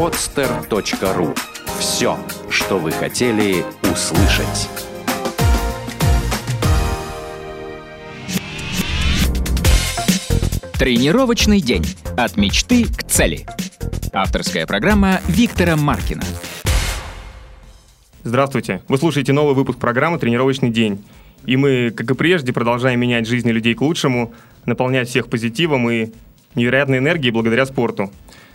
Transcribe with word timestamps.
podster.ru 0.00 1.36
Все, 1.78 2.16
что 2.48 2.78
вы 2.78 2.90
хотели 2.90 3.62
услышать. 3.82 4.70
Тренировочный 10.78 11.60
день. 11.60 11.84
От 12.16 12.38
мечты 12.38 12.86
к 12.86 13.02
цели. 13.02 13.44
Авторская 14.14 14.66
программа 14.66 15.20
Виктора 15.28 15.76
Маркина. 15.76 16.24
Здравствуйте. 18.24 18.80
Вы 18.88 18.96
слушаете 18.96 19.34
новый 19.34 19.54
выпуск 19.54 19.78
программы 19.78 20.18
«Тренировочный 20.18 20.70
день». 20.70 21.04
И 21.44 21.58
мы, 21.58 21.90
как 21.90 22.10
и 22.10 22.14
прежде, 22.14 22.54
продолжаем 22.54 22.98
менять 23.00 23.28
жизни 23.28 23.50
людей 23.50 23.74
к 23.74 23.82
лучшему, 23.82 24.32
наполнять 24.64 25.10
всех 25.10 25.28
позитивом 25.28 25.90
и 25.90 26.10
невероятной 26.54 26.98
энергией 26.98 27.32
благодаря 27.32 27.66
спорту. 27.66 28.10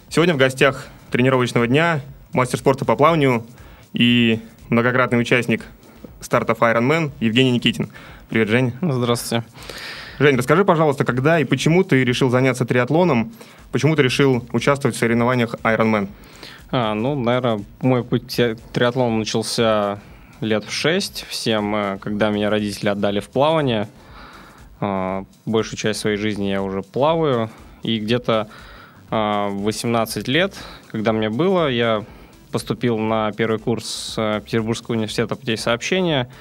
Сегодня 0.09 0.33
в 0.33 0.37
гостях 0.37 0.87
тренировочного 1.11 1.67
дня 1.67 1.99
мастер 2.31 2.59
спорта 2.59 2.85
по 2.85 2.95
плаванию 2.95 3.45
и 3.91 4.39
многократный 4.69 5.19
участник 5.19 5.63
стартов 6.21 6.59
Ironman 6.59 7.11
Евгений 7.19 7.51
Никитин. 7.51 7.89
Привет, 8.29 8.47
Жень. 8.47 8.73
Здравствуйте. 8.81 9.45
Жень, 10.19 10.37
расскажи, 10.37 10.63
пожалуйста, 10.63 11.03
когда 11.03 11.39
и 11.39 11.43
почему 11.43 11.83
ты 11.83 12.03
решил 12.03 12.29
заняться 12.29 12.65
триатлоном, 12.65 13.33
почему 13.71 13.95
ты 13.95 14.03
решил 14.03 14.45
участвовать 14.53 14.95
в 14.95 14.99
соревнованиях 14.99 15.55
Ironman? 15.63 16.07
А, 16.71 16.93
ну, 16.93 17.15
наверное, 17.15 17.63
мой 17.81 18.03
путь 18.03 18.35
к 18.35 18.57
триатлону 18.71 19.17
начался 19.17 19.99
лет 20.39 20.63
в 20.63 20.71
шесть, 20.71 21.25
всем, 21.27 21.75
э, 21.75 21.97
когда 21.99 22.29
меня 22.29 22.49
родители 22.49 22.89
отдали 22.89 23.19
в 23.19 23.29
плавание. 23.29 23.89
А, 24.79 25.25
большую 25.45 25.77
часть 25.77 25.99
своей 25.99 26.17
жизни 26.17 26.45
я 26.45 26.61
уже 26.61 26.81
плаваю, 26.81 27.49
и 27.83 27.99
где-то 27.99 28.49
18 29.09 30.27
а, 30.27 30.31
лет, 30.31 30.55
когда 30.91 31.13
мне 31.13 31.29
было, 31.29 31.67
я 31.69 32.03
поступил 32.51 32.97
на 32.97 33.31
первый 33.31 33.59
курс 33.59 34.15
э, 34.17 34.41
Петербургского 34.43 34.95
университета 34.95 35.35
путей 35.35 35.57
сообщения– 35.57 36.29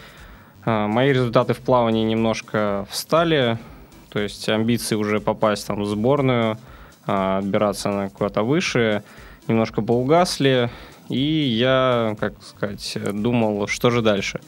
а, 0.66 0.86
мои 0.86 1.12
результаты 1.12 1.52
в 1.52 1.61
плавании 1.61 2.05
немножко 2.05 2.86
встали, 2.91 3.58
то 4.11 4.19
есть 4.19 4.48
амбиции 4.48 4.97
уже 4.97 5.20
попасть 5.20 5.66
там 5.66 5.83
в 5.83 5.86
сборную, 5.86 6.58
а, 7.06 7.39
отбираться 7.39 7.91
на 7.91 8.08
куда-то 8.08 8.42
выше, 8.42 9.02
немножко 9.46 9.83
поугасли, 9.83 10.70
и 11.11 11.19
я, 11.19 12.17
как 12.19 12.34
сказать, 12.42 12.96
думал, 13.12 13.67
что 13.67 13.91
же 13.91 14.00
дальше. 14.00 14.41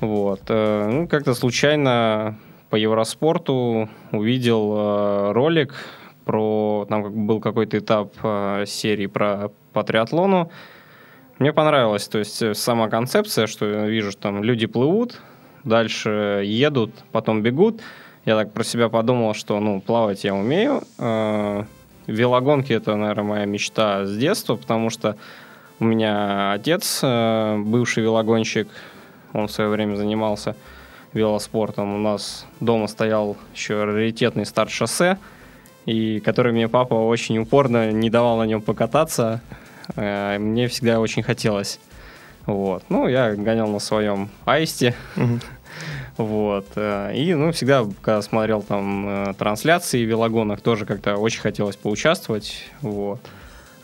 Вот. 0.00 0.42
Э, 0.48 0.88
ну, 0.90 1.06
как-то 1.06 1.34
случайно 1.34 2.36
по 2.68 2.76
Евроспорту 2.76 3.88
увидел 4.10 4.74
э, 4.76 5.32
ролик 5.32 5.74
про... 6.28 6.84
Там 6.90 7.26
был 7.26 7.40
какой-то 7.40 7.78
этап 7.78 8.12
э, 8.22 8.64
серии 8.66 9.06
про, 9.06 9.50
по 9.72 9.82
триатлону, 9.82 10.50
мне 11.38 11.54
понравилось, 11.54 12.06
то 12.08 12.18
есть 12.18 12.56
сама 12.56 12.88
концепция, 12.88 13.46
что 13.46 13.64
я 13.64 13.86
вижу, 13.86 14.10
что 14.10 14.22
там 14.22 14.44
люди 14.44 14.66
плывут, 14.66 15.22
дальше 15.64 16.42
едут, 16.44 16.90
потом 17.12 17.42
бегут. 17.42 17.80
Я 18.26 18.36
так 18.36 18.52
про 18.52 18.62
себя 18.62 18.88
подумал, 18.90 19.32
что, 19.34 19.58
ну, 19.58 19.80
плавать 19.80 20.24
я 20.24 20.34
умею. 20.34 20.82
Э, 20.98 21.64
велогонки— 22.06 22.72
это, 22.74 22.94
наверное, 22.96 23.24
моя 23.24 23.44
мечта 23.46 24.04
с 24.04 24.14
детства, 24.16 24.56
потому 24.56 24.90
что 24.90 25.16
у 25.80 25.84
меня 25.84 26.52
отец, 26.52 27.00
э, 27.02 27.56
бывший 27.56 28.02
велогонщик, 28.02 28.68
он 29.32 29.46
в 29.46 29.50
свое 29.50 29.70
время 29.70 29.94
занимался 29.94 30.56
велоспортом. 31.14 31.94
У 31.94 31.98
нас 31.98 32.44
дома 32.60 32.86
стоял 32.86 33.36
еще 33.54 33.84
раритетный 33.84 34.44
старт-шоссе, 34.44 35.18
и 35.88 36.20
который 36.20 36.52
мне 36.52 36.68
папа 36.68 36.92
очень 36.92 37.38
упорно 37.38 37.90
не 37.90 38.10
давал 38.10 38.36
на 38.36 38.42
нем 38.44 38.60
покататься. 38.60 39.40
Э, 39.96 40.36
мне 40.38 40.68
всегда 40.68 41.00
очень 41.00 41.22
хотелось. 41.22 41.80
Вот. 42.44 42.84
Ну, 42.90 43.08
я 43.08 43.34
гонял 43.34 43.68
на 43.68 43.78
своем 43.78 44.28
аисте. 44.44 44.94
Вот. 46.18 46.66
Э, 46.76 47.12
и, 47.14 47.32
ну, 47.32 47.52
всегда, 47.52 47.86
когда 48.02 48.20
смотрел 48.20 48.60
там 48.60 49.08
э, 49.08 49.34
трансляции 49.38 50.04
в 50.04 50.08
велогонах, 50.08 50.60
тоже 50.60 50.84
как-то 50.84 51.16
очень 51.16 51.40
хотелось 51.40 51.76
поучаствовать. 51.76 52.66
Вот. 52.82 53.20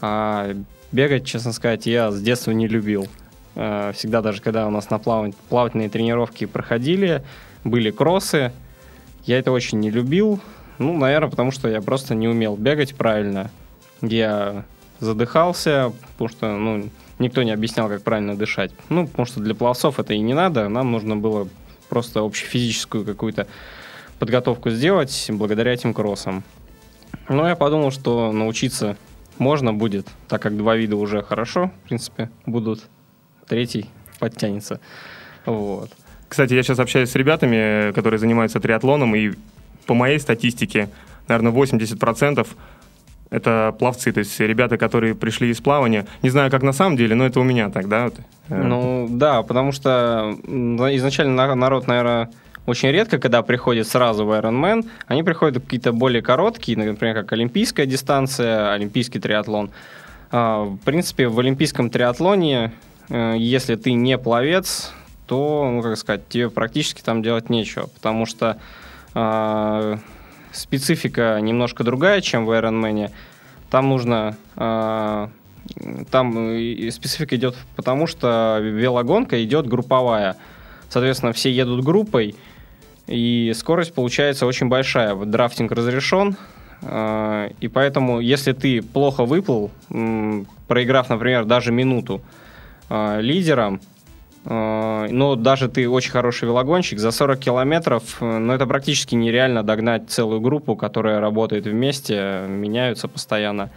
А 0.03 0.54
бегать, 0.93 1.25
честно 1.25 1.53
сказать, 1.53 1.87
я 1.87 2.10
с 2.10 2.20
детства 2.20 2.50
не 2.50 2.69
любил. 2.69 3.06
Всегда 3.54 4.20
даже, 4.20 4.43
когда 4.43 4.66
у 4.66 4.70
нас 4.70 4.91
на 4.91 4.98
плав... 4.98 5.32
плавательные 5.48 5.88
тренировки 5.88 6.44
проходили, 6.44 7.22
были 7.62 7.91
кроссы, 7.93 8.53
я 9.25 9.38
это 9.38 9.53
очень 9.53 9.78
не 9.78 9.91
любил. 9.91 10.41
Ну, 10.78 10.96
наверное, 10.96 11.30
потому 11.30 11.50
что 11.50 11.68
я 11.68 11.80
просто 11.80 12.14
не 12.14 12.28
умел 12.28 12.56
бегать 12.56 12.94
правильно. 12.94 13.50
Я 14.00 14.64
задыхался, 15.00 15.92
потому 16.12 16.28
что, 16.28 16.56
ну, 16.56 16.88
никто 17.18 17.42
не 17.42 17.52
объяснял, 17.52 17.88
как 17.88 18.02
правильно 18.02 18.36
дышать. 18.36 18.72
Ну, 18.88 19.06
потому 19.06 19.26
что 19.26 19.40
для 19.40 19.54
пловцов 19.54 19.98
это 20.00 20.14
и 20.14 20.18
не 20.18 20.34
надо, 20.34 20.68
нам 20.68 20.90
нужно 20.92 21.16
было 21.16 21.48
просто 21.88 22.20
общефизическую 22.20 23.04
какую-то 23.04 23.46
подготовку 24.18 24.70
сделать 24.70 25.26
благодаря 25.28 25.72
этим 25.72 25.94
кроссам. 25.94 26.42
Но 27.28 27.48
я 27.48 27.56
подумал, 27.56 27.90
что 27.90 28.32
научиться 28.32 28.96
можно 29.38 29.72
будет, 29.72 30.08
так 30.28 30.42
как 30.42 30.56
два 30.56 30.76
вида 30.76 30.96
уже 30.96 31.22
хорошо, 31.22 31.70
в 31.84 31.88
принципе, 31.88 32.30
будут. 32.46 32.84
Третий 33.46 33.90
подтянется. 34.18 34.80
Вот. 35.44 35.90
Кстати, 36.28 36.54
я 36.54 36.62
сейчас 36.62 36.78
общаюсь 36.78 37.10
с 37.10 37.14
ребятами, 37.14 37.92
которые 37.92 38.18
занимаются 38.18 38.60
триатлоном, 38.60 39.14
и 39.14 39.32
по 39.86 39.94
моей 39.94 40.18
статистике, 40.18 40.88
наверное, 41.28 41.52
80% 41.52 42.46
это 43.30 43.74
пловцы, 43.78 44.12
то 44.12 44.20
есть 44.20 44.38
ребята, 44.38 44.78
которые 44.78 45.14
пришли 45.14 45.50
из 45.50 45.60
плавания. 45.60 46.06
Не 46.22 46.30
знаю, 46.30 46.50
как 46.50 46.62
на 46.62 46.72
самом 46.72 46.96
деле, 46.96 47.14
но 47.14 47.26
это 47.26 47.40
у 47.40 47.42
меня 47.42 47.68
так, 47.70 47.88
да? 47.88 48.10
Э, 48.48 48.62
ну, 48.62 49.08
да, 49.10 49.42
потому 49.42 49.72
что 49.72 50.36
изначально 50.44 51.54
народ, 51.54 51.88
наверное, 51.88 52.30
очень 52.66 52.90
редко, 52.90 53.18
когда 53.18 53.42
приходит 53.42 53.88
сразу 53.88 54.24
в 54.24 54.30
Ironman, 54.30 54.86
они 55.06 55.22
приходят 55.22 55.62
какие-то 55.62 55.92
более 55.92 56.22
короткие, 56.22 56.78
например, 56.78 57.14
как 57.14 57.32
олимпийская 57.32 57.86
дистанция, 57.86 58.72
олимпийский 58.72 59.18
триатлон. 59.18 59.70
А, 60.30 60.64
в 60.64 60.78
принципе, 60.78 61.28
в 61.28 61.38
олимпийском 61.38 61.90
триатлоне, 61.90 62.72
э, 63.10 63.34
если 63.36 63.74
ты 63.74 63.92
не 63.92 64.16
пловец, 64.16 64.92
то, 65.26 65.68
ну, 65.70 65.82
как 65.82 65.96
сказать, 65.96 66.28
тебе 66.28 66.50
практически 66.50 67.02
там 67.02 67.22
делать 67.22 67.50
нечего, 67.50 67.86
потому 67.86 68.26
что 68.26 68.58
а, 69.14 69.98
специфика 70.52 71.38
немножко 71.41 71.84
другая, 71.84 72.20
чем 72.20 72.47
в 72.47 72.50
Ironman. 72.50 73.10
Там 73.70 73.88
нужно... 73.88 74.36
Э, 74.56 75.28
там 76.10 76.32
специфика 76.91 77.36
идет 77.36 77.56
потому, 77.75 78.06
что 78.06 78.58
велогонка 78.60 79.42
идет 79.42 79.66
групповая. 79.66 80.36
Соответственно, 80.91 81.32
все 81.32 81.50
едут 81.50 81.82
группой, 81.82 82.36
и 83.06 83.52
скорость 83.54 83.94
получается 83.94 84.47
очень 84.47 84.69
большая. 84.69 85.14
Драфтинг 85.14 85.72
разрешен, 85.72 86.36
э, 86.82 87.50
и 87.60 87.69
поэтому, 87.69 88.20
если 88.20 88.52
ты 88.52 88.82
плохо 88.82 89.25
выплыл, 89.25 89.70
проиграв, 90.69 91.08
например, 91.08 91.44
даже 91.44 91.72
минуту 91.72 92.20
э, 92.91 93.20
лидерам, 93.20 93.81
Но 94.44 95.37
даже 95.37 95.69
ты 95.69 95.88
очень 95.88 96.10
хороший 96.10 96.44
велогонщик, 96.44 96.99
за 96.99 97.10
40 97.10 97.38
километров, 97.38 98.21
ну, 98.21 98.53
это 98.53 98.66
практически 98.66 99.15
нереально 99.15 99.62
догнать 99.62 100.10
целую 100.10 100.41
группу, 100.41 100.77
которая 100.77 101.21
работает 101.21 101.66
вместе, 101.66 102.44
меняются 102.49 103.09
постоянно. 103.09 103.71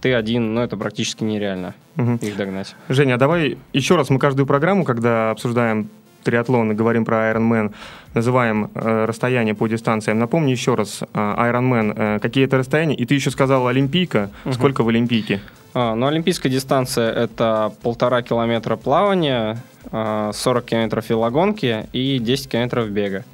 Ты 0.00 0.14
один, 0.14 0.54
ну, 0.54 0.60
это 0.60 0.76
практически 0.76 1.24
нереально 1.24 1.74
угу. 1.96 2.18
их 2.20 2.36
догнать. 2.36 2.74
Женя, 2.88 3.14
а 3.14 3.18
давай 3.18 3.58
еще 3.72 3.96
раз 3.96 4.10
мы 4.10 4.18
каждую 4.18 4.46
программу, 4.46 4.84
когда 4.84 5.30
обсуждаем 5.30 5.88
триатлон 6.24 6.72
и 6.72 6.74
говорим 6.74 7.04
про 7.04 7.30
Ironman, 7.32 7.72
называем 8.14 8.70
э, 8.74 9.04
расстояние 9.06 9.54
по 9.54 9.66
дистанциям. 9.66 10.18
Напомни 10.18 10.50
еще 10.50 10.74
раз, 10.74 11.02
э, 11.02 11.06
Ironman, 11.14 11.94
э, 11.96 12.18
какие 12.20 12.44
это 12.44 12.58
расстояния? 12.58 12.94
И 12.94 13.04
ты 13.06 13.14
еще 13.14 13.30
сказал 13.30 13.66
Олимпийка. 13.66 14.30
Угу. 14.44 14.54
Сколько 14.54 14.82
в 14.82 14.88
Олимпийке? 14.88 15.40
А, 15.74 15.94
ну, 15.94 16.06
олимпийская 16.06 16.50
дистанция– 16.50 17.12
это 17.14 17.72
полтора 17.82 18.22
километра 18.22 18.76
плавания, 18.76 19.58
40 19.90 19.92
а, 19.92 20.60
километров 20.62 21.08
велогонки 21.08 21.86
и 21.92 22.18
10 22.18 22.50
километров 22.50 22.88
бега. 22.90 23.24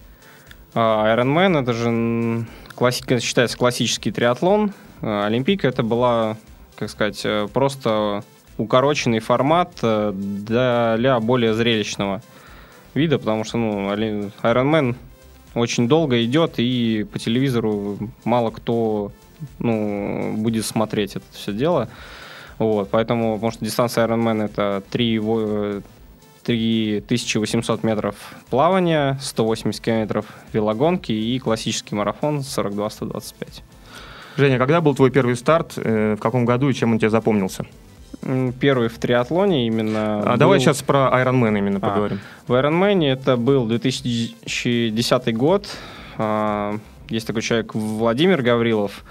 А, 0.74 1.14
Ironman– 1.14 1.62
это 1.62 1.72
же 1.72 2.46
класси- 2.76 3.20
считается 3.20 3.56
классический 3.56 4.10
триатлон. 4.10 4.72
А, 5.02 5.26
олимпийка– 5.26 5.68
это 5.68 5.82
была, 5.82 6.36
как 6.76 6.90
сказать, 6.90 7.20
э, 7.24 7.48
просто 7.52 8.24
укороченный 8.58 9.20
формат 9.20 9.72
э, 9.82 10.12
для 10.14 11.18
более 11.20 11.54
зрелищного 11.54 12.22
вида, 12.94 13.18
потому 13.18 13.44
что 13.44 13.58
ну, 13.58 13.92
Ironman 13.92 14.96
очень 15.54 15.88
долго 15.88 16.24
идет, 16.24 16.54
и 16.58 17.06
по 17.12 17.18
телевизору 17.18 17.98
мало 18.24 18.50
кто 18.50 19.12
ну, 19.58 20.34
будет 20.36 20.64
смотреть 20.64 21.16
это 21.16 21.24
все 21.32 21.52
дело. 21.52 21.88
Вот, 22.58 22.88
поэтому, 22.90 23.34
потому 23.34 23.50
что 23.50 23.64
дистанция 23.64 24.06
Ironman 24.06 24.44
это 24.44 24.82
3, 24.90 25.18
3800 26.44 27.82
метров 27.82 28.14
плавания, 28.50 29.18
180 29.20 29.82
километров 29.82 30.26
велогонки 30.52 31.12
и 31.12 31.38
классический 31.38 31.94
марафон 31.94 32.38
42-125. 32.38 33.62
Женя, 34.36 34.58
когда 34.58 34.80
был 34.80 34.94
твой 34.94 35.10
первый 35.10 35.36
старт, 35.36 35.74
э, 35.76 36.16
в 36.16 36.20
каком 36.20 36.44
году 36.44 36.68
и 36.68 36.74
чем 36.74 36.92
он 36.92 36.98
тебе 36.98 37.10
запомнился? 37.10 37.64
Первый 38.60 38.88
в 38.88 38.98
триатлоне 38.98 39.66
именно. 39.66 40.22
А 40.22 40.32
был... 40.32 40.38
Давай 40.38 40.60
сейчас 40.60 40.82
про 40.82 41.10
Ironman 41.12 41.58
именно 41.58 41.78
а, 41.78 41.80
поговорим. 41.80 42.20
В 42.46 42.52
Ironman 42.52 43.04
это 43.04 43.36
был 43.36 43.66
2010 43.66 45.36
год. 45.36 45.68
А, 46.16 46.78
есть 47.08 47.26
такой 47.26 47.42
человек 47.42 47.74
Владимир 47.74 48.42
Гаврилов. 48.42 49.04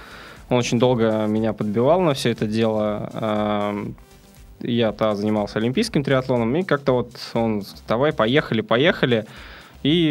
Он 0.49 0.57
очень 0.57 0.79
долго 0.79 1.25
меня 1.27 1.53
подбивал 1.53 2.01
на 2.01 2.13
все 2.13 2.31
это 2.31 2.47
дело. 2.47 3.85
Я-то 4.63 5.13
занимался 5.15 5.59
олимпийским 5.59 6.03
триатлоном, 6.03 6.55
и 6.55 6.63
как-то 6.63 6.93
вот 6.93 7.11
он, 7.33 7.63
давай, 7.87 8.13
поехали, 8.13 8.61
поехали. 8.61 9.25
И 9.83 10.05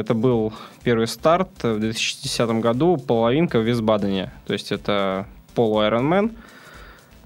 это 0.00 0.14
был 0.14 0.54
первый 0.82 1.06
старт 1.06 1.50
в 1.62 1.78
2010 1.78 2.50
году, 2.62 2.96
половинка 2.96 3.58
в 3.58 3.62
Висбадене. 3.62 4.32
То 4.46 4.54
есть 4.54 4.72
это 4.72 5.26
полу 5.54 5.82
Ironman. 5.82 6.34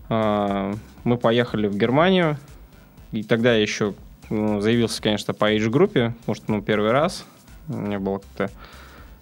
А, 0.09 0.75
мы 1.05 1.17
поехали 1.17 1.69
в 1.69 1.77
Германию, 1.77 2.37
и 3.13 3.23
тогда 3.23 3.55
я 3.55 3.63
еще 3.63 3.95
ну, 4.31 4.61
заявился, 4.61 5.01
конечно, 5.01 5.35
по 5.35 5.53
age-группе, 5.53 6.15
может, 6.27 6.49
ну, 6.49 6.61
первый 6.61 6.91
раз. 6.91 7.25
У 7.69 7.75
меня 7.77 8.01
было 8.01 8.19
как-то... 8.19 8.51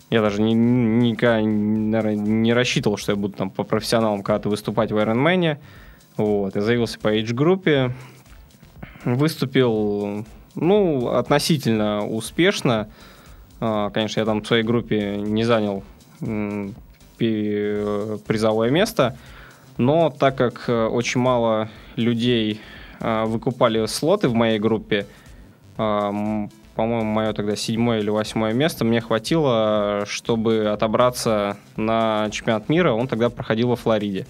Я 0.09 0.23
даже 0.23 0.41
ни, 0.41 0.53
никогда, 0.53 1.41
наверное, 1.41 2.17
не 2.17 2.53
рассчитывал, 2.53 2.97
что 2.97 3.13
я 3.13 3.17
буду 3.17 3.35
там 3.35 3.51
по 3.51 3.63
профессионалам 3.63 4.23
когда-то 4.23 4.49
выступать 4.49 4.91
в 4.91 4.97
Ironman. 4.97 5.59
Вот, 6.17 6.55
я 6.55 6.63
заявился 6.63 6.99
по 6.99 7.15
age-группе, 7.15 7.93
выступил, 9.05 10.27
ну, 10.55 11.09
относительно 11.09 12.07
успешно. 12.07 12.91
А, 13.61 13.91
конечно, 13.91 14.21
я 14.21 14.27
там 14.27 14.43
в 14.43 14.47
своей 14.47 14.63
группе 14.63 15.17
не 15.17 15.45
занял 15.45 15.83
призовое 17.19 18.71
место, 18.71 19.17
но 19.77 20.11
так 20.11 20.37
как 20.37 20.65
э, 20.69 20.87
очень 20.87 21.21
мало 21.21 21.69
людей 21.97 22.61
а, 23.01 23.25
выкупали 23.25 23.87
слоты 23.87 24.29
в 24.29 24.35
моей 24.35 24.59
группе, 24.59 25.07
а, 25.77 26.11
по-моему, 26.75 27.05
мое 27.05 27.33
тогда 27.33 27.57
седьмое 27.57 28.01
или 28.01 28.11
восьмое 28.11 28.53
место, 28.53 28.85
мне 28.85 29.01
хватило, 29.01 30.05
чтобы 30.07 30.67
отобраться 30.69 31.57
на 31.77 32.29
чемпионат 32.31 32.69
мира. 32.69 32.93
Он 32.93 33.09
тогда 33.09 33.29
проходил 33.29 33.69
во 33.69 33.77
Флориде. 33.77 34.27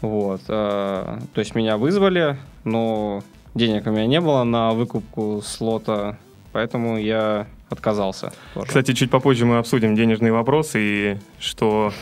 Вот. 0.00 0.42
То 0.46 1.18
есть 1.36 1.54
меня 1.54 1.76
вызвали, 1.76 2.36
но 2.64 3.22
денег 3.54 3.86
у 3.86 3.90
меня 3.90 4.06
не 4.06 4.20
было 4.20 4.44
на 4.44 4.72
выкупку 4.72 5.42
слота, 5.44 6.16
поэтому 6.52 6.98
я 6.98 7.46
отказался. 7.68 8.32
Тоже. 8.54 8.66
Кстати, 8.66 8.92
чуть 8.94 9.10
попозже 9.10 9.46
мы 9.46 9.58
обсудим 9.58 9.94
денежные 9.94 10.32
вопросы 10.32 10.78
и 10.80 11.16
что 11.38 11.92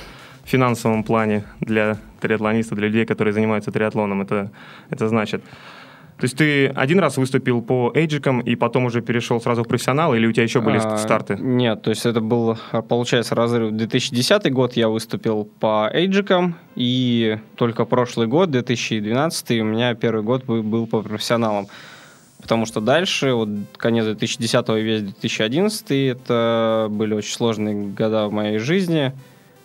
в 0.44 0.48
финансовом 0.48 1.04
плане 1.04 1.44
для 1.60 1.98
триатлониста, 2.20 2.74
для 2.74 2.88
людей, 2.88 3.04
которые 3.04 3.34
занимаются 3.34 3.70
триатлоном, 3.70 4.22
это, 4.22 4.50
это 4.90 5.08
значит. 5.08 5.42
То 6.18 6.24
есть 6.24 6.36
ты 6.36 6.66
один 6.66 6.98
раз 6.98 7.16
выступил 7.16 7.62
по 7.62 7.92
эйджикам 7.94 8.40
и 8.40 8.56
потом 8.56 8.86
уже 8.86 9.02
перешел 9.02 9.40
сразу 9.40 9.62
в 9.62 9.68
профессионал, 9.68 10.14
или 10.14 10.26
у 10.26 10.32
тебя 10.32 10.42
еще 10.42 10.60
были 10.60 10.78
а, 10.82 10.96
старты? 10.98 11.36
Нет, 11.36 11.82
то 11.82 11.90
есть 11.90 12.06
это 12.06 12.20
был, 12.20 12.58
получается, 12.88 13.36
разрыв. 13.36 13.70
2010 13.70 14.52
год 14.52 14.72
я 14.72 14.88
выступил 14.88 15.44
по 15.44 15.88
эйджикам, 15.92 16.56
и 16.74 17.38
только 17.54 17.84
прошлый 17.84 18.26
год, 18.26 18.50
2012, 18.50 19.60
у 19.60 19.64
меня 19.64 19.94
первый 19.94 20.24
год 20.24 20.44
был 20.44 20.88
по 20.88 21.02
профессионалам. 21.02 21.68
Потому 22.42 22.66
что 22.66 22.80
дальше, 22.80 23.32
вот 23.32 23.48
конец 23.76 24.04
2010 24.04 24.68
и 24.70 24.80
весь 24.80 25.02
2011, 25.02 25.90
это 25.90 26.88
были 26.90 27.14
очень 27.14 27.32
сложные 27.32 27.74
года 27.90 28.26
в 28.26 28.32
моей 28.32 28.58
жизни. 28.58 29.12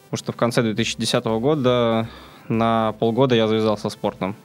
Потому 0.05 0.17
что 0.17 0.31
в 0.31 0.35
конце 0.35 0.61
2010 0.61 1.25
года 1.25 2.07
на 2.47 2.93
полгода 2.99 3.33
я 3.33 3.47
завязался 3.47 3.89
спортом. 3.89 4.35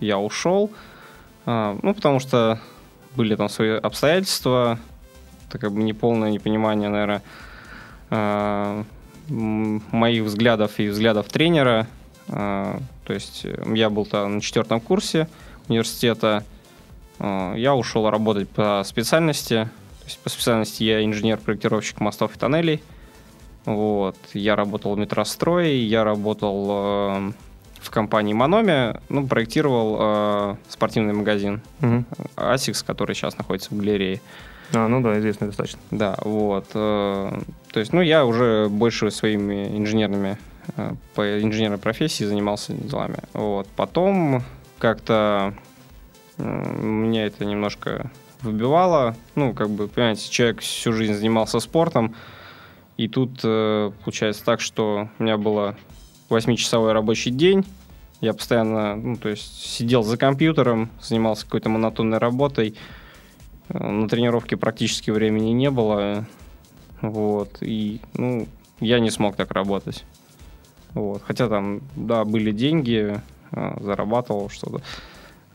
Я 0.00 0.18
ушел, 0.18 0.70
ну, 1.46 1.94
потому 1.94 2.20
что 2.20 2.60
были 3.16 3.36
там 3.36 3.48
свои 3.48 3.70
обстоятельства, 3.70 4.78
это 5.48 5.58
как 5.58 5.72
бы 5.72 5.82
неполное 5.82 6.30
непонимание, 6.30 6.88
наверное, 6.88 7.22
а, 8.10 8.84
моих 9.28 10.24
взглядов 10.24 10.78
и 10.78 10.88
взглядов 10.88 11.28
тренера. 11.28 11.86
А, 12.28 12.80
то 13.06 13.12
есть 13.12 13.46
я 13.74 13.90
был 13.90 14.06
там 14.06 14.36
на 14.36 14.40
четвертом 14.40 14.80
курсе 14.80 15.28
университета, 15.68 16.44
я 17.20 17.74
ушел 17.74 18.10
работать 18.10 18.48
по 18.48 18.82
специальности. 18.84 19.68
То 20.00 20.06
есть 20.06 20.18
по 20.18 20.28
специальности 20.28 20.82
я 20.82 21.04
инженер-проектировщик 21.04 22.00
мостов 22.00 22.34
и 22.34 22.38
тоннелей. 22.38 22.82
Вот. 23.64 24.16
Я 24.34 24.56
работал 24.56 24.94
в 24.94 24.98
метрострое, 24.98 25.76
я 25.76 26.04
работал 26.04 27.32
в 27.84 27.90
компании 27.90 28.32
Мономи, 28.32 28.98
ну, 29.08 29.26
проектировал 29.26 29.96
э, 30.00 30.56
спортивный 30.68 31.12
магазин 31.12 31.60
угу. 31.80 32.04
Asics, 32.36 32.84
который 32.84 33.14
сейчас 33.14 33.36
находится 33.36 33.74
в 33.74 33.78
галерее. 33.78 34.20
А, 34.72 34.88
ну 34.88 35.00
да, 35.02 35.18
известный 35.18 35.48
достаточно. 35.48 35.80
Да, 35.90 36.16
вот. 36.22 36.66
Э, 36.74 37.38
то 37.70 37.80
есть, 37.80 37.92
ну, 37.92 38.00
я 38.00 38.24
уже 38.24 38.68
больше 38.70 39.10
своими 39.10 39.76
инженерными, 39.76 40.38
э, 40.76 40.94
по 41.14 41.42
инженерной 41.42 41.78
профессии 41.78 42.24
занимался 42.24 42.72
делами. 42.72 43.18
Вот. 43.34 43.68
Потом 43.76 44.42
как-то 44.78 45.54
э, 46.38 46.82
меня 46.82 47.26
это 47.26 47.44
немножко 47.44 48.10
выбивало. 48.42 49.14
Ну, 49.34 49.52
как 49.52 49.70
бы, 49.70 49.88
понимаете, 49.88 50.30
человек 50.30 50.60
всю 50.60 50.92
жизнь 50.92 51.14
занимался 51.14 51.60
спортом, 51.60 52.14
и 52.96 53.08
тут 53.08 53.40
э, 53.42 53.90
получается 54.04 54.44
так, 54.44 54.60
что 54.60 55.08
у 55.18 55.22
меня 55.22 55.36
было 55.36 55.76
8-часовой 56.30 56.92
рабочий 56.92 57.30
день. 57.30 57.64
Я 58.20 58.32
постоянно, 58.32 58.96
ну, 58.96 59.16
то 59.16 59.28
есть 59.28 59.62
сидел 59.62 60.02
за 60.02 60.16
компьютером, 60.16 60.90
занимался 61.02 61.44
какой-то 61.44 61.68
монотонной 61.68 62.18
работой. 62.18 62.74
Э, 63.68 63.86
на 63.86 64.08
тренировке 64.08 64.56
практически 64.56 65.10
времени 65.10 65.50
не 65.50 65.70
было. 65.70 66.26
Вот. 67.00 67.58
И, 67.60 68.00
ну, 68.14 68.46
я 68.80 69.00
не 69.00 69.10
смог 69.10 69.36
так 69.36 69.50
работать. 69.50 70.04
Вот. 70.94 71.22
Хотя 71.26 71.48
там, 71.48 71.82
да, 71.96 72.24
были 72.24 72.50
деньги, 72.52 73.20
э, 73.52 73.76
зарабатывал 73.80 74.48
что-то. 74.48 74.80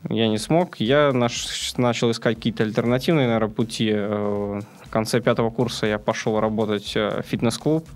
Я 0.08 0.28
не 0.28 0.38
смог. 0.38 0.76
Я 0.76 1.12
наш, 1.12 1.74
начал 1.76 2.10
искать 2.10 2.36
какие-то 2.36 2.62
альтернативные, 2.62 3.26
наверное, 3.26 3.52
пути. 3.52 3.90
Э, 3.92 4.60
в 4.84 4.90
конце 4.90 5.20
пятого 5.20 5.50
курса 5.50 5.86
я 5.86 5.98
пошел 5.98 6.38
работать 6.40 6.94
в 6.94 7.22
фитнес-клуб 7.22 7.88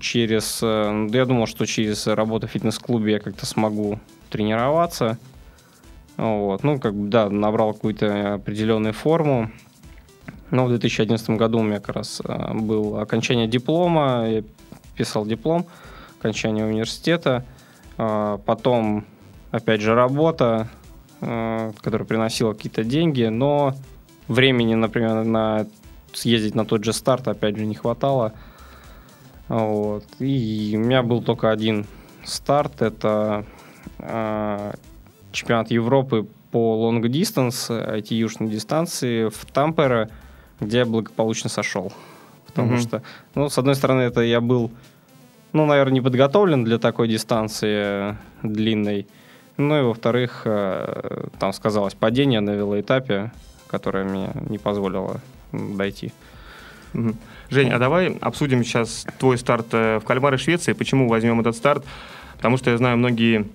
через... 0.00 0.60
Э, 0.62 1.08
я 1.10 1.24
думал, 1.24 1.46
что 1.46 1.66
через 1.66 2.06
работу 2.06 2.46
в 2.46 2.50
фитнес-клубе 2.50 3.12
я 3.12 3.18
как-то 3.20 3.46
смогу 3.46 3.98
тренироваться. 4.30 5.18
Вот. 6.16 6.64
Ну, 6.64 6.78
как 6.78 6.94
бы, 6.94 7.08
да, 7.08 7.30
набрал 7.30 7.74
какую-то 7.74 8.34
определенную 8.34 8.92
форму. 8.92 9.50
Но 10.50 10.64
в 10.64 10.70
2011 10.70 11.30
году 11.30 11.58
у 11.58 11.62
меня 11.62 11.80
как 11.80 11.96
раз 11.96 12.22
э, 12.24 12.54
было 12.54 13.02
окончание 13.02 13.46
диплома, 13.46 14.26
я 14.28 14.42
писал 14.96 15.26
диплом, 15.26 15.66
окончание 16.18 16.64
университета. 16.64 17.44
Э, 17.98 18.38
потом, 18.44 19.04
опять 19.50 19.80
же, 19.80 19.94
работа, 19.94 20.68
которая 21.20 22.06
приносила 22.06 22.52
какие-то 22.52 22.84
деньги, 22.84 23.24
но 23.24 23.74
времени, 24.28 24.74
например, 24.76 25.24
на 25.24 25.66
съездить 26.12 26.54
на 26.54 26.64
тот 26.64 26.84
же 26.84 26.92
старт, 26.92 27.26
опять 27.28 27.56
же, 27.56 27.66
не 27.66 27.74
хватало. 27.74 28.34
Вот. 29.48 30.04
И 30.18 30.74
у 30.76 30.80
меня 30.80 31.02
был 31.02 31.22
только 31.22 31.50
один 31.50 31.86
старт. 32.24 32.82
Это 32.82 33.44
э, 33.98 34.72
чемпионат 35.32 35.70
Европы 35.70 36.26
по 36.50 36.90
long 36.90 37.02
distance, 37.02 37.70
эти 37.96 38.14
южные 38.14 38.50
дистанции 38.50 39.28
в 39.28 39.44
Тампере, 39.46 40.08
где 40.60 40.78
я 40.78 40.86
благополучно 40.86 41.50
сошел. 41.50 41.92
Потому 42.46 42.74
mm-hmm. 42.74 42.80
что, 42.80 43.02
ну, 43.34 43.48
с 43.48 43.58
одной 43.58 43.74
стороны, 43.74 44.02
это 44.02 44.22
я 44.22 44.40
был, 44.40 44.70
ну, 45.52 45.66
наверное, 45.66 45.94
не 45.94 46.00
подготовлен 46.00 46.64
для 46.64 46.78
такой 46.78 47.08
дистанции 47.08 48.16
длинной. 48.42 49.06
Ну 49.56 49.78
и 49.78 49.82
во-вторых, 49.82 50.42
э, 50.44 51.28
там 51.38 51.52
сказалось 51.52 51.94
падение 51.94 52.40
на 52.40 52.50
велоэтапе, 52.50 53.32
которое 53.66 54.04
мне 54.04 54.30
не 54.48 54.58
позволило 54.58 55.20
дойти. 55.52 56.12
Жень, 57.50 57.70
а 57.70 57.78
давай 57.78 58.16
обсудим 58.20 58.62
сейчас 58.62 59.06
твой 59.18 59.38
старт 59.38 59.68
э, 59.72 59.98
в 60.00 60.04
Кальмаре 60.04 60.36
Швеции. 60.36 60.72
Почему 60.72 61.08
возьмем 61.08 61.40
этот 61.40 61.56
старт? 61.56 61.84
Потому 62.36 62.56
что 62.58 62.70
я 62.70 62.76
знаю 62.76 62.98
многие 62.98 63.46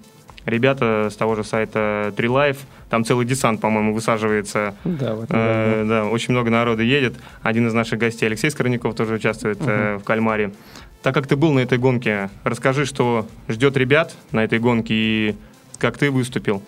ребята 0.46 1.10
с 1.12 1.16
того 1.16 1.36
же 1.36 1.44
сайта 1.44 2.14
Tree 2.16 2.58
там 2.90 3.06
целый 3.06 3.26
десант, 3.26 3.62
по-моему, 3.62 3.94
высаживается. 3.94 4.76
Да, 4.84 5.16
вот 5.16 5.28
э, 5.30 5.86
да, 5.88 6.06
очень 6.06 6.34
много 6.34 6.50
народа 6.50 6.84
едет. 6.84 7.16
Один 7.42 7.68
из 7.68 7.74
наших 7.74 8.00
гостей, 8.00 8.28
Алексей 8.28 8.52
Скорняков, 8.52 8.96
тоже 8.96 9.16
участвует 9.16 9.62
угу. 9.62 9.70
э, 9.70 9.98
в 9.98 10.04
Кальмаре. 10.04 10.54
Так 11.02 11.14
как 11.14 11.28
ты 11.28 11.36
был 11.36 11.52
на 11.52 11.60
этой 11.60 11.78
гонке, 11.78 12.30
расскажи, 12.44 12.86
что 12.86 13.28
ждет 13.48 13.78
ребят 13.78 14.16
на 14.32 14.44
этой 14.44 14.60
гонке 14.60 14.94
и 14.94 15.36
как 15.78 15.98
ты 15.98 16.12
выступил. 16.12 16.62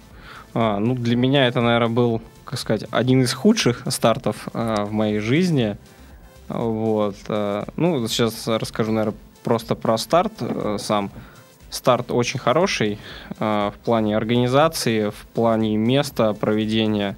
А, 0.53 0.79
ну, 0.79 0.95
для 0.95 1.15
меня 1.15 1.47
это, 1.47 1.61
наверное, 1.61 1.89
был, 1.89 2.21
как 2.43 2.59
сказать, 2.59 2.85
один 2.91 3.21
из 3.21 3.33
худших 3.33 3.83
стартов 3.87 4.47
а, 4.53 4.85
в 4.85 4.91
моей 4.91 5.19
жизни. 5.19 5.77
Вот. 6.47 7.15
Э, 7.27 7.63
ну, 7.75 8.07
сейчас 8.07 8.47
расскажу, 8.47 8.91
наверное, 8.91 9.17
просто 9.43 9.75
про 9.75 9.97
старт 9.97 10.33
э, 10.39 10.77
сам. 10.79 11.11
старт 11.69 12.11
очень 12.11 12.39
хороший 12.39 12.99
э, 13.39 13.71
в 13.73 13.85
плане 13.85 14.15
организации, 14.15 15.09
в 15.09 15.25
плане 15.33 15.77
места 15.77 16.33
проведения. 16.33 17.17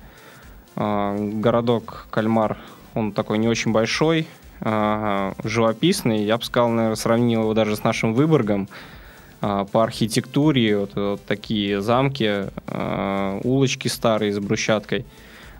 Городок 0.76 2.06
Кальмар, 2.12 2.56
он 2.94 3.12
такой 3.12 3.40
не 3.40 3.48
очень 3.48 3.72
большой, 3.72 4.28
живописный. 4.62 6.24
Я 6.24 6.38
бы 6.38 6.44
сказал, 6.44 6.70
наверное, 6.70 6.96
сравнил 6.96 7.42
его 7.42 7.56
даже 7.56 7.76
с 7.76 7.84
нашим 7.84 8.14
Выборгом. 8.14 8.70
По 9.40 9.84
архитектуре, 9.84 10.78
вот, 10.78 10.92
вот 10.94 11.26
такие 11.26 11.82
замки, 11.82 12.52
улочки 13.44 13.88
старые 13.88 14.32
с 14.34 14.38
брусчаткой. 14.38 15.08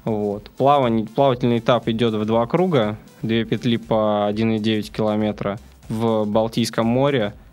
Вот. 0.06 0.52
Плавание, 0.52 1.08
плавательный 1.08 1.58
этап 1.58 1.88
идет 1.88 2.14
в 2.14 2.24
два 2.26 2.46
круга, 2.46 2.96
две 3.22 3.46
петли 3.46 3.78
по 3.78 4.30
1,9 4.30 4.92
километра 4.92 5.60
в 5.90 6.26
Балтийском 6.26 6.86
море– 6.86 7.34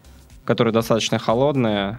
которая 0.44 0.72
достаточно 0.72 1.18
холодная, 1.18 1.98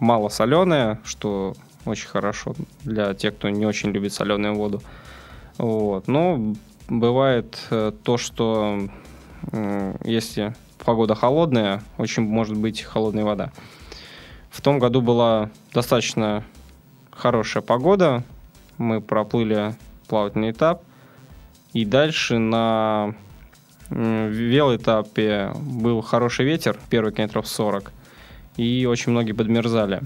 мало 0.00 0.28
соленая, 0.28 1.00
что 1.04 1.54
очень 1.84 2.08
хорошо 2.08 2.54
для 2.84 3.14
тех, 3.14 3.36
кто 3.36 3.48
не 3.48 3.64
очень 3.64 3.90
любит 3.90 4.12
соленую 4.12 4.54
воду. 4.54 4.82
Вот. 5.56 6.08
Но 6.08 6.54
бывает 6.88 7.58
э, 7.70 7.92
то, 8.02 8.18
что 8.18 8.78
если 10.04 10.54
погода 10.84 11.14
холодная, 11.14 11.82
очень 11.96 12.24
может 12.24 12.56
быть 12.56 12.82
холодная 12.82 13.24
вода. 13.24 13.52
В 14.50 14.60
том 14.60 14.78
году 14.78 15.00
была 15.00 15.50
достаточно 15.72 16.44
хорошая 17.10 17.62
погода. 17.62 18.24
Мы 18.76 19.00
проплыли 19.00 19.74
плавательный 20.06 20.50
этап. 20.50 20.82
И 21.72 21.84
дальше 21.84 22.38
на 22.38 23.14
велоэтапе 23.90 25.52
был 25.60 26.00
хороший 26.00 26.44
ветер, 26.44 26.78
первый 26.90 27.12
километров 27.12 27.46
40, 27.46 27.92
и 28.56 28.86
очень 28.86 29.12
многие 29.12 29.32
подмерзали. 29.32 30.00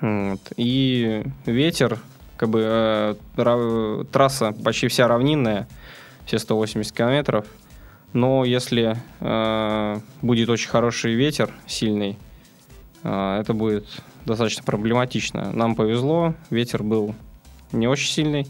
Вот. 0.00 0.40
И 0.56 1.24
ветер, 1.46 1.98
как 2.36 2.50
бы 2.50 2.62
э, 2.64 3.14
трасса 4.12 4.52
почти 4.52 4.88
вся 4.88 5.08
равнинная, 5.08 5.66
все 6.26 6.38
180 6.38 6.92
километров, 6.94 7.46
но 8.12 8.44
если 8.44 8.96
э, 9.20 10.00
будет 10.22 10.48
очень 10.48 10.68
хороший 10.68 11.14
ветер, 11.14 11.50
сильный, 11.66 12.18
э, 13.02 13.38
это 13.40 13.54
будет 13.54 13.86
достаточно 14.26 14.64
проблематично. 14.64 15.52
Нам 15.52 15.74
повезло, 15.76 16.34
ветер 16.50 16.82
был 16.82 17.14
не 17.72 17.86
очень 17.86 18.10
сильный. 18.10 18.46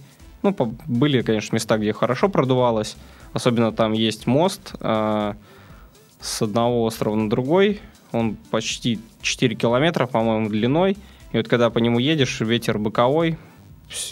Ну, 0.46 0.54
по, 0.54 0.66
были, 0.86 1.22
конечно, 1.22 1.56
места, 1.56 1.76
где 1.76 1.92
хорошо 1.92 2.28
продувалось, 2.28 2.96
Особенно 3.32 3.72
там 3.72 3.92
есть 3.92 4.28
мост 4.28 4.76
э, 4.78 5.34
с 6.20 6.42
одного 6.42 6.84
острова 6.84 7.16
на 7.16 7.28
другой. 7.28 7.80
Он 8.12 8.36
почти 8.52 9.00
4 9.22 9.56
километра, 9.56 10.06
по-моему, 10.06 10.48
длиной. 10.48 10.96
И 11.32 11.36
вот 11.36 11.48
когда 11.48 11.68
по 11.68 11.78
нему 11.78 11.98
едешь, 11.98 12.40
ветер 12.40 12.78
боковой, 12.78 13.38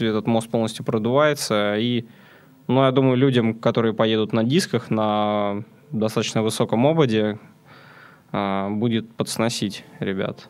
этот 0.01 0.27
мост 0.27 0.51
полностью 0.51 0.85
продувается. 0.85 1.77
И, 1.79 2.05
ну, 2.67 2.83
я 2.83 2.91
думаю, 2.91 3.17
людям, 3.17 3.55
которые 3.55 3.95
поедут 3.95 4.33
на 4.33 4.43
дисках, 4.43 4.91
на 4.91 5.63
достаточно 5.93 6.43
высоком 6.43 6.85
ободе, 6.85 7.39
э, 8.33 8.69
будет 8.71 9.15
подсносить 9.15 9.85
ребят. 10.01 10.49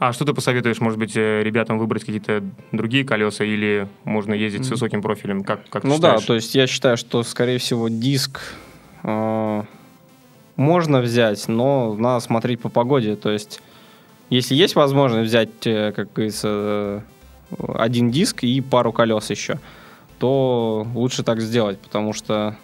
А 0.00 0.14
что 0.14 0.24
ты 0.24 0.32
посоветуешь, 0.32 0.80
может 0.80 0.98
быть, 0.98 1.14
э, 1.14 1.42
ребятам 1.42 1.78
выбрать 1.78 2.04
какие-то 2.04 2.42
другие 2.72 3.04
колеса 3.04 3.44
или 3.44 3.86
можно 4.04 4.32
ездить 4.32 4.64
с 4.64 4.70
высоким 4.70 5.02
профилем? 5.02 5.44
Как, 5.44 5.68
как 5.68 5.84
ну 5.84 5.96
считаешь? 5.96 6.20
да, 6.20 6.26
то 6.26 6.34
есть 6.34 6.54
я 6.54 6.66
считаю, 6.66 6.96
что, 6.96 7.22
скорее 7.22 7.58
всего, 7.58 7.90
диск 7.90 8.40
э, 9.02 9.62
можно 10.56 11.00
взять, 11.02 11.46
но 11.48 11.94
надо 11.98 12.24
смотреть 12.24 12.60
по 12.62 12.70
погоде. 12.70 13.14
То 13.14 13.30
есть, 13.30 13.60
если 14.30 14.54
есть 14.54 14.74
возможность 14.74 15.28
взять, 15.28 15.66
э, 15.66 15.92
как 15.94 16.10
говорится, 16.14 17.04
один 17.74 18.10
диск 18.10 18.42
и 18.42 18.58
пару 18.62 18.94
колес 18.94 19.28
еще, 19.28 19.60
то 20.18 20.86
лучше 20.94 21.22
так 21.24 21.42
сделать, 21.42 21.78
потому 21.78 22.14
что 22.14 22.56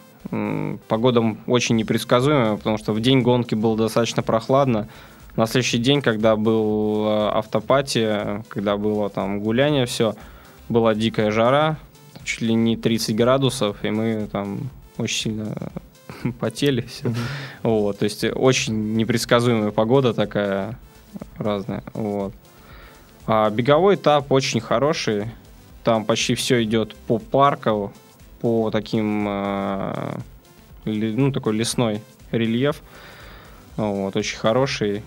погода 0.89 1.37
очень 1.47 1.77
непредсказуемая, 1.77 2.57
потому 2.57 2.79
что 2.79 2.95
в 2.95 3.01
день 3.01 3.21
гонки 3.21 3.55
было 3.55 3.77
достаточно 3.77 4.23
прохладно, 4.23 4.89
на 5.37 5.47
следующий 5.47 5.79
день, 5.79 6.01
когда 6.01 6.37
был 6.37 7.07
э, 7.07 7.31
автопати, 7.35 8.43
когда 8.49 8.77
было 8.77 9.11
там 9.11 9.41
гуляние, 9.41 9.87
все, 9.87 10.15
была 10.69 10.95
дикая 10.95 11.31
жара, 11.31 11.79
чуть 12.25 12.41
ли 12.41 12.55
не 12.55 12.77
30 12.77 13.15
градусов, 13.15 13.85
и 13.85 13.91
мы 13.91 14.29
там 14.33 14.71
очень 14.99 15.17
сильно 15.17 15.55
потели 16.41 16.83
все. 16.83 17.09
Mm-hmm. 17.09 17.17
Вот, 17.63 17.99
то 17.99 18.05
есть 18.05 18.25
очень 18.25 18.95
непредсказуемая 18.95 19.71
погода 19.71 20.15
такая 20.15 20.79
разная. 21.37 21.83
Вот. 21.93 22.33
А 23.27 23.51
беговой 23.51 23.97
этап 23.97 24.31
очень 24.33 24.61
хороший. 24.61 25.27
Там 25.85 26.05
почти 26.05 26.35
все 26.35 26.63
идет 26.65 26.95
по 26.95 27.19
парку, 27.19 27.93
по 28.41 28.71
таким, 28.71 29.27
э, 29.29 30.19
ну, 30.85 31.31
такой 31.31 31.57
лесной 31.57 32.03
рельеф. 32.33 32.83
Вот, 33.77 34.17
очень 34.17 34.39
хороший. 34.39 35.03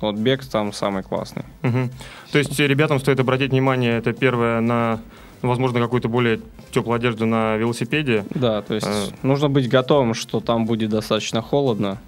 Вот 0.00 0.16
бег 0.16 0.44
там 0.44 0.72
самый 0.72 1.02
классный. 1.02 1.42
Угу. 1.62 1.90
То 2.32 2.38
есть 2.38 2.58
ребятам 2.58 2.98
стоит 2.98 3.20
обратить 3.20 3.50
внимание, 3.50 3.98
это 3.98 4.12
первое, 4.12 4.60
на, 4.60 5.00
возможно, 5.42 5.80
какую-то 5.80 6.08
более 6.08 6.40
теплую 6.70 6.96
одежду 6.96 7.26
на 7.26 7.56
велосипеде. 7.56 8.24
Да, 8.30 8.62
то 8.62 8.74
есть 8.74 8.86
а... 8.86 9.08
нужно 9.22 9.48
быть 9.48 9.68
готовым, 9.68 10.14
что 10.14 10.40
там 10.40 10.66
будет 10.66 10.90
достаточно 10.90 11.42
холодно. 11.42 11.98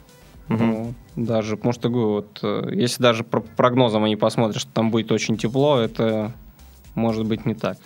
Угу. 0.48 0.58
Ну, 0.58 0.94
даже, 1.16 1.58
может, 1.62 1.84
вот, 1.84 2.40
э, 2.42 2.70
если 2.72 3.02
даже 3.02 3.22
по 3.22 3.40
прогнозам 3.40 4.04
они 4.04 4.16
посмотрят, 4.16 4.60
что 4.60 4.70
там 4.72 4.90
будет 4.90 5.12
очень 5.12 5.36
тепло, 5.36 5.78
это 5.78 6.32
может 6.94 7.24
быть 7.24 7.46
не 7.46 7.54
так. 7.54 7.78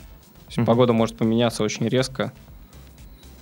Угу. 0.56 0.64
Погода 0.64 0.92
может 0.92 1.16
поменяться 1.16 1.62
очень 1.62 1.86
резко. 1.88 2.32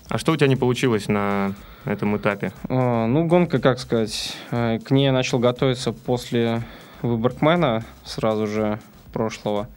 А 0.08 0.18
что 0.18 0.32
у 0.32 0.36
тебя 0.36 0.48
не 0.48 0.56
получилось 0.56 1.08
на 1.08 1.54
этом 1.84 2.16
этапе? 2.16 2.52
А, 2.68 3.06
ну, 3.06 3.26
гонка, 3.26 3.58
как 3.58 3.78
сказать, 3.78 4.36
э, 4.50 4.78
к 4.78 4.90
ней 4.90 5.06
я 5.06 5.12
начал 5.12 5.38
готовиться 5.38 5.92
после 5.92 6.62
Выборгмена 7.02 7.84
сразу 8.04 8.46
же 8.46 8.78
прошлого. 9.12 9.68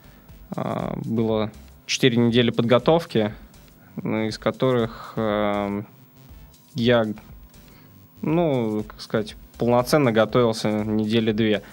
А, 0.56 0.94
было 1.04 1.52
4 1.86 2.18
недели 2.18 2.52
подготовки, 2.52 3.34
ну, 3.96 4.28
из 4.28 4.38
которых 4.38 5.14
э, 5.16 5.84
я, 6.76 7.06
ну, 8.22 8.84
как 8.88 9.02
сказать, 9.02 9.36
полноценно 9.58 10.12
готовился 10.12 10.70
недели 10.70 11.32
две. 11.32 11.64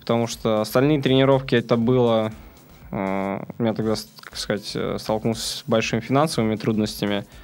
Потому 0.00 0.26
что 0.26 0.60
остальные 0.60 1.02
тренировки 1.02 1.54
это 1.54 1.76
было... 1.76 2.32
Э, 2.90 3.42
я 3.58 3.74
тогда, 3.74 3.94
так 4.22 4.36
сказать, 4.36 4.76
столкнулся 5.00 5.58
с 5.58 5.64
большими 5.66 6.00
финансовыми 6.00 6.56
трудностями– 6.56 7.24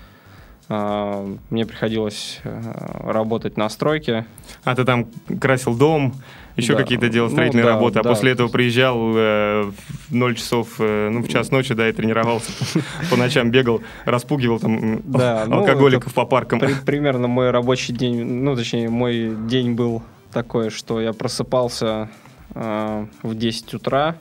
мне 0.69 1.67
приходилось 1.67 2.41
э, 2.43 2.63
работать 3.05 3.59
на 3.59 3.69
стройке. 3.69 4.25
А 4.65 4.75
ты 4.75 4.85
там 4.85 5.09
красил 5.39 5.77
дом, 5.77 6.15
еще 6.57 6.73
да. 6.73 6.79
какие-то 6.79 7.11
делал 7.11 7.29
ну 7.29 7.35
строительные 7.35 7.65
ну, 7.65 7.71
да, 7.71 7.75
работы, 7.75 7.99
а 7.99 8.03
да. 8.03 8.09
после 8.09 8.33
этого 8.33 8.49
приезжал 8.49 9.15
э, 9.15 9.63
в 10.09 10.15
0 10.15 10.35
часов, 10.37 10.77
э, 10.79 11.11
ну, 11.11 11.23
в 11.23 11.29
час 11.29 11.51
ночи, 11.51 11.75
да, 11.75 11.87
и 11.89 11.93
тренировался, 11.93 12.51
по 13.11 13.17
ночам 13.17 13.51
бегал, 13.51 13.83
распугивал 14.07 14.59
там 14.59 15.03
ну, 15.05 15.59
алкоголиков 15.59 16.15
по 16.15 16.25
паркам. 16.25 16.63
Примерно 16.87 17.29
мой 17.29 17.51
рабочий 17.51 17.93
день, 17.93 18.25
ну, 18.25 18.57
точнее, 18.57 18.89
мой 18.89 19.35
день 19.47 19.75
был 19.75 20.03
такой, 20.33 20.71
что 20.71 21.01
я 21.01 21.13
просыпался 21.13 22.09
в 22.55 23.35
10 23.35 23.75
утра, 23.75 24.17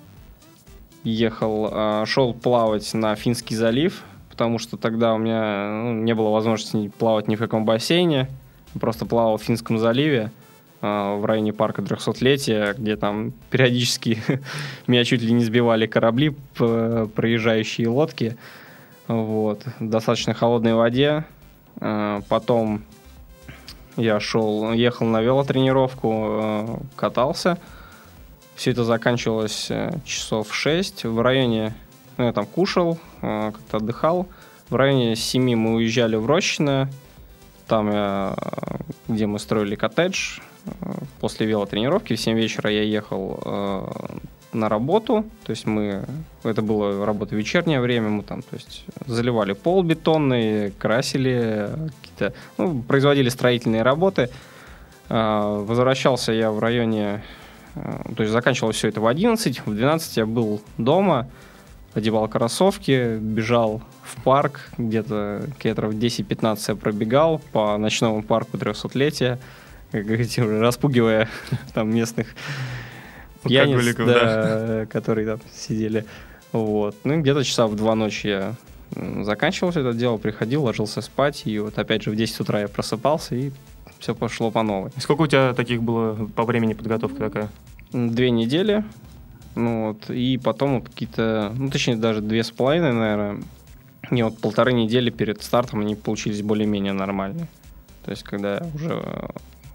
ехал, 1.04 2.06
шел 2.06 2.34
плавать 2.34 2.94
на 2.94 3.16
Финский 3.16 3.56
залив, 3.56 4.04
потому 4.34 4.58
что 4.58 4.78
тогда 4.78 5.13
у 5.13 5.20
меня 5.20 5.70
ну, 5.84 5.94
не 5.94 6.16
было 6.16 6.30
возможности 6.30 6.92
плавать 6.98 7.28
ни 7.28 7.36
в 7.36 7.40
каком 7.40 7.66
бассейне. 7.66 8.28
Просто 8.80 9.06
плавал 9.06 9.38
в 9.38 9.44
Финском 9.44 9.78
заливе 9.78 10.32
э, 10.82 11.16
в 11.16 11.24
районе 11.24 11.54
парка 11.54 11.84
300-летия, 11.84 12.74
где 12.75 12.96
там 12.96 13.32
периодически 13.52 14.18
меня 14.88 15.04
чуть 15.04 15.22
ли 15.22 15.32
не 15.32 15.44
сбивали 15.44 15.86
корабли, 15.86 16.36
проезжающие 16.56 17.88
лодки. 17.88 18.36
Вот. 19.08 19.63
В 19.80 19.88
достаточно 19.88 20.34
холодной 20.34 20.74
воде. 20.74 21.25
Э, 21.80 22.22
потом 22.28 22.82
я 23.98 24.20
шел, 24.20 24.74
ехал 24.74 25.06
на 25.06 25.22
велотренировку, 25.22 26.25
э, 26.28 26.78
катался. 26.96 27.60
Все 28.56 28.72
это 28.72 28.84
заканчивалось 28.84 29.68
э, 29.70 29.92
часов 30.06 30.50
в 30.50 30.56
6. 30.56 31.04
В 31.04 31.22
районе 31.22 31.75
ну, 32.17 32.25
я 32.25 32.34
там 32.34 32.46
кушал, 32.46 33.00
э, 33.22 33.51
как-то 33.53 33.77
отдыхал. 33.77 34.27
В 34.70 34.75
районе 34.75 35.15
7 35.15 35.55
мы 35.55 35.75
уезжали 35.75 36.15
в 36.15 36.25
Рощино. 36.25 36.89
Там, 37.67 37.91
я, 37.91 38.36
где 39.08 39.25
мы 39.25 39.39
строили 39.39 39.75
коттедж. 39.75 40.39
Э, 40.65 40.93
после 41.20 41.48
велотренировки 41.48 42.15
в 42.15 42.20
7 42.20 42.38
вечера 42.38 42.70
я 42.70 42.84
ехал 42.84 43.39
э, 43.43 43.88
на 44.53 44.70
работу. 44.70 45.25
То 45.46 45.51
есть 45.51 45.65
мы... 45.65 46.03
Это 46.43 46.62
было 46.62 47.05
работа 47.05 47.36
в 47.36 47.38
вечернее 47.38 47.79
время. 47.79 48.10
Мы 48.10 48.24
там, 48.24 48.41
то 48.41 48.55
есть, 48.55 48.86
заливали 49.08 49.53
пол 49.53 49.84
бетонный, 49.84 50.72
красили 50.72 51.70
какие-то... 52.01 52.34
Ну, 52.58 52.82
производили 52.84 53.29
строительные 53.29 53.82
работы. 53.82 54.29
Возвращался 55.10 56.32
я 56.32 56.51
в 56.51 56.60
районе... 56.60 57.24
э, 57.75 58.01
То 58.15 58.24
есть 58.24 58.32
заканчивал 58.32 58.72
все 58.72 58.89
это 58.89 59.01
в 59.01 59.08
11. 59.08 59.65
В 59.65 59.75
12 59.75 60.17
я 60.17 60.25
был 60.25 60.62
дома, 60.77 61.27
одевал 61.94 62.28
кроссовки, 62.28 63.18
бежал 63.18 63.82
в 64.04 64.22
парк. 64.24 64.70
Где-то 64.78 65.48
километров 65.60 65.94
10-15 65.94 66.60
я 66.68 66.76
пробегал 66.76 67.42
по 67.52 67.78
ночному 67.78 68.24
парку 68.24 68.58
300-летия, 68.58 69.40
как 69.92 70.06
говорите, 70.06 70.44
уже 70.44 70.60
распугивая 70.60 71.30
там 71.74 71.94
местных 71.94 72.28
пьяниц, 73.44 73.76
Алкоголиков, 73.76 74.08
да, 74.08 74.86
которые 74.92 75.28
там 75.28 75.40
сидели. 75.54 76.06
Вот. 76.52 76.96
Ну, 77.04 77.16
и 77.16 77.18
где-то 77.18 77.44
часа 77.44 77.68
в 77.68 77.76
два 77.76 77.96
ночи 77.96 78.28
я 78.28 78.56
заканчивал 79.24 79.72
все 79.72 79.82
это 79.82 79.94
дело, 79.94 80.18
приходил, 80.18 80.64
ложился 80.64 81.02
спать, 81.02 81.44
и 81.46 81.60
вот 81.60 81.78
опять 81.78 82.04
же 82.04 82.12
в 82.12 82.16
10 82.16 82.40
утра 82.42 82.62
я 82.62 82.68
просыпался, 82.68 83.36
и 83.36 83.52
все 84.00 84.14
пошло 84.14 84.52
по 84.52 84.64
новой. 84.64 84.92
Сколько 84.98 85.22
у 85.24 85.28
тебя 85.28 85.54
таких 85.54 85.82
было 85.82 86.30
по 86.36 86.44
времени 86.44 86.74
подготовка 86.74 87.18
такая? 87.18 87.50
Две 87.92 88.32
недели, 88.32 88.84
ну 89.56 89.88
вот, 89.88 90.10
и 90.10 90.38
потом 90.38 90.82
какие-то, 90.82 91.54
ну, 91.56 91.70
точнее, 91.70 91.96
даже 91.96 92.22
две 92.22 92.44
с 92.44 92.52
половиной, 92.52 92.94
наверное, 92.94 93.44
и 94.12 94.22
вот 94.22 94.40
полторы 94.40 94.74
недели 94.74 95.10
перед 95.10 95.42
стартом 95.44 95.82
они 95.82 95.96
получились 95.96 96.42
более-менее 96.42 96.94
нормальные. 96.94 97.48
То 98.04 98.12
есть, 98.12 98.24
когда 98.24 98.56
я 98.56 98.66
уже 98.74 99.02
э, 99.04 99.28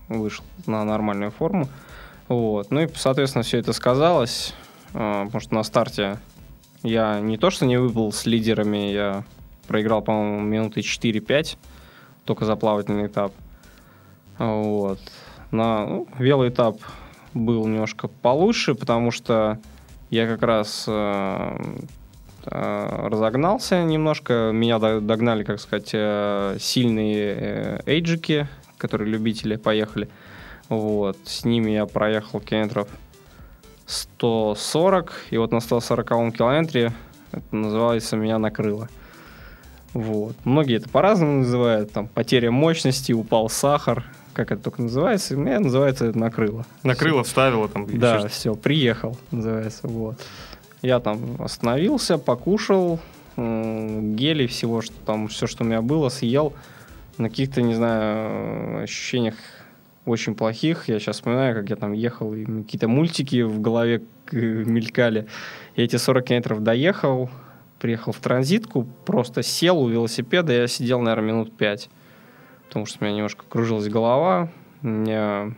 вышел 0.08 0.44
на 0.66 0.84
нормальную 0.84 1.30
форму. 1.30 1.68
Вот. 2.28 2.70
Ну 2.70 2.82
и, 2.82 2.88
соответственно, 2.94 3.42
все 3.42 3.58
это 3.58 3.72
сказалось, 3.72 4.54
э, 4.92 5.24
потому 5.24 5.40
что 5.40 5.54
на 5.54 5.62
старте 5.62 6.18
я 6.82 7.20
не 7.20 7.38
то 7.38 7.50
что 7.50 7.66
не 7.66 7.78
выпал 7.78 8.12
с 8.12 8.26
лидерами, 8.26 8.92
я 8.92 9.24
проиграл, 9.66 10.02
по-моему, 10.02 10.40
минуты 10.40 10.80
4-5, 10.80 11.56
только 12.24 12.44
за 12.44 12.56
плавательный 12.56 13.06
этап. 13.06 13.32
Вот. 14.38 15.00
На 15.50 15.86
ну, 15.86 16.08
велоэтап 16.18 16.78
был 17.34 17.66
немножко 17.66 18.08
получше, 18.08 18.74
потому 18.74 19.10
что 19.10 19.58
я 20.10 20.26
как 20.26 20.42
раз 20.42 20.84
э, 20.86 21.56
э, 22.46 23.08
разогнался 23.08 23.82
немножко. 23.82 24.50
Меня 24.52 24.78
до- 24.78 25.00
догнали, 25.00 25.44
как 25.44 25.60
сказать, 25.60 25.90
э, 25.92 26.56
сильные 26.58 27.82
эйджики, 27.86 28.48
которые 28.78 29.10
любители 29.10 29.56
поехали. 29.56 30.08
Вот. 30.68 31.18
С 31.24 31.44
ними 31.44 31.70
я 31.72 31.86
проехал 31.86 32.40
километров 32.40 32.88
140, 33.86 35.12
и 35.30 35.38
вот 35.38 35.52
на 35.52 35.60
140 35.60 36.32
километре 36.32 36.92
это 37.32 37.56
называется 37.56 38.16
«Меня 38.16 38.38
накрыло». 38.38 38.88
Вот. 39.94 40.36
Многие 40.44 40.76
это 40.76 40.88
по-разному 40.88 41.38
называют, 41.38 41.92
там, 41.92 42.08
потеря 42.08 42.50
мощности, 42.50 43.12
упал 43.12 43.48
сахар, 43.48 44.04
как 44.38 44.52
это 44.52 44.62
только 44.62 44.82
называется, 44.82 45.36
у 45.36 45.40
меня 45.40 45.58
называется 45.58 46.06
это 46.06 46.16
накрыло. 46.16 46.64
Накрыло, 46.84 47.24
вставило 47.24 47.68
там. 47.68 47.86
еще 47.86 47.98
Да, 47.98 48.18
что-то. 48.20 48.32
все, 48.32 48.54
приехал, 48.54 49.18
называется, 49.32 49.88
вот. 49.88 50.16
Я 50.80 51.00
там 51.00 51.18
остановился, 51.40 52.18
покушал, 52.18 53.00
гели 53.36 54.46
всего, 54.46 54.80
что 54.80 54.94
там, 55.04 55.26
все, 55.26 55.48
что 55.48 55.64
у 55.64 55.66
меня 55.66 55.82
было, 55.82 56.08
съел. 56.08 56.52
На 57.16 57.28
каких-то, 57.28 57.62
не 57.62 57.74
знаю, 57.74 58.84
ощущениях 58.84 59.34
очень 60.06 60.36
плохих. 60.36 60.88
Я 60.88 61.00
сейчас 61.00 61.16
вспоминаю, 61.16 61.56
как 61.56 61.68
я 61.68 61.74
там 61.74 61.92
ехал, 61.92 62.32
и 62.32 62.44
какие-то 62.44 62.86
мультики 62.86 63.42
в 63.42 63.60
голове 63.60 64.02
э, 64.30 64.36
мелькали. 64.36 65.26
Я 65.74 65.82
эти 65.82 65.96
40 65.96 66.26
километров 66.26 66.62
доехал, 66.62 67.28
приехал 67.80 68.12
в 68.12 68.20
транзитку, 68.20 68.86
просто 69.04 69.42
сел 69.42 69.80
у 69.80 69.88
велосипеда, 69.88 70.52
я 70.52 70.68
сидел, 70.68 71.00
наверное, 71.00 71.32
минут 71.32 71.56
пять. 71.56 71.90
Потому 72.68 72.86
что 72.86 72.98
у 73.00 73.04
меня 73.04 73.16
немножко 73.16 73.44
кружилась 73.48 73.88
голова, 73.88 74.48
у 74.82 74.86
меня 74.86 75.52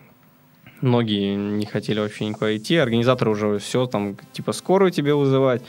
ноги 0.81 1.35
не 1.35 1.67
хотели 1.67 2.01
вообще 2.01 2.27
никуда 2.27 2.57
идти. 2.57 2.77
Организаторы 2.77 3.31
уже 3.31 3.59
все, 3.59 3.87
там, 3.87 4.17
типа, 4.33 4.53
скорую 4.53 4.91
тебе 4.91 5.15
вызывать. 5.15 5.63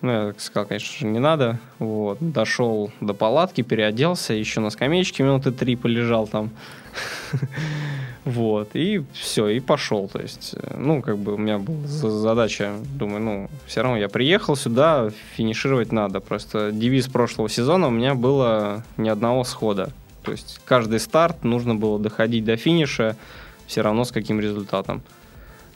Ну, 0.00 0.10
я 0.10 0.26
так 0.32 0.40
сказал, 0.40 0.66
конечно 0.66 0.98
же, 0.98 1.06
не 1.06 1.18
надо. 1.18 1.58
Вот. 1.78 2.18
Дошел 2.20 2.90
до 3.00 3.14
палатки, 3.14 3.62
переоделся, 3.62 4.34
еще 4.34 4.60
на 4.60 4.70
скамеечке 4.70 5.22
минуты 5.22 5.52
три 5.52 5.76
полежал 5.76 6.26
там. 6.26 6.50
Вот, 8.24 8.70
и 8.72 9.04
все, 9.12 9.48
и 9.48 9.60
пошел. 9.60 10.08
То 10.08 10.18
есть, 10.18 10.54
э, 10.54 10.76
ну, 10.78 11.02
как 11.02 11.18
бы 11.18 11.34
у 11.34 11.36
меня 11.36 11.58
была 11.58 11.86
за- 11.86 12.08
задача, 12.08 12.72
думаю, 12.94 13.22
ну, 13.22 13.50
все 13.66 13.82
равно 13.82 13.98
я 13.98 14.08
приехал 14.08 14.56
сюда, 14.56 15.10
финишировать 15.36 15.92
надо. 15.92 16.20
Просто 16.20 16.72
девиз 16.72 17.06
прошлого 17.08 17.50
сезона 17.50 17.88
у 17.88 17.90
меня 17.90 18.14
было 18.14 18.82
ни 18.96 19.10
одного 19.10 19.44
схода. 19.44 19.90
То 20.24 20.32
есть 20.32 20.60
каждый 20.64 20.98
старт 21.00 21.44
нужно 21.44 21.74
было 21.74 21.98
доходить 21.98 22.44
до 22.44 22.56
финиша, 22.56 23.16
все 23.66 23.82
равно 23.82 24.04
с 24.04 24.12
каким 24.12 24.40
результатом. 24.40 25.02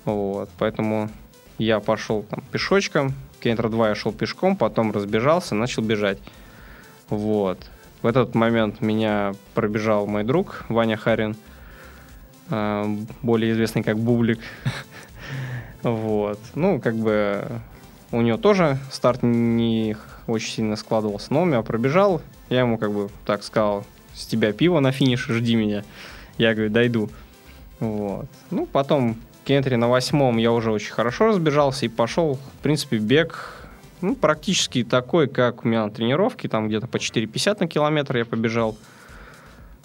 Вот, 0.05 0.49
поэтому 0.59 1.11
я 1.59 1.81
пошел 1.81 2.23
там 2.23 2.43
пешочком, 2.51 3.13
километра 3.41 3.69
два 3.69 3.89
я 3.91 3.95
шел 3.95 4.13
пешком, 4.13 4.57
потом 4.57 4.93
разбежался, 4.93 5.55
начал 5.55 5.83
бежать. 5.83 6.19
Вот. 7.09 7.59
В 8.03 8.07
этот 8.07 8.35
момент 8.35 8.81
меня 8.81 9.35
пробежал 9.55 10.07
мой 10.07 10.25
друг 10.25 10.65
Ваня 10.69 10.97
Харин, 10.97 11.37
э, 12.51 12.97
более 13.23 13.53
известный 13.53 13.83
как 13.83 13.99
Бублик. 13.99 14.41
Вот. 15.85 16.41
Ну, 16.57 16.81
как 16.81 16.97
бы 16.97 17.47
у 18.11 18.21
него 18.21 18.37
тоже 18.37 18.79
старт 18.91 19.23
не 19.23 19.97
очень 20.27 20.53
сильно 20.53 20.75
складывался, 20.75 21.33
но 21.33 21.43
он 21.43 21.51
меня 21.51 21.63
пробежал. 21.63 22.21
Я 22.49 22.61
ему 22.61 22.79
как 22.79 22.93
бы 22.93 23.11
так 23.25 23.45
сказал, 23.45 23.85
с 24.19 24.27
тебя 24.27 24.53
пиво 24.53 24.81
на 24.81 24.93
финише, 24.93 25.33
жди 25.35 25.55
меня. 25.55 25.85
Я 26.37 26.55
говорю, 26.55 26.71
дойду. 26.71 27.11
Вот. 27.81 28.27
Ну, 28.51 28.67
потом 28.67 29.17
в 29.47 29.77
на 29.77 29.89
восьмом 29.89 30.37
я 30.37 30.53
уже 30.53 30.71
очень 30.71 30.93
хорошо 30.93 31.29
разбежался 31.29 31.87
и 31.87 31.89
пошел, 31.89 32.35
в 32.35 32.63
принципе, 32.63 32.99
бег 32.99 33.55
ну, 34.01 34.15
практически 34.15 34.85
такой, 34.85 35.27
как 35.27 35.65
у 35.65 35.69
меня 35.69 35.85
на 35.85 35.91
тренировке, 35.91 36.49
там 36.49 36.69
где-то 36.69 36.87
по 36.87 36.97
4,50 36.97 37.57
на 37.61 37.67
километр 37.67 38.19
я 38.19 38.25
побежал 38.25 38.77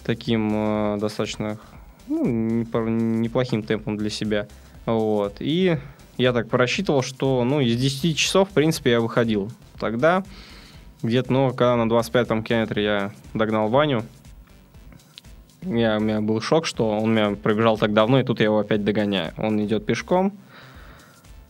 таким 0.04 0.50
э, 0.52 0.98
достаточно 1.00 1.58
ну, 2.06 2.24
неплохим 2.26 3.62
темпом 3.62 3.96
для 3.96 4.10
себя. 4.10 4.46
Вот. 4.86 5.36
И 5.40 5.78
я 6.16 6.32
так 6.32 6.48
просчитывал, 6.48 7.02
что 7.02 7.42
ну, 7.44 7.60
из 7.60 7.76
10 7.80 8.16
часов, 8.16 8.50
в 8.50 8.52
принципе, 8.52 8.92
я 8.92 9.00
выходил. 9.00 9.50
Тогда 9.80 10.22
где-то, 11.02 11.32
ну, 11.32 11.48
когда 11.50 11.76
на 11.76 11.90
25-м 11.90 12.44
километре 12.44 12.84
я 12.84 13.12
догнал 13.32 13.68
Ваню, 13.68 14.04
я, 15.64 15.96
у 15.96 16.00
меня 16.00 16.20
был 16.20 16.40
шок, 16.40 16.66
что 16.66 16.90
он 16.90 17.14
меня 17.14 17.36
пробежал 17.36 17.78
так 17.78 17.92
давно, 17.92 18.20
и 18.20 18.24
тут 18.24 18.40
я 18.40 18.46
его 18.46 18.58
опять 18.58 18.84
догоняю. 18.84 19.32
Он 19.38 19.62
идет 19.64 19.86
пешком. 19.86 20.32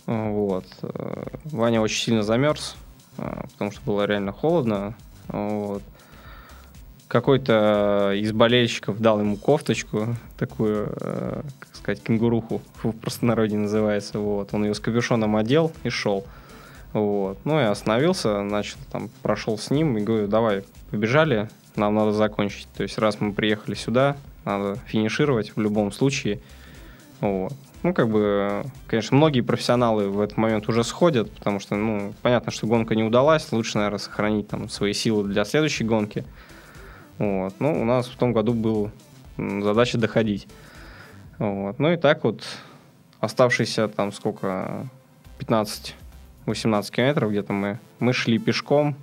Вот. 0.07 0.66
Э, 0.83 1.24
Ваня 1.44 1.81
очень 1.81 2.03
сильно 2.03 2.22
замерз, 2.22 2.77
э, 3.18 3.42
потому 3.53 3.72
что 3.72 3.81
было 3.85 4.05
реально 4.05 4.33
холодно. 4.33 4.94
Вот. 5.29 5.83
Какой-то 7.09 8.12
из 8.14 8.33
болельщиков 8.33 9.00
дал 9.00 9.20
ему 9.20 9.37
кофточку, 9.37 10.16
такую, 10.37 10.92
э, 11.00 11.42
как 11.59 11.74
сказать, 11.74 12.03
кенгуруху, 12.03 12.61
в 12.83 12.92
простонародье 12.92 13.59
называется. 13.59 14.18
Вот. 14.18 14.53
Он 14.53 14.64
ее 14.64 14.74
с 14.74 14.81
капюшоном 14.81 15.37
одел 15.37 15.72
и 15.85 15.88
шел. 15.88 16.24
Вот. 16.92 17.38
Ну, 17.44 17.59
я 17.59 17.70
остановился, 17.70 18.42
начал 18.42 18.79
там, 18.92 19.11
прошел 19.22 19.59
с 19.59 19.70
ним 19.70 19.98
и 19.98 20.00
говорю, 20.00 20.29
давай, 20.29 20.64
побежали, 20.90 21.48
нам 21.76 21.94
надо 21.94 22.12
закончить. 22.12 22.68
То 22.76 22.82
есть, 22.82 22.98
раз 22.98 23.20
мы 23.20 23.32
приехали 23.32 23.74
сюда, 23.74 24.16
надо 24.44 24.76
финишировать 24.87 25.56
в 25.56 25.60
любом 25.60 25.92
случае. 25.92 26.40
Вот. 27.20 27.52
Ну, 27.82 27.92
как 27.92 28.08
бы, 28.08 28.64
конечно, 28.87 29.16
многие 29.16 29.42
профессионалы 29.42 30.08
в 30.08 30.20
этот 30.20 30.37
момент 30.37 30.68
уже 30.68 30.84
сходят, 30.84 31.30
потому 31.30 31.60
что, 31.60 31.74
ну, 31.74 32.14
понятно, 32.22 32.50
что 32.50 32.66
гонка 32.66 32.94
не 32.94 33.04
удалась, 33.04 33.52
лучше, 33.52 33.76
наверное, 33.76 33.98
сохранить 33.98 34.48
там 34.48 34.68
свои 34.68 34.92
силы 34.92 35.28
для 35.28 35.44
следующей 35.44 35.84
гонки. 35.84 36.24
Вот. 37.18 37.54
Ну, 37.58 37.80
у 37.80 37.84
нас 37.84 38.08
в 38.08 38.16
том 38.16 38.32
году 38.32 38.54
была 38.54 38.90
задача 39.37 39.98
доходить. 39.98 40.48
Вот. 41.38 41.78
Ну 41.78 41.92
и 41.92 41.96
так 41.96 42.24
вот 42.24 42.44
оставшиеся 43.20 43.88
там 43.88 44.12
сколько, 44.12 44.87
15-18 45.40 45.94
километров 46.90 47.30
где-то 47.30 47.52
мы, 47.52 47.78
мы 47.98 48.12
шли 48.12 48.38
пешком. 48.38 48.96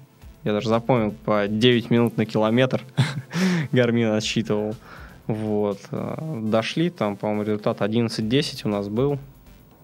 Я 0.44 0.54
даже 0.54 0.70
запомнил 0.70 1.12
по 1.26 1.48
9 1.48 1.90
минут 1.92 2.18
на 2.18 2.26
километр. 2.26 2.82
Гармин 3.72 4.12
отсчитывал. 4.14 4.76
Вот. 5.28 5.80
э, 5.92 6.40
Дошли, 6.44 6.90
там, 6.90 7.16
по-моему, 7.16 7.44
результат 7.44 7.82
11-10 7.82 8.62
у 8.66 8.70
нас 8.70 8.88
был. 8.88 9.20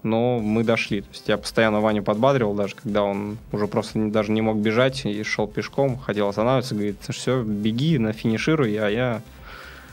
Но 0.02 0.38
мы 0.38 0.62
дошли. 0.64 1.00
То 1.02 1.08
есть 1.10 1.28
я 1.28 1.36
постоянно 1.38 1.80
Ваню 1.80 2.02
подбадривал, 2.02 2.54
даже 2.54 2.74
когда 2.76 3.02
он 3.02 3.36
уже 3.52 3.66
просто 3.66 3.98
не- 3.98 4.10
даже 4.10 4.30
не 4.32 4.40
мог 4.40 4.56
бежать 4.56 5.04
и 5.04 5.22
шел 5.24 5.48
пешком, 5.48 5.98
хотел 5.98 6.28
останавливаться, 6.28 6.74
говорит, 6.74 6.96
все, 7.08 7.42
беги, 7.42 7.98
нафинишируй, 7.98 8.76
а 8.76 8.88
я 8.88 9.22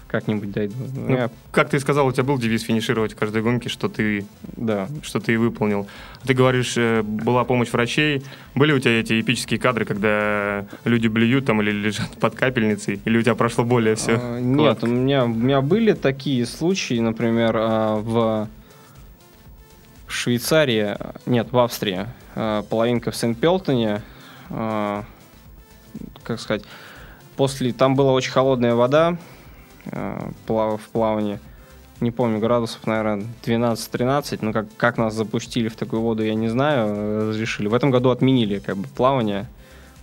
как-нибудь 0.07 0.51
дойду. 0.51 0.75
Ну, 0.95 1.15
Я- 1.15 1.29
Как 1.51 1.69
ты 1.69 1.79
сказал, 1.79 2.07
у 2.07 2.11
тебя 2.11 2.23
был 2.23 2.37
девиз 2.37 2.63
финишировать 2.63 3.13
в 3.13 3.15
каждой 3.15 3.41
гонке, 3.41 3.69
что 3.69 3.89
ты, 3.89 4.25
да. 4.55 4.87
что 5.01 5.19
ты 5.19 5.33
и 5.33 5.37
выполнил. 5.37 5.87
Ты 6.23 6.33
говоришь, 6.33 6.73
э, 6.77 7.01
была 7.01 7.43
помощь 7.43 7.71
врачей. 7.71 8.23
Были 8.53 8.71
у 8.71 8.79
тебя 8.79 8.99
эти 8.99 9.19
эпические 9.19 9.59
кадры, 9.59 9.85
когда 9.85 10.65
люди 10.85 11.07
блюют 11.07 11.45
там 11.45 11.61
или 11.61 11.71
лежат 11.71 12.11
под 12.19 12.35
капельницей? 12.35 13.01
Или 13.05 13.17
у 13.17 13.21
тебя 13.21 13.35
прошло 13.35 13.63
более 13.63 13.95
все? 13.95 14.19
А, 14.21 14.39
Нет, 14.39 14.83
у 14.83 14.87
меня, 14.87 15.25
у 15.25 15.29
меня 15.29 15.61
были 15.61 15.93
такие 15.93 16.45
случаи, 16.45 16.99
например, 16.99 17.55
а, 17.57 17.95
в 17.97 18.47
Швейцарии, 20.07 20.95
нет, 21.25 21.51
в 21.51 21.57
Австрии, 21.57 22.05
а, 22.35 22.61
половинка 22.63 23.11
в 23.11 23.15
Сент-Пелтоне, 23.15 24.01
а, 24.49 25.03
как 26.23 26.39
сказать, 26.39 26.63
после, 27.35 27.73
там 27.73 27.95
была 27.95 28.11
очень 28.13 28.31
холодная 28.31 28.75
вода 28.75 29.09
а, 29.09 29.17
плав- 30.47 30.81
в 30.81 30.89
плавании, 30.89 31.39
не 32.01 32.11
помню, 32.11 32.39
градусов, 32.39 32.85
наверное, 32.87 33.25
12-13, 33.43 34.39
но 34.41 34.51
как, 34.53 34.65
как 34.77 34.97
нас 34.97 35.13
запустили 35.13 35.67
в 35.69 35.75
такую 35.75 36.01
воду, 36.01 36.23
я 36.23 36.35
не 36.35 36.49
знаю, 36.49 36.87
э, 36.87 37.29
разрешили. 37.29 37.67
В 37.67 37.73
этом 37.73 37.91
году 37.91 38.09
отменили 38.09 38.59
как 38.59 38.77
бы 38.77 38.87
плавание, 38.87 39.47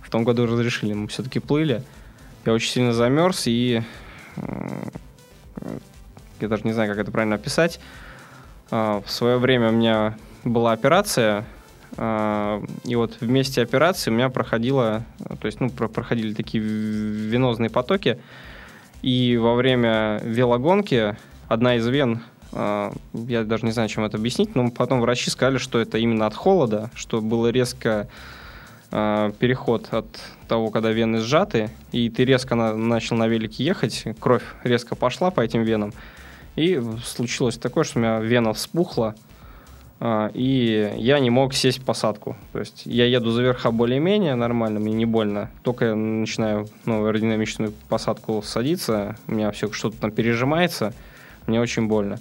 в 0.01 0.09
том 0.09 0.23
году 0.23 0.45
разрешили, 0.45 0.93
мы 0.93 1.07
все-таки 1.07 1.39
плыли. 1.39 1.83
Я 2.45 2.53
очень 2.53 2.71
сильно 2.71 2.93
замерз 2.93 3.47
и 3.47 3.81
м, 4.37 4.91
я 6.41 6.47
даже 6.47 6.63
не 6.63 6.73
знаю, 6.73 6.89
как 6.89 6.99
это 6.99 7.11
правильно 7.11 7.35
описать. 7.35 7.79
А, 8.71 9.01
В 9.05 9.11
свое 9.11 9.37
время 9.37 9.69
у 9.69 9.71
меня 9.73 10.17
была 10.43 10.71
операция, 10.73 11.45
и 11.95 12.95
вот 12.95 13.17
вместе 13.21 13.61
операции 13.61 14.09
у 14.09 14.13
меня 14.15 14.29
проходила, 14.29 15.03
то 15.39 15.45
есть, 15.45 15.59
ну, 15.59 15.69
про- 15.69 15.87
проходили 15.87 16.33
такие 16.33 16.61
венозные 16.63 17.69
потоки, 17.69 18.17
и 19.03 19.37
во 19.37 19.53
время 19.53 20.19
велогонки 20.23 21.15
одна 21.49 21.75
из 21.75 21.85
вен, 21.85 22.23
а, 22.53 22.93
я 23.13 23.43
даже 23.43 23.65
не 23.65 23.71
знаю, 23.71 23.89
чем 23.89 24.05
это 24.05 24.17
объяснить, 24.17 24.55
но 24.55 24.71
потом 24.71 25.01
врачи 25.01 25.29
сказали, 25.29 25.57
что 25.57 25.79
это 25.79 25.97
именно 25.97 26.25
от 26.25 26.33
холода, 26.33 26.89
что 26.95 27.21
было 27.21 27.49
резко 27.49 28.07
а, 28.91 29.31
переход 29.33 29.89
от 29.91 30.07
того, 30.47 30.69
когда 30.69 30.91
вены 30.91 31.19
сжаты, 31.19 31.69
и 31.91 32.09
ты 32.09 32.23
резко 32.23 32.55
на- 32.55 32.75
начал 32.75 33.17
на 33.17 33.27
велике 33.27 33.65
ехать, 33.65 34.05
кровь 34.19 34.43
резко 34.63 34.95
пошла 34.95 35.31
по 35.31 35.41
этим 35.41 35.63
венам, 35.63 35.93
и 36.55 36.81
случилось 37.03 37.57
такое, 37.57 37.83
что 37.83 37.99
у 37.99 38.01
меня 38.01 38.19
вена 38.19 38.53
вспухла, 38.53 39.15
и 40.01 40.93
я 40.97 41.19
не 41.19 41.29
мог 41.29 41.53
сесть 41.53 41.79
в 41.79 41.85
посадку. 41.85 42.35
То 42.51 42.59
есть 42.59 42.81
я 42.85 43.05
еду 43.05 43.31
за 43.31 43.41
верха 43.41 43.71
более-менее 43.71 44.35
нормально, 44.35 44.79
мне 44.79 44.93
не 44.93 45.05
больно. 45.05 45.49
Только 45.63 45.85
я 45.85 45.95
начинаю 45.95 46.67
ну, 46.85 47.05
аэродинамичную 47.05 47.73
посадку 47.87 48.41
садиться, 48.41 49.15
у 49.27 49.33
меня 49.33 49.51
все 49.51 49.71
что-то 49.71 49.97
там 49.97 50.11
пережимается, 50.11 50.93
мне 51.47 51.61
очень 51.61 51.87
больно. 51.87 52.19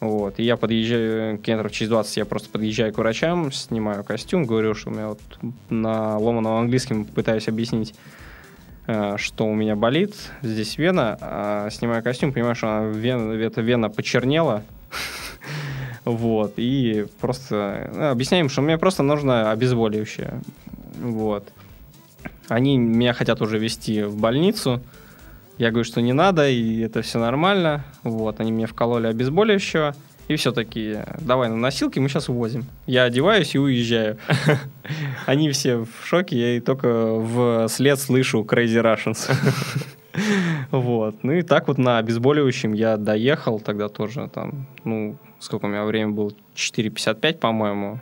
Вот. 0.00 0.38
И 0.38 0.42
я 0.42 0.56
подъезжаю, 0.56 1.38
километров 1.38 1.72
через 1.72 1.90
20 1.90 2.16
я 2.16 2.24
просто 2.24 2.48
подъезжаю 2.48 2.92
к 2.92 2.98
врачам, 2.98 3.52
снимаю 3.52 4.02
костюм, 4.02 4.44
говорю, 4.44 4.74
что 4.74 4.88
у 4.88 4.92
меня 4.94 5.08
вот 5.08 5.20
на 5.68 6.16
ломаном 6.18 6.54
английском 6.54 7.04
пытаюсь 7.04 7.48
объяснить, 7.48 7.94
э, 8.86 9.16
что 9.18 9.46
у 9.46 9.54
меня 9.54 9.76
болит, 9.76 10.14
здесь 10.40 10.78
вена, 10.78 11.18
а 11.20 11.68
снимаю 11.70 12.02
костюм, 12.02 12.32
понимаю, 12.32 12.54
что 12.54 12.68
она 12.68 12.86
вена, 12.86 13.32
эта 13.32 13.60
вена 13.60 13.90
почернела, 13.90 14.64
вот, 16.04 16.54
и 16.56 17.06
просто 17.20 17.90
ну, 17.94 18.08
объясняем, 18.10 18.48
что 18.48 18.62
мне 18.62 18.78
просто 18.78 19.02
нужно 19.02 19.50
обезболивающее, 19.50 20.40
вот. 21.00 21.52
Они 22.48 22.78
меня 22.78 23.12
хотят 23.12 23.40
уже 23.42 23.58
везти 23.58 24.02
в 24.02 24.16
больницу, 24.16 24.80
я 25.60 25.70
говорю, 25.70 25.84
что 25.84 26.00
не 26.00 26.14
надо, 26.14 26.48
и 26.48 26.80
это 26.80 27.02
все 27.02 27.18
нормально. 27.18 27.84
Вот, 28.02 28.40
они 28.40 28.50
мне 28.50 28.66
вкололи 28.66 29.08
обезболивающего. 29.08 29.94
И 30.26 30.36
все 30.36 30.52
таки 30.52 31.00
давай 31.18 31.50
на 31.50 31.56
носилки, 31.56 31.98
мы 31.98 32.08
сейчас 32.08 32.30
увозим. 32.30 32.64
Я 32.86 33.04
одеваюсь 33.04 33.54
и 33.54 33.58
уезжаю. 33.58 34.16
Они 35.26 35.50
все 35.50 35.78
в 35.78 36.06
шоке, 36.06 36.38
я 36.38 36.56
и 36.56 36.60
только 36.60 36.88
в 36.88 37.68
след 37.68 38.00
слышу 38.00 38.40
Crazy 38.48 38.80
Russians. 38.80 39.30
Вот. 40.70 41.22
Ну 41.22 41.32
и 41.32 41.42
так 41.42 41.68
вот 41.68 41.78
на 41.78 41.98
обезболивающем 41.98 42.72
я 42.72 42.96
доехал 42.96 43.60
тогда 43.60 43.88
тоже 43.88 44.28
там, 44.32 44.66
ну, 44.84 45.16
сколько 45.38 45.66
у 45.66 45.68
меня 45.68 45.84
время 45.84 46.10
было, 46.12 46.32
4.55, 46.54 47.38
по-моему. 47.38 48.00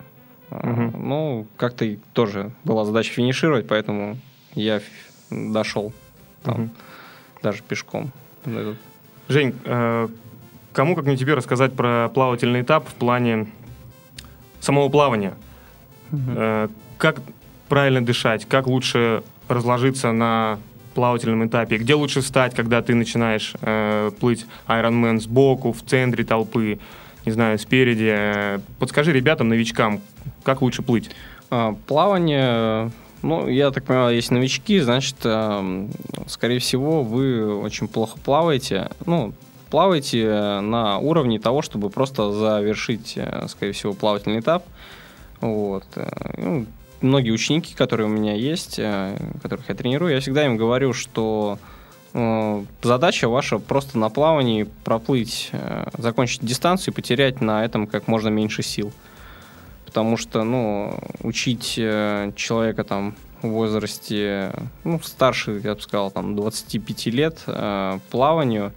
Мгм. 0.50 0.94
Ну, 1.08 1.46
как-то 1.56 1.84
тоже 2.14 2.50
была 2.64 2.84
задача 2.84 3.12
финишировать, 3.12 3.66
поэтому 3.68 4.16
я 4.54 4.80
дошел 5.30 5.92
там 6.42 6.54
Мгм. 6.54 6.70
даже 7.42 7.62
пешком. 7.62 8.10
Жень, 9.28 9.54
э, 9.64 10.08
кому, 10.72 10.96
как 10.96 11.04
не 11.04 11.16
тебе, 11.18 11.34
рассказать 11.34 11.74
про 11.74 12.08
плавательный 12.14 12.62
этап 12.62 12.88
в 12.88 12.94
плане 12.94 13.48
самого 14.60 14.88
плавания? 14.88 15.34
Э, 16.12 16.68
Как 16.96 17.20
правильно 17.68 18.04
дышать? 18.04 18.46
Как 18.46 18.66
лучше 18.66 19.22
разложиться 19.48 20.10
на 20.12 20.58
плавательном 20.98 21.46
этапе? 21.46 21.76
Где 21.76 21.94
лучше 21.94 22.22
встать, 22.22 22.56
когда 22.56 22.82
ты 22.82 22.92
начинаешь 22.96 23.54
э, 23.60 24.10
плыть 24.18 24.46
Ironman 24.66 25.20
сбоку, 25.20 25.72
в 25.72 25.80
центре 25.82 26.24
толпы, 26.24 26.80
не 27.24 27.30
знаю, 27.30 27.56
спереди? 27.60 28.10
Э, 28.12 28.58
Подскажи 28.80 29.12
ребятам, 29.12 29.48
новичкам, 29.48 30.00
как 30.42 30.60
лучше 30.60 30.82
плыть? 30.82 31.10
А, 31.50 31.76
плавание, 31.86 32.90
ну, 33.22 33.46
я 33.46 33.70
так 33.70 33.84
понимаю, 33.84 34.16
есть 34.16 34.32
новички, 34.32 34.80
значит, 34.80 35.14
эм, 35.22 35.92
скорее 36.26 36.58
всего, 36.58 37.04
вы 37.04 37.60
очень 37.60 37.86
плохо 37.86 38.18
плаваете. 38.24 38.90
Ну, 39.06 39.32
плаваете 39.70 40.24
э, 40.24 40.60
на 40.60 40.98
уровне 40.98 41.38
того, 41.38 41.62
чтобы 41.62 41.90
просто 41.90 42.32
завершить, 42.32 43.12
э, 43.14 43.46
скорее 43.46 43.70
всего, 43.70 43.92
плавательный 43.92 44.40
этап. 44.40 44.64
Вот. 45.40 45.84
э, 45.94 46.08
ну, 46.38 46.66
многие 47.00 47.30
ученики, 47.30 47.74
которые 47.74 48.06
у 48.06 48.10
меня 48.10 48.34
есть, 48.34 48.78
э, 48.78 49.16
которых 49.42 49.68
я 49.68 49.74
тренирую, 49.74 50.12
я 50.12 50.20
всегда 50.20 50.44
им 50.46 50.56
говорю, 50.56 50.92
что 50.92 51.58
э, 52.12 52.64
задача 52.82 53.28
ваша 53.28 53.58
просто 53.58 53.98
на 53.98 54.10
плавании 54.10 54.68
проплыть, 54.84 55.50
э, 55.52 55.88
закончить 55.96 56.44
дистанцию 56.44 56.92
и 56.92 56.96
потерять 56.96 57.40
на 57.40 57.64
этом 57.64 57.86
как 57.86 58.08
можно 58.08 58.28
меньше 58.28 58.62
сил. 58.62 58.92
Потому 59.84 60.16
что, 60.18 60.44
ну, 60.44 61.00
учить 61.22 61.72
человека 61.72 62.84
там 62.84 63.14
в 63.40 63.48
возрасте, 63.48 64.52
ну, 64.84 65.00
старше, 65.00 65.62
я 65.64 65.74
бы 65.74 65.80
сказал, 65.80 66.10
там, 66.10 66.36
25 66.36 67.06
лет 67.06 67.42
плаванию, 68.10 68.74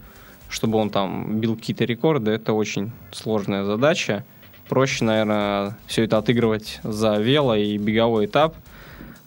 чтобы 0.48 0.78
он 0.78 0.88
там 0.88 1.38
бил 1.38 1.56
какие-то 1.56 1.84
рекорды, 1.84 2.30
это 2.30 2.54
очень 2.54 2.92
сложная 3.10 3.64
задача. 3.64 4.24
Проще, 4.68 5.04
наверное, 5.04 5.76
все 5.86 6.04
это 6.04 6.18
отыгрывать 6.18 6.80
за 6.82 7.16
вело 7.16 7.54
и 7.54 7.76
беговой 7.76 8.26
этап. 8.26 8.54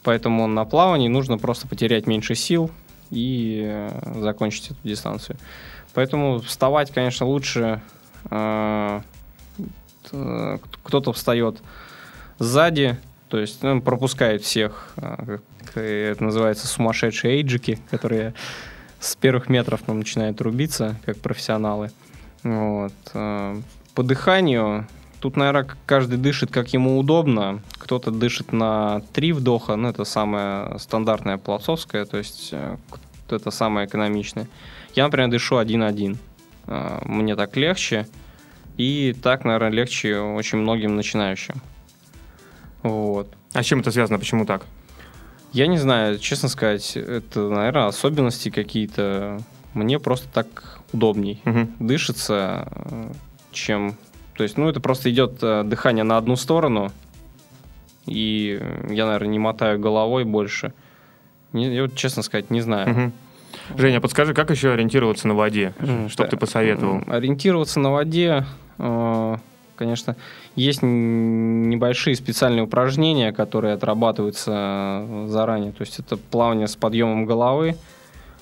Поэтому 0.04 0.48
на 0.48 0.66
плавании 0.66 1.08
нужно 1.08 1.38
просто 1.38 1.68
потерять 1.68 2.08
меньше 2.08 2.36
сил 2.36 2.72
и 3.12 3.64
э, 3.66 4.22
закончить 4.22 4.72
эту 4.72 4.78
дистанцию. 4.84 5.38
Поэтому 5.94 6.40
вставать, 6.40 6.92
конечно, 6.92 7.26
лучше. 7.26 7.82
э, 8.30 9.02
т- 10.12 10.60
кто-то 10.84 11.12
встает 11.14 11.58
сзади, 12.40 12.98
то 13.30 13.40
есть 13.40 13.64
ну, 13.64 13.82
пропускает 13.82 14.44
всех, 14.44 14.94
э, 14.98 15.40
как 15.66 15.78
это 15.78 16.24
называется, 16.24 16.68
сумасшедшие 16.68 17.38
эйджики, 17.38 17.80
которые 17.90 18.34
с 19.00 19.16
первых 19.16 19.50
метров 19.50 19.82
ну, 19.88 19.94
начинают 19.94 20.40
рубиться, 20.42 20.96
как 21.06 21.18
профессионалы. 21.18 21.92
Вот. 22.44 22.94
э, 23.14 23.62
По 23.96 24.04
дыханию 24.04 24.88
тут, 25.20 25.36
наверное, 25.38 25.68
каждый 25.86 26.18
дышит 26.18 26.52
как 26.52 26.70
ему 26.74 26.98
удобно. 26.98 27.62
Кто-то 27.78 28.12
дышит 28.12 28.52
на 28.54 29.02
три 29.14 29.34
вдоха, 29.34 29.76
ну, 29.76 29.90
это 29.90 30.04
самое 30.06 30.78
стандартное 30.80 31.38
плацовское, 31.38 32.06
то 32.06 32.18
есть 32.18 32.50
э, 32.52 32.78
это 33.30 33.52
самое 33.52 33.88
экономичное. 33.88 34.48
Я, 34.96 35.06
например, 35.06 35.30
дышу 35.30 35.58
один-один. 35.58 36.18
Э, 36.68 37.00
Мне 37.06 37.36
так 37.36 37.56
легче. 37.58 38.08
И 38.78 39.16
так, 39.22 39.46
наверное, 39.46 39.70
легче 39.70 40.20
очень 40.20 40.58
многим 40.60 40.96
начинающим. 40.96 41.56
Вот. 42.84 43.32
А 43.54 43.64
с 43.64 43.66
чем 43.66 43.80
это 43.80 43.92
связано? 43.92 44.20
Почему 44.20 44.46
так? 44.46 44.66
Я 45.54 45.68
не 45.68 45.78
знаю, 45.78 46.20
честно 46.20 46.50
сказать, 46.50 46.98
это, 46.98 47.50
наверное, 47.50 47.88
особенности 47.88 48.50
какие-то. 48.50 49.40
Мне 49.74 50.00
просто 50.00 50.28
так 50.34 50.80
удобней 50.92 51.42
Мгм. 51.46 51.74
дышится, 51.80 52.68
э, 52.76 53.12
чем... 53.52 53.96
То 54.36 54.44
есть, 54.44 54.58
ну, 54.58 54.68
это 54.70 54.80
просто 54.80 55.10
идет 55.12 55.38
э, 55.42 55.64
дыхание 55.64 56.04
на 56.04 56.18
одну 56.18 56.36
сторону, 56.36 56.92
и 58.06 58.60
я, 58.90 59.06
наверное, 59.06 59.30
не 59.30 59.40
мотаю 59.40 59.80
головой 59.80 60.26
больше. 60.26 60.74
Не- 61.54 61.74
я 61.74 61.84
вот, 61.84 61.96
честно 61.96 62.22
сказать, 62.22 62.50
не 62.52 62.62
знаю. 62.62 62.90
Мгм. 62.90 63.14
Женя, 63.78 64.02
подскажи, 64.02 64.34
как 64.34 64.52
еще 64.52 64.74
ориентироваться 64.74 65.28
на 65.28 65.34
воде? 65.34 65.74
М, 65.80 66.10
Что 66.10 66.24
бы 66.24 66.30
ты 66.30 66.38
посоветовал? 66.38 67.02
Ориентироваться 67.08 67.80
на 67.80 67.92
воде, 67.92 68.46
э, 68.78 69.38
конечно, 69.78 70.18
есть 70.56 70.82
небольшие 70.84 72.16
специальные 72.16 72.64
упражнения, 72.64 73.32
которые 73.32 73.74
отрабатываются 73.74 74.52
э, 74.54 75.26
заранее. 75.30 75.72
То 75.72 75.82
есть 75.82 76.00
это 76.00 76.18
плавание 76.18 76.68
с 76.68 76.76
подъемом 76.76 77.26
головы. 77.26 77.78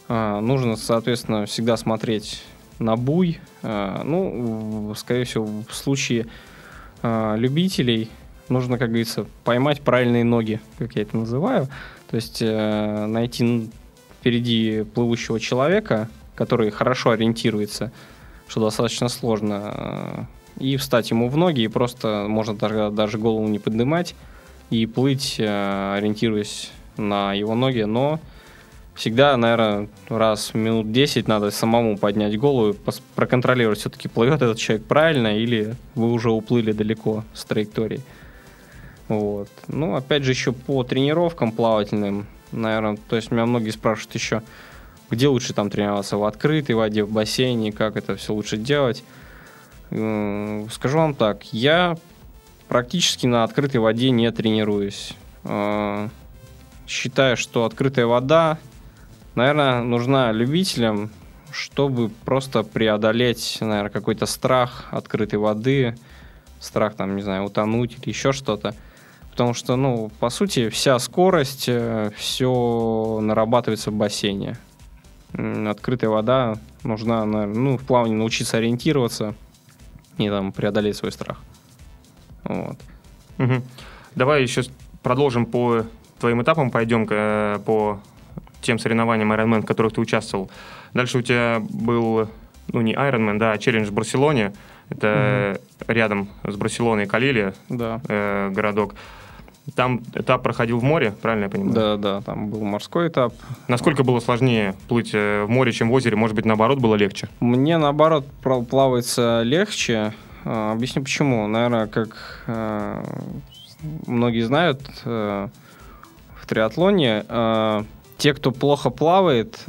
Э, 0.10 0.40
Нужно, 0.42 0.76
соответственно, 0.76 1.46
всегда 1.46 1.78
смотреть 1.78 2.44
на 2.80 2.96
буй. 2.96 3.40
Э, 3.62 4.02
ну, 4.04 4.94
скорее 4.96 5.26
всего, 5.26 5.48
в 5.68 5.74
случае 5.74 6.28
э, 7.02 7.36
любителей 7.38 8.10
нужно, 8.50 8.78
как 8.78 8.90
говорится, 8.90 9.26
поймать 9.44 9.82
правильные 9.82 10.24
ноги, 10.24 10.60
как 10.78 10.96
я 10.96 11.04
это 11.04 11.18
называю. 11.18 11.68
То 12.10 12.16
есть 12.16 12.42
э, 12.42 13.06
найти 13.06 13.70
впереди 14.20 14.84
плывущего 14.84 15.40
человека, 15.40 16.10
который 16.36 16.72
хорошо 16.72 17.12
ориентируется, 17.12 17.92
что 18.48 18.62
достаточно 18.62 19.10
сложно, 19.10 20.28
и 20.60 20.78
встать 20.78 21.10
ему 21.10 21.30
в 21.30 21.38
ноги, 21.38 21.62
и 21.62 21.68
просто 21.68 22.26
можно 22.30 22.54
даже, 22.54 22.92
даже 22.92 23.18
голову 23.18 23.48
не 23.48 23.60
поднимать 23.60 24.16
и 24.70 24.86
плыть, 24.86 25.40
ориентируясь 25.40 26.72
на 26.96 27.34
его 27.34 27.56
ноги, 27.56 27.82
но 27.82 28.20
всегда, 28.96 29.36
наверное, 29.38 29.88
раз 30.10 30.54
минут 30.54 30.92
10 30.92 31.28
надо 31.28 31.52
самому 31.52 31.98
поднять 31.98 32.38
голову 32.38 32.72
и 32.74 32.92
проконтролировать, 33.16 33.80
все-таки 33.80 34.08
плывет 34.08 34.42
этот 34.42 34.58
человек 34.58 34.86
правильно 34.86 35.38
или 35.38 35.76
вы 35.96 36.12
уже 36.12 36.32
уплыли 36.32 36.72
далеко 36.72 37.24
с 37.34 37.44
траектории. 37.46 38.02
Вот. 39.08 39.50
Ну, 39.68 39.96
опять 39.96 40.24
же, 40.24 40.32
еще 40.32 40.54
по 40.54 40.84
тренировкам 40.84 41.52
плавательным, 41.52 42.26
наверное, 42.52 42.98
то 43.10 43.16
есть 43.16 43.32
меня 43.32 43.46
многие 43.46 43.72
спрашивают 43.72 44.16
еще, 44.16 44.42
где 45.10 45.28
лучше 45.28 45.54
там 45.54 45.70
тренироваться, 45.70 46.18
в 46.18 46.24
открытой 46.24 46.76
воде, 46.76 47.04
в 47.04 47.12
бассейне, 47.12 47.72
как 47.72 47.98
это 47.98 48.16
все 48.16 48.34
лучше 48.34 48.58
делать. 48.58 49.04
Скажу 49.90 50.98
вам 50.98 51.14
так, 51.14 51.44
я 51.54 51.98
практически 52.68 53.28
на 53.28 53.44
открытой 53.44 53.80
воде 53.80 54.10
не 54.10 54.32
тренируюсь. 54.32 55.14
А, 55.44 56.10
считаю, 56.88 57.38
что 57.38 57.66
открытая 57.66 58.08
вода, 58.08 58.58
наверное, 59.36 59.82
нужна 59.82 60.32
любителям, 60.32 61.10
чтобы 61.52 62.10
просто 62.26 62.64
преодолеть, 62.64 63.58
наверное, 63.62 63.90
какой-то 63.90 64.26
страх 64.26 64.86
открытой 64.92 65.40
воды, 65.40 65.96
страх 66.60 66.96
там, 66.96 67.16
не 67.16 67.22
знаю, 67.22 67.46
утонуть 67.46 67.98
или 68.00 68.10
еще 68.10 68.32
что-то. 68.32 68.74
Потому 69.32 69.54
что, 69.54 69.76
ну, 69.76 70.12
по 70.20 70.30
сути, 70.30 70.70
вся 70.70 71.00
скорость, 71.00 71.66
э, 71.68 72.12
все 72.16 73.20
нарабатывается 73.22 73.90
в 73.90 73.96
бассейне. 73.96 74.58
Открытая 75.34 76.12
вода 76.12 76.58
нужна, 76.84 77.26
наверное, 77.26 77.56
ну, 77.56 77.78
в 77.78 77.84
плавании 77.84 78.16
научиться 78.16 78.58
ориентироваться 78.58 79.34
и 80.20 80.30
там 80.30 80.52
преодолеть 80.52 80.98
свой 80.98 81.12
страх. 81.12 81.42
Вот. 82.44 82.78
Угу. 83.40 83.64
Давай 84.16 84.44
еще 84.44 84.64
продолжим 85.02 85.48
по 85.48 85.86
твоим 86.20 86.44
этапам, 86.44 86.70
пойдем 86.70 87.08
э, 87.10 87.60
по 87.66 88.00
тем 88.64 88.80
соревнованиям 88.80 89.32
Ironman, 89.32 89.62
в 89.62 89.66
которых 89.66 89.94
ты 89.94 90.02
участвовал. 90.02 90.50
Дальше 90.94 91.20
у 91.20 91.22
тебя 91.22 91.62
был, 91.70 92.30
ну, 92.72 92.82
не 92.82 92.94
Ironman, 92.94 93.38
да, 93.38 93.52
а 93.52 93.58
челлендж 93.58 93.88
в 93.88 93.94
Барселоне. 93.94 94.54
Это 94.90 95.60
угу. 95.80 95.94
рядом 95.94 96.30
с 96.44 96.56
Барселоной 96.56 97.06
Калилия, 97.06 97.54
да. 97.70 98.02
э, 98.08 98.50
городок. 98.50 98.96
Там 99.76 100.02
этап 100.14 100.44
проходил 100.44 100.78
в 100.80 100.84
море, 100.84 101.14
правильно 101.22 101.46
я 101.46 101.50
понимаю? 101.50 101.74
Да, 101.74 101.98
да, 101.98 102.22
там 102.22 102.50
был 102.50 102.62
морской 102.62 103.08
этап. 103.08 103.34
Насколько 103.70 104.04
было 104.04 104.20
сложнее 104.20 104.76
плыть 104.90 105.12
э, 105.14 105.44
в 105.46 105.50
море, 105.50 105.72
чем 105.72 105.90
в 105.90 105.94
озере? 105.94 106.18
Может 106.18 106.36
быть, 106.36 106.44
наоборот, 106.44 106.80
было 106.80 106.96
легче? 106.96 107.30
Мне, 107.40 107.78
наоборот, 107.78 108.26
плавается 108.42 109.42
легче. 109.44 110.14
А, 110.44 110.74
объясню 110.74 111.02
почему. 111.02 111.48
Наверное, 111.48 111.88
как 111.88 112.44
э, 112.48 113.04
многие 114.06 114.42
знают, 114.42 114.82
э, 115.06 115.48
в 116.36 116.46
триатлоне 116.46 117.24
те, 118.24 118.34
кто 118.34 118.54
плохо 118.54 118.90
плавает, 118.90 119.60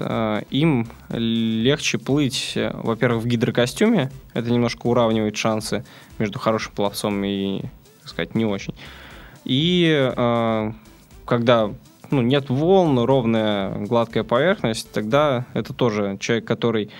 им 0.51 0.87
легче 1.09 1.99
плыть, 1.99 2.53
во-первых, 2.55 3.25
в 3.25 3.27
гидрокостюме. 3.27 4.13
Это 4.33 4.49
немножко 4.49 4.87
уравнивает 4.87 5.37
шансы 5.37 5.85
между 6.21 6.39
хорошим 6.39 6.73
пловцом 6.73 7.25
и, 7.25 7.63
так 8.03 8.11
сказать, 8.11 8.37
не 8.37 8.45
очень. 8.45 8.73
И 9.45 10.09
э, 10.17 10.73
когда 11.25 11.73
ну, 12.13 12.23
нет 12.23 12.49
волн, 12.49 13.01
ровная 13.01 13.77
гладкая 13.87 14.23
поверхность, 14.23 14.89
тогда 14.93 15.47
это 15.53 15.73
тоже 15.73 16.17
человек, 16.21 16.45
который 16.45 16.91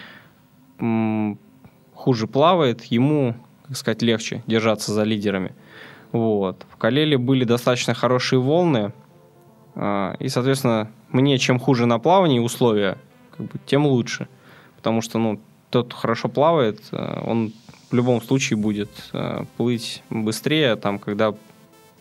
хуже 1.95 2.27
плавает, 2.27 2.83
ему, 2.87 3.37
так 3.69 3.77
сказать, 3.77 4.03
легче 4.03 4.43
держаться 4.49 4.93
за 4.93 5.05
лидерами. 5.05 5.55
Вот. 6.11 6.67
В 6.69 6.77
Калеле 6.79 7.17
были 7.17 7.45
достаточно 7.45 7.95
хорошие 7.95 8.41
волны, 8.41 8.93
э, 9.77 10.17
и, 10.19 10.29
соответственно, 10.29 10.91
мне 11.15 11.39
чем 11.39 11.59
хуже 11.59 11.87
на 11.87 11.99
плавании 11.99 12.41
условия, 12.41 12.99
как 13.37 13.47
бы, 13.47 13.59
тем 13.67 13.87
лучше. 13.87 14.29
Потому 14.77 15.01
что, 15.01 15.19
ну, 15.19 15.41
тот, 15.71 15.89
кто 15.89 15.97
хорошо 15.97 16.29
плавает, 16.29 16.81
э, 16.93 17.23
он 17.25 17.53
в 17.91 17.95
любом 17.95 18.21
случае 18.21 18.57
будет 18.57 18.91
э, 19.13 19.45
плыть 19.57 20.03
быстрее, 20.11 20.77
там, 20.77 20.99
когда 20.99 21.35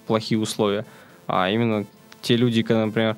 плохие 0.08 0.39
условия, 0.39 0.86
а 1.28 1.49
именно 1.49 1.86
те 2.21 2.36
люди, 2.36 2.65
например, 2.67 3.15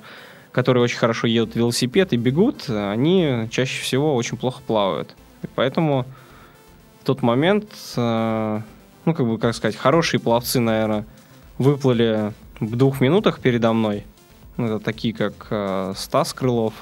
которые 0.52 0.82
очень 0.82 0.98
хорошо 0.98 1.26
едут 1.26 1.56
велосипед 1.56 2.12
и 2.12 2.16
бегут, 2.16 2.68
они 2.68 3.48
чаще 3.50 3.82
всего 3.82 4.14
очень 4.14 4.36
плохо 4.36 4.62
плавают. 4.66 5.14
И 5.42 5.46
поэтому 5.54 6.06
в 7.00 7.04
тот 7.04 7.22
момент, 7.22 7.70
э, 7.96 8.60
ну, 9.04 9.14
как 9.14 9.26
бы, 9.26 9.38
как 9.38 9.54
сказать, 9.54 9.76
хорошие 9.76 10.20
пловцы, 10.20 10.60
наверное, 10.60 11.06
выплыли 11.58 12.32
в 12.60 12.76
двух 12.76 13.00
минутах 13.00 13.40
передо 13.40 13.72
мной. 13.72 14.04
Ну, 14.56 14.66
это 14.66 14.78
такие, 14.78 15.12
как 15.14 15.48
э, 15.50 15.92
Стас 15.96 16.32
Крылов, 16.32 16.74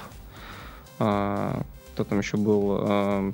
э, 0.99 1.61
кто 1.93 2.03
там 2.03 2.19
еще 2.19 2.37
был, 2.37 3.33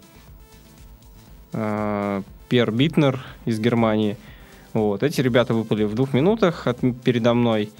Пер 1.51 2.71
Битнер 2.71 3.23
из 3.45 3.59
Германии– 3.59 4.17
вот. 4.73 5.03
Эти 5.03 5.21
ребята 5.21 5.53
выплыли 5.53 5.83
в 5.83 5.95
двух 5.95 6.13
минутах 6.13 6.67
от, 6.67 6.79
передо 7.03 7.33
мной. 7.33 7.71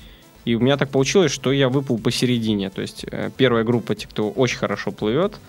И 0.44 0.56
у 0.56 0.60
меня 0.60 0.78
так 0.78 0.90
получилось, 0.90 1.32
что 1.32 1.52
я 1.52 1.70
выплыл 1.70 2.00
посередине. 2.00 2.70
То 2.70 2.82
есть 2.82 3.06
э, 3.10 3.30
первая 3.38 3.64
группа, 3.64 3.96
те, 3.96 4.08
кто 4.08 4.30
очень 4.30 4.58
хорошо 4.58 4.92
плывет. 4.92 5.40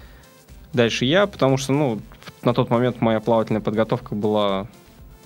Дальше 0.72 1.04
я, 1.04 1.26
потому 1.26 1.56
что, 1.56 1.72
ну, 1.72 2.00
на 2.42 2.54
тот 2.54 2.70
момент 2.70 3.00
моя 3.00 3.20
плавательная 3.20 3.60
подготовка 3.60 4.14
была 4.14 4.68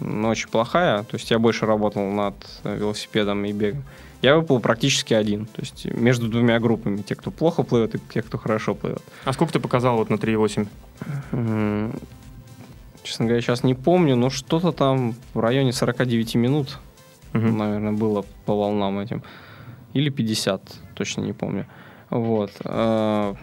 ну, 0.00 0.28
очень 0.28 0.48
плохая. 0.48 1.02
То 1.02 1.16
есть 1.16 1.30
я 1.30 1.38
больше 1.38 1.66
работал 1.66 2.02
над 2.10 2.34
э, 2.64 2.76
велосипедом 2.76 3.44
и 3.44 3.52
бегом. 3.52 3.82
Я 4.26 4.34
выплыл 4.34 4.58
практически 4.58 5.14
один. 5.14 5.46
То 5.46 5.60
есть 5.60 5.84
между 5.84 6.26
двумя 6.26 6.58
группами. 6.58 6.96
Те, 6.96 7.14
кто 7.14 7.30
плохо 7.30 7.62
плывет, 7.62 7.94
и 7.94 8.00
те, 8.12 8.22
кто 8.22 8.38
хорошо 8.38 8.74
плывет. 8.74 9.00
А 9.24 9.32
сколько 9.32 9.52
ты 9.52 9.60
показал 9.60 9.98
вот 9.98 10.10
на 10.10 10.16
3,8? 10.16 12.00
Честно 13.04 13.26
говоря, 13.26 13.40
сейчас 13.40 13.62
не 13.62 13.74
помню, 13.74 14.16
но 14.16 14.28
что-то 14.28 14.72
там 14.72 15.14
в 15.32 15.38
районе 15.38 15.72
49 15.72 16.34
минут, 16.34 16.80
угу. 17.34 17.46
наверное, 17.46 17.92
было 17.92 18.24
по 18.46 18.56
волнам 18.56 18.98
этим. 18.98 19.22
Или 19.92 20.10
50, 20.10 20.74
точно 20.96 21.20
не 21.20 21.32
помню. 21.32 21.66
Вот. 22.10 22.50
А, 22.64 23.36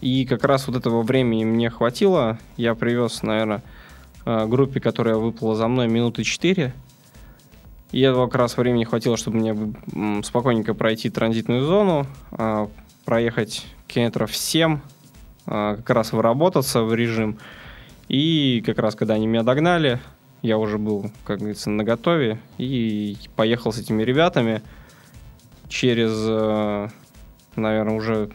и 0.00 0.26
как 0.26 0.42
раз 0.42 0.66
вот 0.66 0.76
этого 0.76 1.02
времени 1.02 1.44
мне 1.44 1.70
хватило. 1.70 2.40
Я 2.56 2.74
привез, 2.74 3.22
наверное, 3.22 3.62
а, 4.24 4.46
группе, 4.46 4.80
которая 4.80 5.14
выплыла 5.14 5.54
за 5.54 5.68
мной, 5.68 5.86
минуты 5.86 6.24
4. 6.24 6.74
И 7.92 8.00
этого 8.00 8.26
как 8.26 8.36
раз 8.36 8.56
времени 8.56 8.84
хватило, 8.84 9.16
чтобы 9.16 9.38
мне 9.38 10.22
спокойненько 10.22 10.74
пройти 10.74 11.10
транзитную 11.10 11.64
зону, 11.64 12.06
а, 12.32 12.68
проехать 13.04 13.66
километров 13.86 14.36
7, 14.36 14.80
как 15.46 15.88
раз 15.88 16.12
выработаться 16.12 16.82
в 16.82 16.94
режим– 16.94 17.38
и 18.08 18.62
как 18.64 18.78
раз, 18.78 18.94
когда 18.94 19.14
они 19.14 19.26
меня 19.26 19.42
догнали, 19.42 20.00
я 20.40 20.56
уже 20.56 20.78
был, 20.78 21.10
как 21.24 21.38
говорится, 21.38 21.68
на 21.68 21.84
готове 21.84 22.40
и 22.56 23.16
поехал 23.36 23.72
с 23.72 23.78
этими 23.78 24.02
ребятами. 24.02 24.62
Через, 25.68 26.12
э, 26.14 26.88
наверное, 27.56 27.94
уже 27.94 28.30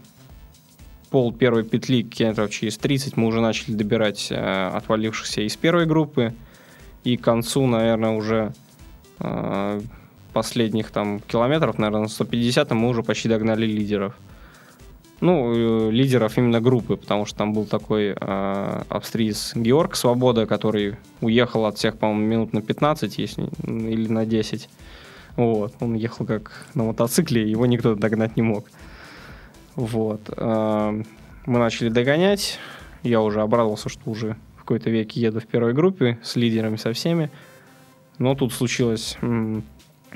пол 1.10 1.34
первой 1.34 1.64
петли, 1.64 2.04
километров 2.04 2.52
через 2.52 2.78
30, 2.78 3.18
мы 3.18 3.28
уже 3.28 3.42
начали 3.42 3.74
добирать 3.74 4.28
э, 4.30 4.68
отвалившихся 4.68 5.42
из 5.42 5.58
первой 5.58 5.88
группы. 5.88 6.36
И 7.04 7.18
к 7.18 7.24
концу, 7.24 7.66
наверное, 7.66 8.12
уже 8.12 8.54
последних 10.34 10.92
там 10.92 11.20
километров, 11.20 11.78
наверное, 11.78 12.04
на 12.04 12.08
150 12.08 12.72
мы 12.72 12.90
уже 12.90 13.04
почти 13.04 13.30
догнали 13.30 13.66
лидеров 13.66 14.16
ну, 15.24 15.88
э, 15.88 15.92
лидеров 15.92 16.38
именно 16.38 16.60
группы, 16.60 16.98
потому 16.98 17.26
что 17.26 17.38
там 17.38 17.54
был 17.54 17.66
такой 17.66 18.14
э, 18.20 18.82
австриец 18.90 19.54
Георг 19.56 19.96
Свобода, 19.96 20.46
который 20.46 20.98
уехал 21.22 21.66
от 21.66 21.78
всех, 21.78 21.98
по-моему, 21.98 22.26
минут 22.26 22.54
на 22.54 22.62
15, 22.62 23.18
если, 23.18 23.50
или 23.66 24.12
на 24.12 24.26
10. 24.26 24.70
Вот. 25.38 25.74
Он 25.80 25.94
ехал 25.96 26.26
как 26.26 26.66
на 26.74 26.84
мотоцикле, 26.84 27.50
его 27.50 27.66
никто 27.66 27.96
догнать 27.96 28.36
не 28.36 28.42
мог. 28.42 28.66
Вот. 29.76 30.22
Э, 30.36 31.04
мы 31.46 31.60
начали 31.60 31.88
догонять. 31.88 32.60
Я 33.02 33.22
уже 33.22 33.40
обрадовался, 33.42 33.88
что 33.88 34.10
уже 34.10 34.36
в 34.58 34.60
какой-то 34.60 34.90
веке 34.90 35.22
еду 35.22 35.40
в 35.40 35.46
первой 35.46 35.74
группе 35.74 36.20
с 36.22 36.36
лидерами, 36.36 36.76
со 36.76 36.92
всеми. 36.92 37.32
Но 38.20 38.36
тут 38.36 38.54
случилась 38.54 39.18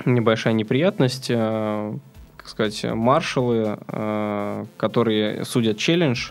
небольшая 0.04 0.54
неприятность. 0.54 1.26
Э, 1.30 1.96
так 2.36 2.48
сказать, 2.48 2.84
маршалы, 2.84 3.78
э, 3.88 4.64
которые 4.76 5.44
судят 5.44 5.78
челлендж, 5.78 6.30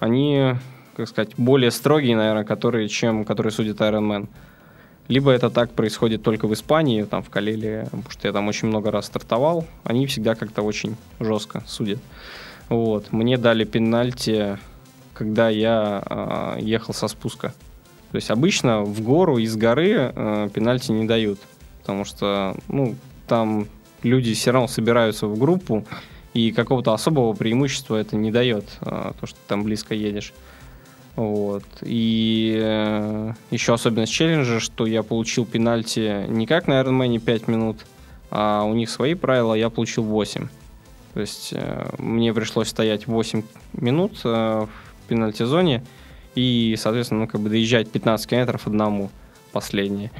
они 0.00 0.54
как 0.94 1.08
сказать, 1.08 1.32
более 1.36 1.70
строгие, 1.70 2.16
наверное, 2.16 2.44
которые, 2.44 2.88
чем 2.88 3.24
которые 3.24 3.52
судит 3.52 3.80
Ironman. 3.80 4.28
Либо 5.08 5.30
это 5.32 5.50
так 5.50 5.72
происходит 5.72 6.22
только 6.22 6.46
в 6.46 6.54
Испании, 6.54 7.02
там 7.02 7.22
в 7.22 7.28
Калеле, 7.28 7.84
потому 7.84 8.10
что 8.10 8.26
я 8.26 8.32
там 8.32 8.48
очень 8.48 8.68
много 8.68 8.90
раз 8.90 9.06
стартовал. 9.06 9.66
Они 9.82 10.06
всегда 10.06 10.34
как-то 10.34 10.62
очень 10.62 10.96
жестко 11.20 11.62
судят. 11.66 11.98
Вот. 12.70 13.12
Мне 13.12 13.36
дали 13.36 13.64
пенальти, 13.64 14.58
когда 15.12 15.50
я 15.50 16.02
э, 16.56 16.60
ехал 16.60 16.94
со 16.94 17.08
спуска. 17.08 17.52
То 18.14 18.18
есть 18.18 18.30
обычно 18.30 18.82
в 18.82 19.00
гору 19.00 19.38
из 19.38 19.56
горы 19.56 20.12
э, 20.14 20.48
пенальти 20.54 20.92
не 20.92 21.04
дают, 21.04 21.40
потому 21.80 22.04
что 22.04 22.54
ну, 22.68 22.94
там 23.26 23.66
люди 24.04 24.34
все 24.34 24.52
равно 24.52 24.68
собираются 24.68 25.26
в 25.26 25.36
группу, 25.36 25.84
и 26.32 26.52
какого-то 26.52 26.92
особого 26.92 27.32
преимущества 27.32 27.96
это 27.96 28.14
не 28.14 28.30
дает, 28.30 28.66
э, 28.82 29.10
то, 29.20 29.26
что 29.26 29.34
ты 29.34 29.42
там 29.48 29.64
близко 29.64 29.96
едешь. 29.96 30.32
Вот. 31.16 31.64
И 31.82 32.56
э, 32.56 33.32
еще 33.50 33.74
особенность 33.74 34.12
челленджа, 34.12 34.60
что 34.60 34.86
я 34.86 35.02
получил 35.02 35.44
пенальти 35.44 36.24
не 36.28 36.46
как 36.46 36.68
на 36.68 36.80
Ironman 36.80 37.18
5 37.18 37.48
минут, 37.48 37.78
а 38.30 38.62
у 38.62 38.74
них 38.74 38.90
свои 38.90 39.14
правила, 39.14 39.54
я 39.54 39.70
получил 39.70 40.04
8. 40.04 40.46
То 41.14 41.20
есть 41.20 41.52
э, 41.52 41.88
мне 41.98 42.32
пришлось 42.32 42.68
стоять 42.68 43.08
8 43.08 43.42
минут 43.72 44.20
э, 44.22 44.66
в 44.68 45.08
пенальти-зоне 45.08 45.82
и, 46.34 46.76
соответственно, 46.78 47.22
ну, 47.22 47.26
как 47.26 47.40
бы 47.40 47.48
доезжать 47.48 47.90
15 47.90 48.28
километров 48.28 48.66
одному 48.66 49.10
последние. 49.52 50.10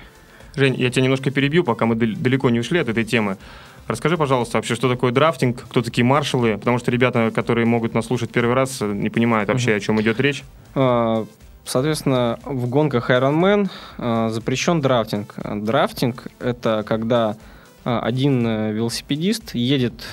Жень, 0.57 0.77
я 0.77 0.91
тебя 0.91 1.03
немножко 1.03 1.31
перебью, 1.31 1.65
пока 1.65 1.87
мы 1.87 1.97
далеко 1.97 2.51
не 2.51 2.61
ушли 2.61 2.79
от 2.79 2.89
этой 2.89 3.05
темы. 3.05 3.37
Расскажи, 3.87 4.17
пожалуйста, 4.17 4.57
вообще, 4.57 4.75
что 4.75 4.89
такое 4.89 5.13
драфтинг, 5.13 5.65
кто 5.69 5.83
такие 5.83 6.05
маршалы, 6.05 6.57
потому 6.57 6.79
что 6.79 6.91
ребята, 6.91 7.31
которые 7.35 7.67
могут 7.67 7.93
нас 7.93 8.07
слушать 8.07 8.31
первый 8.31 8.55
раз, 8.55 8.81
не 8.81 9.11
понимают 9.11 9.49
вообще, 9.49 9.73
mm-hmm. 9.73 9.77
о 9.77 9.81
чем 9.81 10.01
идет 10.01 10.21
речь. 10.21 10.43
А, 10.75 11.27
соответственно, 11.65 12.39
в 12.45 12.69
гонках 12.69 13.11
Ironman 13.11 13.69
а, 13.99 14.31
запрещен 14.31 14.81
драфтинг. 14.81 15.35
Драфтинг— 15.45 16.29
это 16.39 16.83
когда 16.87 17.37
а, 17.85 18.01
один 18.01 18.47
э, 18.47 18.73
велосипедист 18.73 19.55
едет 19.55 20.07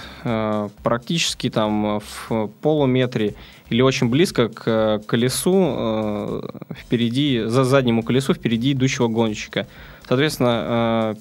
практически 0.84 1.50
там 1.50 2.00
в 2.00 2.48
полуметре 2.62 3.36
или 3.72 3.82
очень 3.82 4.10
близко 4.10 4.50
к 4.50 5.02
колесу 5.08 6.44
впереди, 6.78 7.44
за 7.46 7.64
заднему 7.64 8.04
колесу 8.04 8.34
впереди 8.36 8.74
идущего 8.74 9.08
гонщика. 9.08 9.66
Соответственно, 10.08 11.16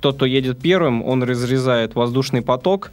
тот, 0.00 0.16
кто 0.16 0.26
едет 0.26 0.60
первым, 0.60 1.02
он 1.04 1.22
разрезает 1.22 1.94
воздушный 1.94 2.42
поток, 2.42 2.92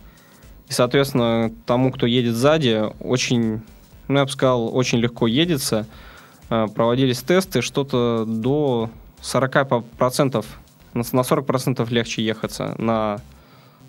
и, 0.70 0.74
соответственно, 0.74 1.52
тому, 1.66 1.92
кто 1.92 2.06
едет 2.06 2.36
сзади, 2.36 2.84
очень, 3.00 3.62
ну, 4.08 4.20
я 4.20 4.26
бы 4.26 4.32
сказал, 4.32 4.76
очень 4.76 4.98
легко 4.98 5.28
едется. 5.28 5.86
Э, 6.50 6.68
проводились 6.74 7.22
тесты, 7.22 7.62
что-то 7.62 8.26
до 8.26 8.90
40%, 9.22 10.46
на 10.94 11.02
40% 11.02 11.90
легче 11.90 12.26
ехаться 12.26 12.76
на 12.78 13.20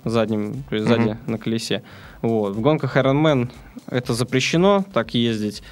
заднем, 0.05 0.63
то 0.69 0.77
есть 0.77 0.87
сзади 0.87 1.09
mm-hmm. 1.09 1.31
на 1.31 1.39
колесе. 1.39 1.83
Вот. 2.23 2.55
В 2.55 2.61
гонках 2.61 2.97
Ironman 2.97 3.51
это 3.89 4.15
запрещено 4.15 4.85
так 4.93 5.15
ездить. 5.15 5.63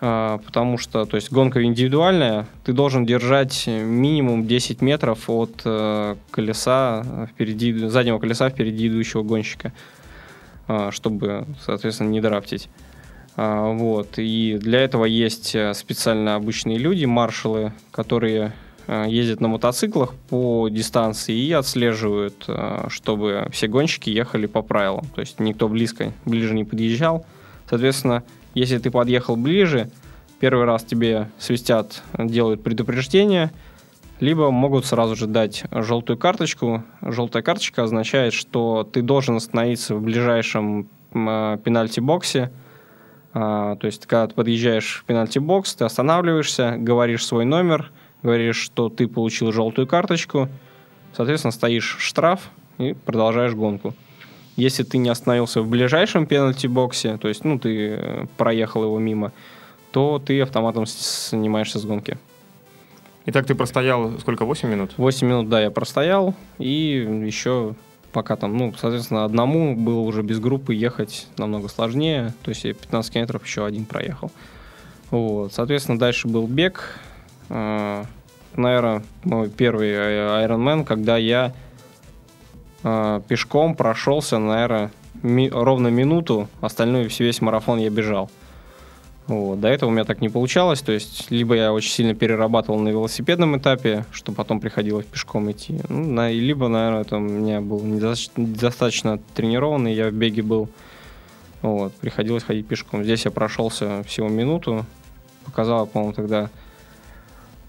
А, 0.00 0.38
потому 0.38 0.78
что, 0.78 1.04
то 1.06 1.16
есть 1.16 1.32
гонка 1.32 1.62
индивидуальная, 1.64 2.46
ты 2.64 2.72
должен 2.72 3.04
держать 3.04 3.66
минимум 3.66 4.46
10 4.46 4.80
метров 4.80 5.28
от 5.28 5.62
э, 5.64 6.16
колеса 6.30 7.28
впереди, 7.32 7.72
заднего 7.88 8.18
колеса 8.20 8.48
впереди 8.48 8.86
идущего 8.86 9.24
гонщика, 9.24 9.72
а, 10.68 10.92
чтобы, 10.92 11.46
соответственно, 11.64 12.10
не 12.10 12.20
драфтить. 12.20 12.68
А, 13.36 13.72
вот. 13.72 14.18
И 14.18 14.58
для 14.60 14.80
этого 14.80 15.04
есть 15.04 15.54
э, 15.56 15.74
специально 15.74 16.36
обычные 16.36 16.78
люди, 16.78 17.04
маршалы, 17.04 17.72
которые 17.90 18.52
ездят 18.88 19.40
на 19.40 19.48
мотоциклах 19.48 20.14
по 20.30 20.68
дистанции 20.68 21.36
и 21.36 21.52
отслеживают, 21.52 22.48
чтобы 22.88 23.46
все 23.52 23.68
гонщики 23.68 24.10
ехали 24.10 24.46
по 24.46 24.62
правилам. 24.62 25.04
То 25.14 25.20
есть 25.20 25.38
никто 25.38 25.68
близко, 25.68 26.12
ближе 26.24 26.54
не 26.54 26.64
подъезжал. 26.64 27.26
Соответственно, 27.68 28.24
если 28.54 28.78
ты 28.78 28.90
подъехал 28.90 29.36
ближе, 29.36 29.90
первый 30.40 30.64
раз 30.64 30.84
тебе 30.84 31.28
свистят, 31.38 32.02
делают 32.16 32.62
предупреждение, 32.62 33.50
либо 34.20 34.50
могут 34.50 34.86
сразу 34.86 35.14
же 35.16 35.26
дать 35.26 35.64
желтую 35.70 36.18
карточку. 36.18 36.82
Желтая 37.02 37.42
карточка 37.42 37.84
означает, 37.84 38.32
что 38.32 38.88
ты 38.90 39.02
должен 39.02 39.36
остановиться 39.36 39.94
в 39.94 40.00
ближайшем 40.02 40.88
пенальти-боксе. 41.12 42.50
А, 43.34 43.76
то 43.76 43.86
есть, 43.86 44.06
когда 44.06 44.26
ты 44.26 44.34
подъезжаешь 44.34 45.02
в 45.02 45.04
пенальти-бокс, 45.04 45.74
ты 45.74 45.84
останавливаешься, 45.84 46.76
говоришь 46.78 47.26
свой 47.26 47.44
номер, 47.44 47.92
говоришь, 48.22 48.56
что 48.56 48.88
ты 48.88 49.06
получил 49.06 49.52
желтую 49.52 49.86
карточку, 49.86 50.48
соответственно, 51.16 51.52
стоишь 51.52 51.96
штраф 51.98 52.50
и 52.78 52.94
продолжаешь 52.94 53.54
гонку. 53.54 53.94
Если 54.56 54.82
ты 54.82 54.98
не 54.98 55.08
остановился 55.08 55.62
в 55.62 55.68
ближайшем 55.68 56.26
пенальти-боксе, 56.26 57.16
то 57.16 57.28
есть, 57.28 57.44
ну, 57.44 57.58
ты 57.58 57.90
э, 57.90 58.26
проехал 58.36 58.82
его 58.82 58.98
мимо, 58.98 59.32
то 59.92 60.20
ты 60.24 60.40
автоматом 60.40 60.84
снимаешься 60.86 61.78
с 61.78 61.84
гонки. 61.84 62.18
Итак, 63.26 63.46
ты 63.46 63.54
простоял 63.54 64.18
сколько, 64.18 64.44
8 64.44 64.68
минут? 64.68 64.92
8 64.96 65.26
минут, 65.26 65.48
да, 65.48 65.60
я 65.60 65.70
простоял, 65.70 66.34
и 66.58 67.22
еще 67.26 67.74
пока 68.12 68.36
там, 68.36 68.56
ну, 68.56 68.74
соответственно, 68.76 69.24
одному 69.24 69.76
было 69.76 70.00
уже 70.00 70.22
без 70.22 70.40
группы 70.40 70.74
ехать 70.74 71.26
намного 71.36 71.68
сложнее, 71.68 72.32
то 72.42 72.48
есть 72.48 72.64
я 72.64 72.72
15 72.72 73.12
километров 73.12 73.44
еще 73.44 73.66
один 73.66 73.84
проехал. 73.84 74.32
Вот, 75.10 75.52
соответственно, 75.52 75.98
дальше 75.98 76.26
был 76.26 76.46
бег, 76.46 76.98
наверное, 77.48 79.02
мой 79.24 79.48
первый 79.48 79.90
Ironman, 79.90 80.84
когда 80.84 81.16
я 81.16 81.52
э, 82.82 83.20
пешком 83.28 83.74
прошелся, 83.74 84.38
наверное, 84.38 84.90
ми- 85.22 85.50
ровно 85.50 85.88
минуту, 85.88 86.48
остальную 86.60 87.08
весь 87.18 87.40
марафон 87.40 87.78
я 87.78 87.90
бежал. 87.90 88.30
Вот. 89.26 89.60
До 89.60 89.68
этого 89.68 89.90
у 89.90 89.92
меня 89.92 90.04
так 90.04 90.22
не 90.22 90.30
получалось, 90.30 90.80
то 90.80 90.90
есть 90.90 91.30
либо 91.30 91.54
я 91.54 91.72
очень 91.74 91.90
сильно 91.90 92.14
перерабатывал 92.14 92.78
на 92.80 92.88
велосипедном 92.88 93.58
этапе, 93.58 94.06
что 94.10 94.32
потом 94.32 94.58
приходилось 94.58 95.04
пешком 95.04 95.50
идти, 95.50 95.80
ну, 95.90 96.02
на, 96.02 96.30
либо, 96.30 96.68
наверное, 96.68 97.02
это 97.02 97.16
у 97.16 97.20
меня 97.20 97.60
был 97.60 97.82
недостаточно, 97.82 98.40
недостаточно 98.40 99.18
тренированный, 99.34 99.92
я 99.92 100.08
в 100.08 100.14
беге 100.14 100.40
был, 100.42 100.70
вот, 101.60 101.92
приходилось 101.94 102.42
ходить 102.42 102.66
пешком. 102.66 103.04
Здесь 103.04 103.26
я 103.26 103.30
прошелся 103.30 104.02
всего 104.04 104.28
минуту, 104.28 104.86
показал, 105.44 105.86
по-моему, 105.86 106.14
тогда 106.14 106.48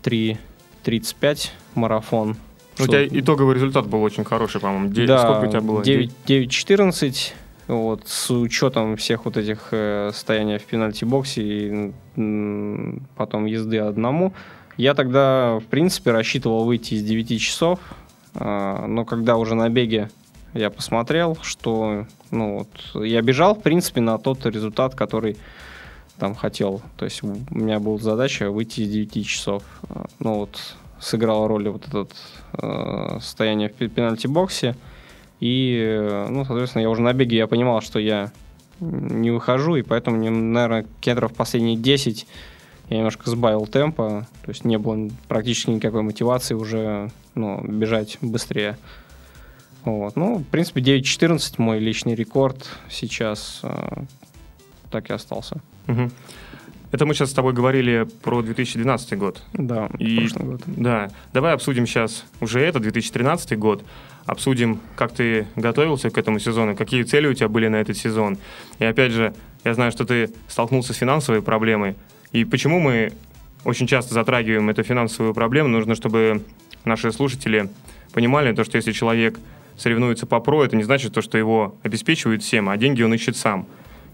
3.35 0.03 1.49
марафон, 1.75 2.37
у 2.79 2.87
тебя 2.87 3.05
итоговый 3.05 3.55
результат 3.55 3.87
был 3.87 4.01
очень 4.03 4.23
хороший, 4.23 4.61
по-моему. 4.61 4.89
Да, 5.05 5.19
Сколько 5.19 5.47
у 5.47 5.49
тебя 5.49 5.61
было? 5.61 5.81
9-14. 5.81 7.33
Вот, 7.67 8.07
с 8.07 8.31
учетом 8.31 8.95
всех 8.95 9.25
вот 9.25 9.37
этих 9.37 9.67
э, 9.71 10.09
стояния 10.11 10.57
в 10.57 10.63
пенальти-боксе 10.63 11.43
и 11.43 11.93
м, 12.17 13.03
потом 13.15 13.45
езды 13.45 13.77
одному, 13.77 14.33
я 14.75 14.95
тогда, 14.95 15.59
в 15.59 15.65
принципе, 15.65 16.09
рассчитывал 16.09 16.65
выйти 16.65 16.95
из 16.95 17.03
9 17.03 17.39
часов, 17.39 17.79
э, 18.33 18.85
но 18.87 19.05
когда 19.05 19.37
уже 19.37 19.53
на 19.53 19.69
беге 19.69 20.09
я 20.55 20.71
посмотрел, 20.71 21.37
что 21.43 22.07
ну, 22.31 22.59
вот, 22.59 23.05
я 23.05 23.21
бежал, 23.21 23.53
в 23.53 23.61
принципе, 23.61 24.01
на 24.01 24.17
тот 24.17 24.47
результат, 24.47 24.95
который 24.95 25.37
там 26.19 26.35
хотел. 26.35 26.81
То 26.97 27.05
есть 27.05 27.23
у 27.23 27.27
меня 27.49 27.79
была 27.79 27.97
задача 27.97 28.51
выйти 28.51 28.81
из 28.81 28.89
9 28.89 29.25
часов. 29.25 29.63
Ну 30.19 30.39
вот 30.39 30.59
сыграла 30.99 31.47
роль 31.47 31.69
вот 31.69 31.87
это 31.87 32.07
э, 32.53 33.19
состояние 33.21 33.69
в 33.69 33.73
пенальти-боксе. 33.73 34.75
И, 35.39 35.79
э, 35.81 36.27
ну, 36.29 36.45
соответственно, 36.45 36.81
я 36.83 36.89
уже 36.89 37.01
на 37.01 37.13
беге 37.13 37.37
я 37.37 37.47
понимал, 37.47 37.81
что 37.81 37.99
я 37.99 38.31
не 38.79 39.31
выхожу, 39.31 39.75
и 39.75 39.81
поэтому, 39.81 40.17
наверное, 40.17 40.85
кедров 41.01 41.33
последние 41.33 41.77
10 41.77 42.27
я 42.89 42.97
немножко 42.97 43.29
сбавил 43.29 43.67
темпа, 43.67 44.27
то 44.43 44.49
есть 44.49 44.65
не 44.65 44.77
было 44.77 45.09
практически 45.27 45.69
никакой 45.69 46.01
мотивации 46.01 46.55
уже 46.55 47.11
ну, 47.35 47.61
бежать 47.61 48.17
быстрее. 48.21 48.77
Вот. 49.85 50.15
Ну, 50.15 50.37
в 50.37 50.43
принципе, 50.43 50.81
9.14 50.81 51.55
мой 51.57 51.79
личный 51.79 52.15
рекорд 52.15 52.67
сейчас 52.89 53.61
э, 53.63 54.03
так 54.91 55.09
и 55.09 55.13
остался. 55.13 55.61
Угу. 55.89 56.11
Это 56.91 57.05
мы 57.05 57.13
сейчас 57.13 57.29
с 57.29 57.33
тобой 57.33 57.53
говорили 57.53 58.07
про 58.23 58.41
2012 58.41 59.17
год. 59.17 59.43
Да, 59.53 59.89
и, 59.99 60.19
прошлый 60.19 60.45
год. 60.45 60.61
Да. 60.65 61.11
Давай 61.33 61.53
обсудим 61.53 61.85
сейчас 61.85 62.25
уже 62.39 62.61
это, 62.61 62.79
2013 62.79 63.57
год. 63.59 63.83
Обсудим, 64.25 64.79
как 64.95 65.13
ты 65.13 65.47
готовился 65.55 66.09
к 66.09 66.17
этому 66.17 66.39
сезону, 66.39 66.75
какие 66.75 67.03
цели 67.03 67.27
у 67.27 67.33
тебя 67.33 67.47
были 67.47 67.67
на 67.67 67.77
этот 67.77 67.97
сезон. 67.97 68.37
И 68.79 68.85
опять 68.85 69.11
же, 69.11 69.33
я 69.63 69.73
знаю, 69.73 69.91
что 69.91 70.05
ты 70.05 70.31
столкнулся 70.47 70.93
с 70.93 70.97
финансовой 70.97 71.41
проблемой. 71.41 71.95
И 72.31 72.43
почему 72.43 72.79
мы 72.79 73.11
очень 73.65 73.87
часто 73.87 74.13
затрагиваем 74.13 74.69
эту 74.69 74.83
финансовую 74.83 75.33
проблему, 75.33 75.69
нужно, 75.69 75.95
чтобы 75.95 76.43
наши 76.85 77.11
слушатели 77.11 77.69
понимали, 78.13 78.53
то, 78.53 78.63
что 78.63 78.77
если 78.77 78.93
человек 78.93 79.39
соревнуется 79.77 80.25
по 80.25 80.39
ПРО, 80.39 80.65
это 80.65 80.75
не 80.75 80.83
значит 80.83 81.13
то, 81.13 81.21
что 81.21 81.37
его 81.37 81.75
обеспечивают 81.83 82.41
всем, 82.41 82.69
а 82.69 82.77
деньги 82.77 83.03
он 83.03 83.13
ищет 83.13 83.37
сам. 83.37 83.67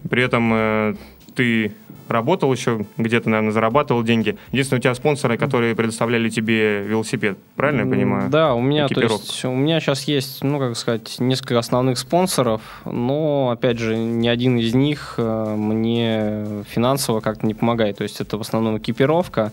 При 0.09 0.23
этом 0.23 0.51
э, 0.53 0.95
ты 1.35 1.73
работал 2.07 2.53
еще, 2.53 2.85
где-то, 2.97 3.29
наверное, 3.29 3.51
зарабатывал 3.51 4.03
деньги. 4.03 4.37
Единственное, 4.51 4.79
у 4.79 4.81
тебя 4.81 4.95
спонсоры, 4.95 5.37
которые 5.37 5.75
предоставляли 5.75 6.29
тебе 6.29 6.83
велосипед, 6.83 7.37
правильно 7.55 7.81
я 7.81 7.87
понимаю? 7.87 8.29
Да, 8.29 8.53
у 8.53 8.61
меня, 8.61 8.87
то 8.87 9.01
есть, 9.01 9.45
у 9.45 9.55
меня 9.55 9.79
сейчас 9.79 10.03
есть, 10.03 10.43
ну, 10.43 10.59
как 10.59 10.75
сказать, 10.77 11.15
несколько 11.19 11.59
основных 11.59 11.97
спонсоров, 11.97 12.61
но, 12.85 13.49
опять 13.51 13.79
же, 13.79 13.97
ни 13.97 14.27
один 14.27 14.57
из 14.57 14.73
них 14.73 15.15
э, 15.17 15.55
мне 15.55 16.63
финансово 16.69 17.21
как-то 17.21 17.45
не 17.45 17.53
помогает. 17.53 17.97
То 17.97 18.03
есть 18.03 18.21
это 18.21 18.37
в 18.37 18.41
основном 18.41 18.77
экипировка. 18.77 19.51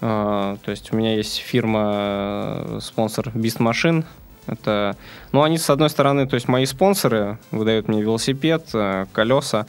Э, 0.00 0.56
то 0.64 0.70
есть 0.70 0.92
у 0.92 0.96
меня 0.96 1.16
есть 1.16 1.36
фирма, 1.36 1.82
э, 1.94 2.78
спонсор 2.80 3.28
Beast 3.28 3.58
Machine, 3.58 4.04
это, 4.46 4.96
ну, 5.32 5.42
они, 5.42 5.58
с 5.58 5.70
одной 5.70 5.90
стороны, 5.90 6.26
то 6.26 6.34
есть 6.34 6.48
мои 6.48 6.66
спонсоры 6.66 7.38
выдают 7.50 7.88
мне 7.88 8.02
велосипед, 8.02 8.66
колеса, 9.12 9.66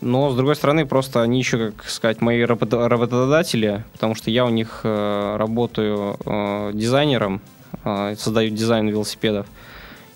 но, 0.00 0.30
с 0.30 0.36
другой 0.36 0.56
стороны, 0.56 0.84
просто 0.84 1.22
они 1.22 1.38
еще, 1.38 1.72
как 1.72 1.88
сказать, 1.88 2.20
мои 2.20 2.42
работодатели, 2.42 3.84
потому 3.92 4.14
что 4.14 4.30
я 4.30 4.44
у 4.44 4.50
них 4.50 4.80
э, 4.84 5.36
работаю 5.38 6.18
э, 6.24 6.70
дизайнером, 6.74 7.40
э, 7.82 8.14
создаю 8.18 8.50
дизайн 8.50 8.88
велосипедов. 8.88 9.46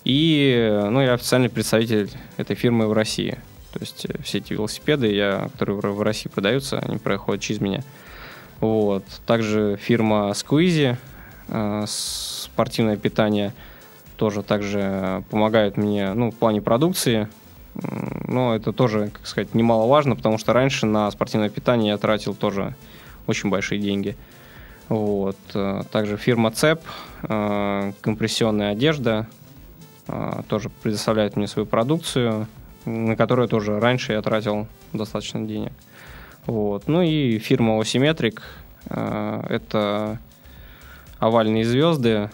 И, 0.03 0.79
ну, 0.89 1.01
я 1.01 1.13
официальный 1.13 1.49
представитель 1.49 2.11
этой 2.37 2.55
фирмы 2.55 2.87
в 2.87 2.93
России. 2.93 3.39
То 3.73 3.79
есть 3.79 4.05
э, 4.05 4.21
все 4.21 4.37
эти 4.37 4.53
велосипеды, 4.53 5.11
я, 5.11 5.49
которые 5.53 5.93
в 5.93 6.01
России 6.01 6.29
продаются, 6.29 6.77
они 6.77 6.97
проходят 6.97 7.41
через 7.41 7.59
меня. 7.59 7.83
Вот. 8.59 9.03
Также 9.25 9.79
фирма 9.81 10.31
Squeezy, 10.31 10.95
э, 10.95 10.95
спортивное 11.87 12.97
питание, 12.97 13.53
тоже 14.17 14.43
также 14.43 15.23
помогают 15.29 15.77
мне, 15.77 16.13
ну, 16.13 16.31
в 16.31 16.35
плане 16.35 16.61
продукции, 16.61 17.27
но 18.27 18.55
это 18.55 18.73
тоже, 18.73 19.09
как 19.13 19.25
сказать, 19.25 19.55
немаловажно, 19.55 20.15
потому 20.15 20.37
что 20.37 20.53
раньше 20.53 20.85
на 20.85 21.09
спортивное 21.11 21.49
питание 21.49 21.91
я 21.91 21.97
тратил 21.97 22.35
тоже 22.35 22.75
очень 23.27 23.49
большие 23.49 23.79
деньги. 23.79 24.15
Вот. 24.89 25.37
Э, 25.53 25.83
также 25.89 26.17
фирма 26.17 26.51
ЦЕП, 26.51 26.81
э, 27.23 27.93
компрессионная 28.01 28.71
одежда, 28.71 29.25
э, 30.07 30.41
тоже 30.49 30.69
предоставляет 30.83 31.37
мне 31.37 31.47
свою 31.47 31.65
продукцию, 31.65 32.47
на 32.85 33.15
которую 33.15 33.47
тоже 33.47 33.79
раньше 33.79 34.13
я 34.13 34.21
тратил 34.21 34.67
достаточно 34.91 35.41
денег. 35.45 35.71
Вот. 36.45 36.87
Ну 36.87 37.01
и 37.01 37.39
фирма 37.39 37.79
Осиметрик, 37.79 38.41
это 38.89 40.17
овальные 41.21 41.63
звезды, 41.63 42.29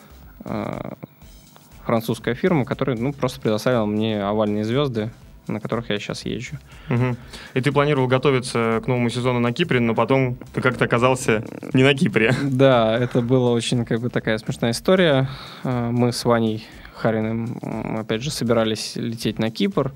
французская 1.85 2.33
фирма, 2.33 2.65
которая 2.65 2.97
ну, 2.97 3.13
просто 3.13 3.39
предоставила 3.39 3.85
мне 3.85 4.23
овальные 4.23 4.63
звезды 4.65 5.11
на 5.49 5.61
которых 5.61 5.89
я 5.89 5.97
сейчас 5.97 6.25
езжу. 6.25 6.57
Угу. 6.89 7.15
И 7.53 7.61
ты 7.61 7.71
планировал 7.71 8.07
готовиться 8.07 8.81
к 8.83 8.87
новому 8.87 9.09
сезону 9.09 9.39
на 9.39 9.53
Кипре, 9.53 9.79
но 9.79 9.95
потом 9.95 10.37
ты 10.53 10.61
как-то 10.61 10.83
оказался 10.83 11.43
не 11.73 11.83
на 11.83 11.93
Кипре. 11.93 12.33
Да, 12.43 12.97
это 12.97 13.21
была 13.21 13.51
очень 13.51 13.85
как 13.85 14.01
бы 14.01 14.09
такая 14.09 14.37
смешная 14.39 14.71
история. 14.71 15.29
А, 15.63 15.89
мы 15.89 16.11
с 16.11 16.25
Ваней 16.25 16.65
Хариным, 16.95 17.57
опять 17.97 18.23
же, 18.23 18.31
собирались 18.31 18.95
лететь 18.95 19.39
на 19.39 19.51
Кипр, 19.51 19.93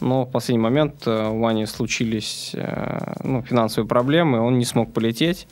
но 0.00 0.24
в 0.24 0.30
последний 0.30 0.62
момент 0.62 1.06
э, 1.06 1.28
у 1.28 1.40
Вани 1.40 1.64
случились 1.66 2.50
э, 2.54 3.14
ну, 3.22 3.42
финансовые 3.42 3.86
проблемы, 3.86 4.40
он 4.40 4.58
не 4.58 4.64
смог 4.64 4.92
полететь, 4.92 5.46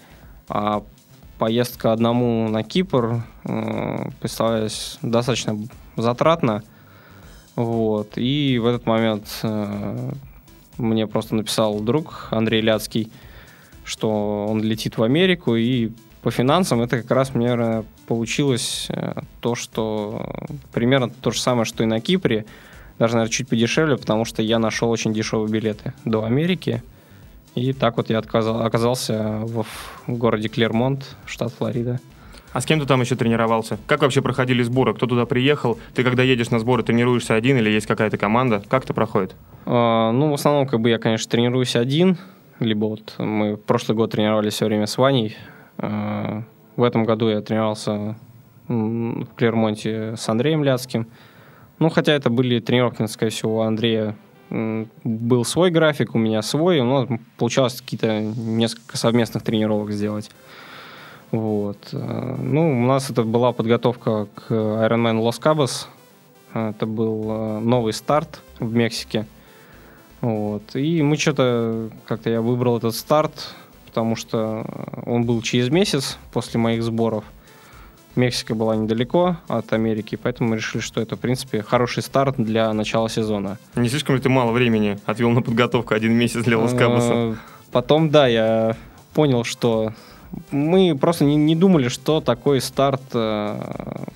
а 0.49 0.82
поездка 1.39 1.93
одному 1.93 2.49
на 2.49 2.62
Кипр 2.62 3.22
э, 3.45 4.11
представлялась 4.20 4.99
достаточно 5.03 5.59
затратно. 5.97 6.62
Вот. 7.57 8.12
И 8.16 8.59
в 8.59 8.66
этот 8.66 8.86
момент 8.86 9.24
э, 9.43 10.11
мне 10.76 11.07
просто 11.07 11.34
написал 11.34 11.80
друг 11.80 12.28
Андрей 12.30 12.61
Ляцкий, 12.61 13.11
что 13.84 14.47
он 14.49 14.62
летит 14.62 14.99
в 14.99 15.03
Америку, 15.03 15.57
и 15.57 15.91
по 16.22 16.30
финансам 16.30 16.82
это 16.82 17.01
как 17.01 17.11
раз, 17.11 17.32
наверное, 17.34 17.84
получилось 18.07 18.86
э, 18.91 19.20
то, 19.41 19.55
что 19.55 20.47
примерно 20.72 21.11
то 21.11 21.30
же 21.30 21.41
самое, 21.41 21.64
что 21.64 21.84
и 21.84 21.86
на 21.86 22.01
Кипре, 22.01 22.45
даже, 22.99 23.14
наверное, 23.14 23.32
чуть 23.32 23.49
подешевле, 23.49 23.97
потому 23.97 24.24
что 24.24 24.43
я 24.43 24.59
нашел 24.59 24.91
очень 24.91 25.14
дешевые 25.14 25.51
билеты 25.51 25.95
до 26.05 26.24
Америки. 26.24 26.82
И 27.55 27.72
так 27.72 27.96
вот 27.96 28.11
я 28.11 28.18
отказал, 28.18 28.62
оказался 28.62 29.40
в, 29.42 29.64
в 30.07 30.16
городе 30.16 30.49
Клермонт, 30.49 31.16
штат 31.26 31.53
Флорида. 31.53 32.01
А 32.53 32.61
с 32.61 32.66
кем 32.66 32.80
ты 32.80 32.86
там 32.86 33.01
еще 33.01 33.14
тренировался? 33.14 33.78
Как 33.86 34.03
вообще 34.03 34.22
проходили 34.22 34.62
сборы? 34.62 34.94
Кто 34.94 35.07
туда 35.07 35.26
приехал? 35.26 35.78
Ты 35.94 36.03
когда 36.03 36.22
едешь 36.22 36.51
на 36.51 36.59
сборы, 36.59 36.82
тренируешься 36.82 37.34
один 37.34 37.59
или 37.59 37.70
есть 37.70 37.86
какая-то 37.86 38.16
команда? 38.16 38.62
Как 38.68 38.84
это 38.84 38.94
проходит? 38.94 39.36
А, 39.66 40.12
ну, 40.12 40.30
в 40.30 40.34
основном, 40.34 40.66
как 40.66 40.80
бы 40.80 40.88
я, 40.88 40.99
конечно, 40.99 41.30
тренируюсь 41.30 41.76
один. 41.76 42.16
Либо 42.59 42.86
вот 42.86 43.14
мы 43.18 43.57
прошлый 43.57 43.96
год 43.96 44.12
тренировались 44.12 44.55
все 44.55 44.64
время 44.64 44.86
с 44.86 44.96
Ваней. 44.96 45.36
А, 45.76 46.42
в 46.76 46.82
этом 46.82 47.05
году 47.05 47.28
я 47.28 47.42
тренировался 47.42 48.16
в 48.66 49.26
Клермонте 49.36 50.14
с 50.16 50.28
Андреем 50.28 50.64
Ляцким. 50.64 51.07
Ну, 51.78 51.90
хотя 51.90 52.12
это 52.12 52.30
были 52.30 52.61
тренировки, 52.61 53.05
скорее 53.07 53.30
всего, 53.30 53.59
у 53.59 53.61
Андрея 53.61 54.16
был 54.51 55.44
свой 55.44 55.70
график, 55.70 56.14
у 56.14 56.18
меня 56.18 56.42
свой, 56.42 56.80
но 56.82 57.07
получалось 57.36 57.80
какие-то 57.80 58.20
несколько 58.20 58.96
совместных 58.96 59.42
тренировок 59.42 59.92
сделать. 59.92 60.30
Вот. 61.30 61.78
Э, 61.92 62.36
ну, 62.38 62.82
у 62.82 62.86
нас 62.86 63.11
это 63.11 63.22
была 63.22 63.53
подготовка 63.53 64.26
к 64.34 64.51
Ironman 64.51 65.20
Los 65.20 65.40
Cabos. 65.40 65.86
Это 66.55 66.86
был 66.86 67.24
э, 67.28 67.59
новый 67.61 67.92
старт 67.92 68.40
в 68.59 68.74
Мексике. 68.74 69.26
Вот. 70.20 70.74
И 70.74 71.03
мы 71.03 71.16
что-то, 71.16 71.90
как-то 72.07 72.30
я 72.30 72.40
выбрал 72.40 72.78
этот 72.78 72.94
старт, 72.94 73.55
потому 73.86 74.16
что 74.16 74.64
он 75.07 75.24
был 75.24 75.42
через 75.42 75.68
месяц 75.68 76.18
после 76.32 76.59
моих 76.59 76.82
сборов. 76.82 77.24
Мексика 78.19 78.57
была 78.57 78.75
недалеко 78.75 79.37
от 79.47 79.73
Америки, 79.73 80.19
поэтому 80.21 80.51
мы 80.51 80.57
решили, 80.57 80.83
что 80.83 81.01
это, 81.01 81.14
в 81.14 81.21
принципе, 81.21 81.62
хороший 81.62 82.03
старт 82.03 82.35
для 82.37 82.73
начала 82.73 83.09
сезона. 83.09 83.59
Не 83.77 83.89
слишком 83.89 84.16
ли 84.16 84.21
ты 84.21 84.29
мало 84.29 84.51
времени 84.51 84.99
отвел 85.07 85.31
на 85.31 85.41
подготовку 85.41 85.95
один 85.95 86.14
месяц 86.14 86.43
для 86.43 86.59
Лос-Кабоса? 86.59 87.12
Э, 87.12 87.35
потом, 87.71 88.11
да, 88.11 88.27
я 88.27 88.77
понял, 89.14 89.45
что 89.45 89.93
мы 90.51 90.99
просто 91.01 91.25
не, 91.25 91.37
не 91.37 91.55
думали, 91.55 91.89
что 91.89 92.21
такой 92.21 92.61
старт 92.61 93.03
э, 93.14 93.57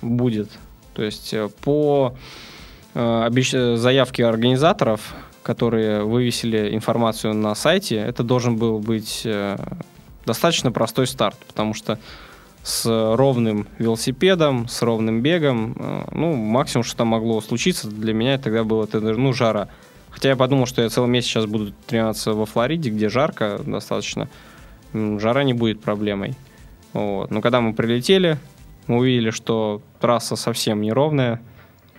будет. 0.01 0.49
То 0.93 1.03
есть 1.03 1.33
э, 1.33 1.47
по 1.63 2.13
э, 2.93 3.23
обещ... 3.25 3.51
заявке 3.51 4.25
организаторов, 4.25 5.13
которые 5.43 6.03
вывесили 6.03 6.75
информацию 6.75 7.33
на 7.33 7.55
сайте, 7.55 7.95
это 7.95 8.23
должен 8.23 8.57
был 8.57 8.79
быть 8.79 9.21
э, 9.23 9.57
достаточно 10.25 10.73
простой 10.73 11.07
старт, 11.07 11.37
потому 11.47 11.73
что 11.73 11.99
с 12.63 12.85
ровным 13.15 13.67
велосипедом, 13.77 14.67
с 14.67 14.81
ровным 14.81 15.21
бегом, 15.21 15.75
э, 15.77 16.03
ну, 16.11 16.33
максимум, 16.33 16.83
что 16.83 16.97
там 16.97 17.09
могло 17.09 17.41
случиться, 17.41 17.89
для 17.89 18.13
меня 18.13 18.37
тогда 18.37 18.63
было, 18.63 18.87
ну, 18.93 19.33
жара. 19.33 19.67
Хотя 20.09 20.29
я 20.29 20.35
подумал, 20.35 20.65
что 20.65 20.81
я 20.81 20.89
целый 20.89 21.09
месяц 21.09 21.27
сейчас 21.29 21.45
буду 21.45 21.73
тренироваться 21.87 22.33
во 22.33 22.45
Флориде, 22.45 22.89
где 22.89 23.09
жарко 23.09 23.59
достаточно 23.65 24.29
жара 24.93 25.43
не 25.43 25.53
будет 25.53 25.81
проблемой. 25.81 26.35
Вот. 26.93 27.31
Но 27.31 27.41
когда 27.41 27.59
мы 27.61 27.73
прилетели, 27.73 28.37
мы 28.87 28.97
увидели, 28.97 29.31
что 29.31 29.81
трасса 29.99 30.35
совсем 30.35 30.81
неровная. 30.81 31.41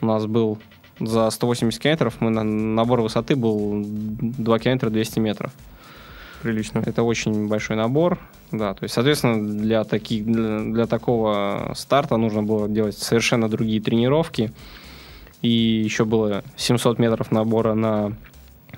У 0.00 0.06
нас 0.06 0.26
был 0.26 0.58
за 1.00 1.28
180 1.28 1.80
километров, 1.80 2.14
мы 2.20 2.30
на, 2.30 2.44
набор 2.44 3.00
высоты 3.00 3.34
был 3.34 3.82
2 3.84 4.58
километра 4.60 4.90
200 4.90 5.18
метров. 5.18 5.52
Прилично. 6.44 6.82
Это 6.84 7.02
очень 7.02 7.48
большой 7.48 7.76
набор. 7.76 8.18
Да, 8.52 8.74
то 8.74 8.84
есть, 8.84 8.94
соответственно, 8.94 9.58
для, 9.58 9.82
таких, 9.84 10.26
для, 10.26 10.60
для 10.60 10.86
такого 10.86 11.72
старта 11.74 12.18
нужно 12.18 12.42
было 12.42 12.68
делать 12.68 12.98
совершенно 12.98 13.48
другие 13.48 13.80
тренировки. 13.80 14.52
И 15.40 15.48
еще 15.48 16.04
было 16.04 16.44
700 16.56 16.98
метров 16.98 17.30
набора 17.30 17.72
на 17.72 18.12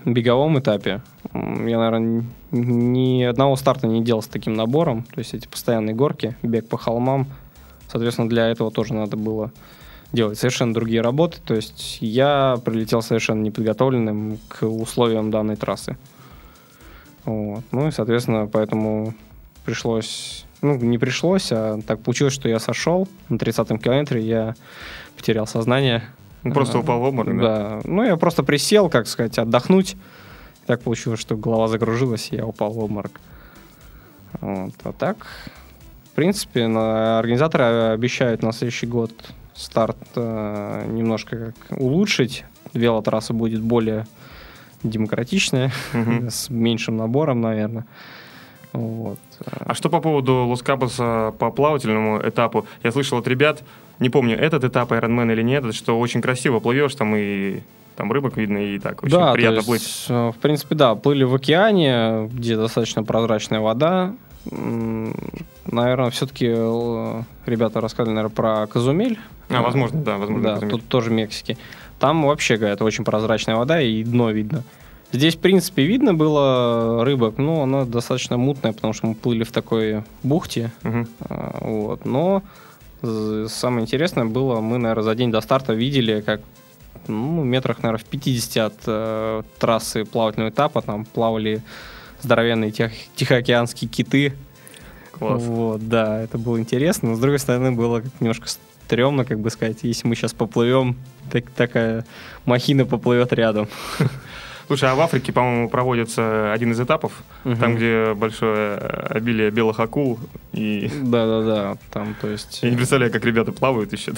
беговом 0.04 0.60
этапе 0.60 1.02
я, 1.34 1.78
наверное, 1.78 2.24
ни 2.52 3.22
одного 3.24 3.56
старта 3.56 3.86
не 3.86 4.02
делал 4.02 4.22
с 4.22 4.26
таким 4.26 4.54
набором. 4.54 5.02
То 5.14 5.18
есть 5.18 5.34
эти 5.34 5.46
постоянные 5.48 5.94
горки, 5.94 6.36
бег 6.42 6.68
по 6.68 6.78
холмам. 6.78 7.26
Соответственно, 7.88 8.28
для 8.28 8.48
этого 8.48 8.70
тоже 8.70 8.94
надо 8.94 9.16
было 9.16 9.52
делать 10.12 10.38
совершенно 10.38 10.72
другие 10.72 11.00
работы. 11.00 11.38
То 11.44 11.54
есть 11.54 11.98
я 12.00 12.56
прилетел 12.64 13.02
совершенно 13.02 13.42
неподготовленным 13.42 14.38
к 14.48 14.64
условиям 14.66 15.30
данной 15.30 15.56
трассы. 15.56 15.96
Вот. 17.26 17.64
Ну 17.72 17.88
и, 17.88 17.90
соответственно, 17.90 18.46
поэтому 18.46 19.12
пришлось... 19.64 20.46
Ну, 20.62 20.76
не 20.76 20.96
пришлось, 20.96 21.52
а 21.52 21.78
так 21.86 22.00
получилось, 22.00 22.32
что 22.32 22.48
я 22.48 22.58
сошел. 22.58 23.06
На 23.28 23.36
30-м 23.36 23.78
километре 23.78 24.22
я 24.22 24.54
потерял 25.16 25.46
сознание. 25.46 26.04
Ну, 26.44 26.54
просто 26.54 26.78
упал 26.78 27.00
в 27.00 27.02
обморок, 27.02 27.36
да? 27.36 27.42
Да. 27.42 27.80
Ну, 27.84 28.04
я 28.04 28.16
просто 28.16 28.42
присел, 28.42 28.88
как 28.88 29.06
сказать, 29.06 29.38
отдохнуть. 29.38 29.96
Так 30.66 30.80
получилось, 30.80 31.20
что 31.20 31.36
голова 31.36 31.68
загружилась, 31.68 32.28
и 32.30 32.36
я 32.36 32.46
упал 32.46 32.70
в 32.70 32.78
обморок. 32.78 33.20
Вот. 34.40 34.74
А 34.84 34.92
так, 34.92 35.26
в 36.12 36.14
принципе, 36.14 36.68
на, 36.68 37.18
организаторы 37.18 37.64
обещают 37.92 38.42
на 38.42 38.52
следующий 38.52 38.86
год 38.86 39.12
старт 39.54 39.98
э, 40.14 40.86
немножко 40.88 41.52
как 41.68 41.78
улучшить. 41.78 42.44
Велотрасса 42.72 43.32
будет 43.32 43.62
более 43.62 44.06
демократичная, 44.82 45.72
с 46.28 46.50
меньшим 46.50 46.96
набором, 46.96 47.40
наверное. 47.40 47.86
Вот. 48.72 49.18
А 49.40 49.74
что 49.74 49.88
по 49.88 50.00
поводу 50.00 50.46
Лос-Кабоса 50.46 51.34
по 51.38 51.50
плавательному 51.50 52.20
этапу? 52.22 52.66
Я 52.82 52.92
слышал 52.92 53.18
от 53.18 53.26
ребят, 53.26 53.62
не 53.98 54.10
помню, 54.10 54.36
этот 54.36 54.64
этап 54.64 54.92
Ironman 54.92 55.32
или 55.32 55.42
нет, 55.42 55.74
что 55.74 55.98
очень 55.98 56.20
красиво 56.20 56.60
плывешь, 56.60 56.94
там 56.94 57.14
и 57.16 57.60
там 57.96 58.12
рыбок 58.12 58.36
видно, 58.36 58.58
и 58.58 58.78
так 58.78 59.02
очень 59.02 59.16
да, 59.16 59.32
приятно 59.32 59.60
то 59.60 59.66
плыть. 59.66 59.82
есть, 59.82 60.06
э, 60.10 60.32
в 60.32 60.36
принципе, 60.36 60.74
да, 60.74 60.94
плыли 60.94 61.24
в 61.24 61.34
океане, 61.34 62.28
где 62.30 62.56
достаточно 62.56 63.02
прозрачная 63.02 63.60
вода. 63.60 64.14
Наверное, 64.44 66.10
все-таки 66.10 66.46
ребята 67.46 67.80
рассказали, 67.80 68.14
наверное, 68.14 68.34
про 68.34 68.66
Казумель. 68.66 69.18
А, 69.48 69.62
возможно, 69.62 70.02
да, 70.02 70.18
возможно. 70.18 70.44
Да, 70.44 70.54
Казумель. 70.54 70.72
тут 70.72 70.88
тоже 70.88 71.10
Мексики. 71.10 71.56
Там 71.98 72.24
вообще, 72.26 72.56
говорят, 72.56 72.82
очень 72.82 73.04
прозрачная 73.04 73.56
вода 73.56 73.80
и 73.80 74.02
дно 74.04 74.30
видно. 74.30 74.62
Здесь, 75.12 75.36
в 75.36 75.38
принципе, 75.38 75.84
видно 75.84 76.14
было 76.14 77.04
рыбок, 77.04 77.38
но 77.38 77.62
она 77.62 77.84
достаточно 77.84 78.36
мутная, 78.36 78.72
потому 78.72 78.92
что 78.92 79.06
мы 79.06 79.14
плыли 79.14 79.44
в 79.44 79.52
такой 79.52 80.02
бухте. 80.22 80.72
А, 81.20 81.58
Вот. 81.60 82.04
Но 82.04 82.42
самое 83.02 83.82
интересное 83.82 84.24
было, 84.24 84.60
мы, 84.60 84.78
наверное, 84.78 85.04
за 85.04 85.14
день 85.14 85.30
до 85.30 85.40
старта 85.40 85.74
видели, 85.74 86.20
как 86.20 86.40
ну, 87.08 87.44
метрах, 87.44 87.82
наверное, 87.82 88.04
в 88.04 88.08
50 88.08 88.56
от 88.56 88.74
э, 88.86 89.42
трассы 89.58 90.04
плавательного 90.04 90.50
этапа 90.50 90.82
там 90.82 91.04
плавали 91.04 91.62
здоровенные 92.20 92.72
тех- 92.72 92.92
тихоокеанские 93.14 93.88
киты. 93.88 94.32
Класс. 95.12 95.42
Вот, 95.42 95.88
да, 95.88 96.20
это 96.22 96.36
было 96.36 96.58
интересно. 96.58 97.10
Но, 97.10 97.14
с 97.16 97.20
другой 97.20 97.38
стороны, 97.38 97.72
было 97.72 98.02
немножко 98.20 98.48
стрёмно, 98.86 99.24
как 99.24 99.40
бы 99.40 99.50
сказать, 99.50 99.78
если 99.82 100.06
мы 100.06 100.14
сейчас 100.14 100.32
поплывем, 100.32 100.96
так, 101.30 101.50
такая 101.50 102.04
махина 102.44 102.84
поплывет 102.86 103.32
рядом. 103.32 103.66
Слушай, 104.68 104.90
а 104.90 104.94
в 104.96 105.00
Африке, 105.00 105.32
по-моему, 105.32 105.68
проводится 105.68 106.52
один 106.52 106.72
из 106.72 106.80
этапов, 106.80 107.12
Мгм. 107.44 107.56
там, 107.56 107.76
где 107.76 108.14
большое 108.14 108.76
обилие 108.76 109.50
белых 109.50 109.78
акул, 109.80 110.18
и 110.52 110.90
Да-да-да, 111.02 111.76
там, 111.92 112.16
то 112.20 112.28
есть... 112.28 112.60
я 112.62 112.70
не 112.70 112.76
представляю, 112.76 113.12
как 113.12 113.24
ребята 113.24 113.52
плавают 113.52 113.92
еще 113.92 114.12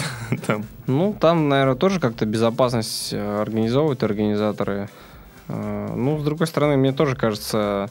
там. 0.46 0.64
Ну, 0.86 1.14
там, 1.20 1.48
наверное, 1.50 1.74
тоже 1.76 2.00
как-то 2.00 2.24
безопасность 2.26 3.12
э, 3.12 3.40
организовывают 3.42 4.02
организаторы. 4.02 4.88
Э, 5.48 5.88
Ну, 5.94 6.18
с 6.18 6.22
другой 6.24 6.46
стороны, 6.46 6.76
мне 6.78 6.92
тоже 6.92 7.14
кажется, 7.16 7.90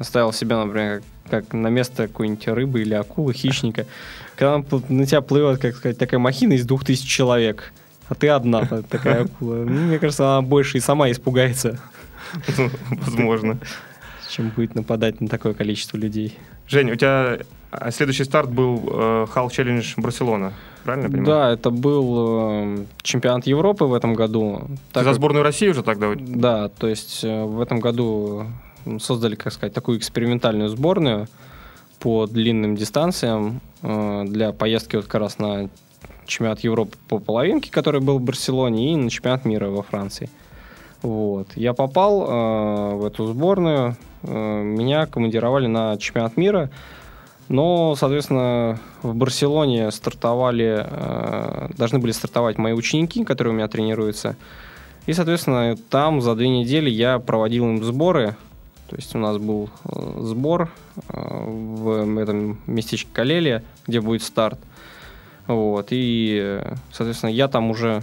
ставил 0.00 0.32
себя, 0.32 0.64
например, 0.64 1.02
как, 1.30 1.52
на 1.52 1.68
место 1.68 2.08
какой-нибудь 2.08 2.46
рыбы 2.48 2.80
или 2.82 2.94
акулы, 2.94 3.32
хищника. 3.32 3.86
Когда 4.36 4.62
на 4.88 5.06
тебя 5.06 5.20
плывет, 5.20 5.60
как 5.60 5.76
сказать, 5.76 5.98
такая 5.98 6.20
махина 6.20 6.54
из 6.54 6.64
двух 6.64 6.84
тысяч 6.84 7.08
человек, 7.08 7.72
а 8.08 8.14
ты 8.14 8.28
одна 8.28 8.64
та- 8.64 8.82
такая 8.82 9.24
акула. 9.24 9.56
Ну, 9.56 9.86
мне 9.86 9.98
кажется, 9.98 10.24
она 10.24 10.42
больше 10.42 10.78
и 10.78 10.80
сама 10.80 11.10
испугается, 11.10 11.78
Возможно. 12.90 13.58
чем 14.30 14.50
будет 14.50 14.74
нападать 14.74 15.20
на 15.20 15.28
такое 15.28 15.54
количество 15.54 15.96
людей. 15.96 16.38
Жень, 16.68 16.90
у 16.90 16.94
тебя 16.94 17.38
а, 17.70 17.90
следующий 17.90 18.24
старт 18.24 18.50
был 18.50 18.76
э, 18.90 19.26
Hall 19.34 19.48
Challenge 19.48 19.94
Барселона, 19.96 20.52
правильно 20.84 21.06
я 21.06 21.10
понимаю? 21.10 21.26
Да, 21.26 21.50
это 21.52 21.70
был 21.70 22.76
э, 22.76 22.84
чемпионат 23.02 23.46
Европы 23.46 23.84
в 23.84 23.94
этом 23.94 24.14
году. 24.14 24.68
Ты 24.92 25.02
за 25.02 25.14
сборную 25.14 25.42
России 25.42 25.68
уже 25.68 25.82
тогда? 25.82 26.12
Да, 26.16 26.68
то 26.68 26.88
есть 26.88 27.24
э, 27.24 27.44
в 27.44 27.60
этом 27.60 27.80
году 27.80 28.46
создали, 29.00 29.34
как 29.34 29.52
сказать, 29.52 29.72
такую 29.72 29.98
экспериментальную 29.98 30.68
сборную 30.68 31.28
по 32.00 32.26
длинным 32.26 32.76
дистанциям 32.76 33.60
э, 33.82 34.24
для 34.26 34.52
поездки 34.52 34.96
вот 34.96 35.06
как 35.06 35.20
раз 35.20 35.38
на 35.38 35.68
чемпионат 36.26 36.60
Европы 36.60 36.96
по 37.08 37.18
половинке, 37.18 37.70
который 37.70 38.00
был 38.00 38.18
в 38.18 38.22
Барселоне, 38.22 38.92
и 38.92 38.96
на 38.96 39.10
чемпионат 39.10 39.44
мира 39.44 39.68
во 39.68 39.82
Франции. 39.82 40.30
Вот. 41.02 41.48
Я 41.54 41.74
попал 41.74 42.22
э, 42.22 42.94
в 42.96 43.06
эту 43.06 43.26
сборную, 43.26 43.96
э, 44.22 44.62
меня 44.62 45.06
командировали 45.06 45.66
на 45.66 45.96
чемпионат 45.96 46.36
мира, 46.36 46.70
но, 47.48 47.94
соответственно, 47.94 48.78
в 49.02 49.14
Барселоне 49.14 49.90
стартовали, 49.90 50.84
э, 50.86 51.68
должны 51.76 51.98
были 51.98 52.12
стартовать 52.12 52.58
мои 52.58 52.72
ученики, 52.72 53.24
которые 53.24 53.52
у 53.52 53.56
меня 53.56 53.68
тренируются. 53.68 54.36
И, 55.06 55.12
соответственно, 55.14 55.76
там 55.88 56.20
за 56.20 56.34
две 56.34 56.48
недели 56.48 56.90
я 56.90 57.18
проводил 57.18 57.64
им 57.64 57.82
сборы. 57.82 58.36
То 58.88 58.96
есть 58.96 59.14
у 59.14 59.18
нас 59.18 59.38
был 59.38 59.70
э, 59.84 60.18
сбор 60.20 60.70
э, 61.08 61.44
в 61.46 62.18
этом 62.18 62.58
местечке 62.66 63.08
Калелия, 63.12 63.62
где 63.86 64.00
будет 64.00 64.22
старт. 64.22 64.58
Вот. 65.46 65.88
И, 65.90 66.62
соответственно, 66.92 67.30
я 67.30 67.48
там 67.48 67.70
уже, 67.70 68.02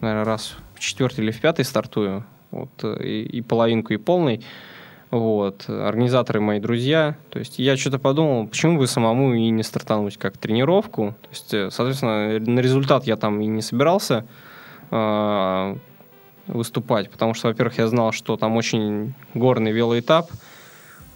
наверное, 0.00 0.24
раз 0.24 0.56
в 0.74 0.80
четвертый 0.80 1.24
или 1.24 1.30
в 1.30 1.40
пятый 1.40 1.64
стартую. 1.64 2.24
Вот, 2.50 2.84
и, 2.84 3.22
и 3.22 3.42
половинку, 3.42 3.92
и 3.92 3.96
полный. 3.96 4.44
Вот. 5.10 5.68
Организаторы 5.68 6.40
мои 6.40 6.60
друзья. 6.60 7.16
То 7.30 7.38
есть 7.38 7.58
я 7.58 7.76
что-то 7.76 7.98
подумал, 7.98 8.48
почему 8.48 8.78
бы 8.78 8.86
самому 8.86 9.34
и 9.34 9.50
не 9.50 9.62
стартануть 9.62 10.16
как 10.16 10.36
тренировку. 10.36 11.14
То 11.22 11.28
есть, 11.30 11.54
э, 11.54 11.70
соответственно, 11.70 12.38
на 12.38 12.60
результат 12.60 13.04
я 13.04 13.16
там 13.16 13.40
и 13.40 13.46
не 13.46 13.62
собирался 13.62 14.26
а, 14.90 15.76
выступать, 16.46 17.10
потому 17.10 17.34
что, 17.34 17.48
во-первых, 17.48 17.78
я 17.78 17.86
знал, 17.88 18.12
что 18.12 18.36
там 18.36 18.56
очень 18.56 19.14
горный 19.34 19.72
велоэтап. 19.72 20.30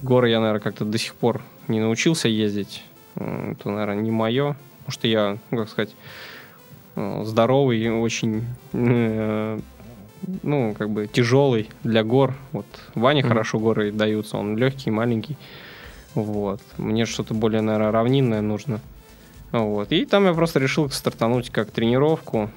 Горы 0.03 0.31
я, 0.31 0.41
наверное, 0.41 0.61
как-то 0.61 0.85
до 0.85 0.99
сих 0.99 1.15
пор 1.15 1.43
не 1.69 1.81
научился 1.81 2.29
ездить. 2.29 2.85
Это, 3.15 3.69
наверное, 3.71 4.03
не 4.03 4.11
мое. 4.11 4.57
Потому 4.79 4.93
что 4.93 5.09
я, 5.09 5.39
ну, 5.51 5.59
как 5.59 5.69
сказать, 5.69 5.91
э, 6.97 7.23
здоровый 7.25 7.79
и 7.79 7.89
очень, 7.89 8.45
э, 8.73 9.61
ну, 10.43 10.75
как 10.79 10.91
бы 10.91 11.07
тяжелый 11.07 11.69
для 11.85 12.03
гор. 12.03 12.35
Вот 12.53 12.67
Ване 12.95 13.21
Мгм. 13.21 13.29
хорошо 13.29 13.59
горы 13.59 13.93
даются, 13.93 14.37
он 14.37 14.57
легкий, 14.57 14.91
маленький. 14.91 15.37
Вот. 16.15 16.61
Мне 16.77 17.07
что-то 17.07 17.35
более, 17.35 17.61
наверное, 17.61 17.93
равнинное 17.93 18.41
нужно. 18.41 18.81
Вот. 19.53 19.93
И 19.93 20.05
там 20.07 20.25
я 20.25 20.33
просто 20.33 20.59
решил 20.61 20.91
стартануть 20.91 21.51
как 21.51 21.71
тренировку. 21.71 22.51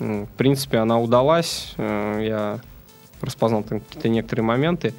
В 0.00 0.26
принципе, 0.36 0.78
она 0.78 0.98
удалась. 0.98 1.74
Э, 1.76 2.20
Я 2.26 2.60
распознал 3.20 3.62
там 3.62 3.80
какие-то 3.80 4.08
некоторые 4.08 4.44
моменты. 4.44 4.94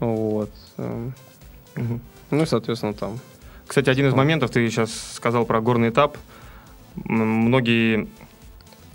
Вот. 0.00 0.50
Э, 0.76 1.10
Мгм. 1.74 2.00
Ну 2.30 2.42
и, 2.42 2.46
соответственно, 2.46 2.92
там. 2.92 3.18
Кстати, 3.66 3.88
один 3.88 4.08
из 4.08 4.14
моментов, 4.14 4.50
ты 4.50 4.68
сейчас 4.68 4.90
сказал 5.14 5.44
про 5.46 5.60
горный 5.60 5.90
этап. 5.90 6.18
Многие 6.96 8.08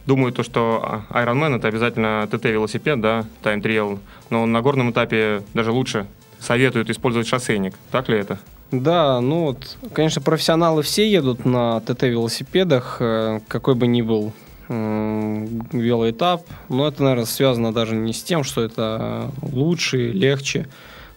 думают, 0.06 0.36
то, 0.36 0.44
что 0.44 1.06
а, 1.10 1.24
Ironman 1.24 1.56
это 1.56 1.68
обязательно 1.70 2.28
ТТ-велосипед, 2.30 3.00
да, 3.00 3.26
Time 3.44 3.62
Trial, 3.62 4.00
но 4.30 4.46
на 4.46 4.62
горном 4.62 4.92
этапе 4.92 5.44
даже 5.54 5.72
лучше 5.72 6.08
советуют 6.40 6.90
использовать 6.90 7.28
шоссейник. 7.28 7.76
Так 7.92 8.10
ли 8.10 8.18
это? 8.18 8.38
Да, 8.72 9.22
ну 9.22 9.44
вот, 9.46 9.78
конечно, 9.94 10.22
профессионалы 10.22 10.82
все 10.82 11.10
едут 11.10 11.46
на 11.46 11.80
ТТ-велосипедах, 11.82 12.98
э, 13.00 13.40
какой 13.48 13.76
бы 13.76 13.88
ни 13.88 14.02
был 14.02 14.34
м, 14.70 15.68
велоэтап, 15.72 16.44
но 16.70 16.88
это, 16.88 17.04
наверное, 17.04 17.26
связано 17.26 17.74
даже 17.74 17.96
не 17.96 18.14
с 18.14 18.24
тем, 18.24 18.44
что 18.44 18.62
это 18.62 19.32
лучше, 19.42 20.12
легче. 20.12 20.68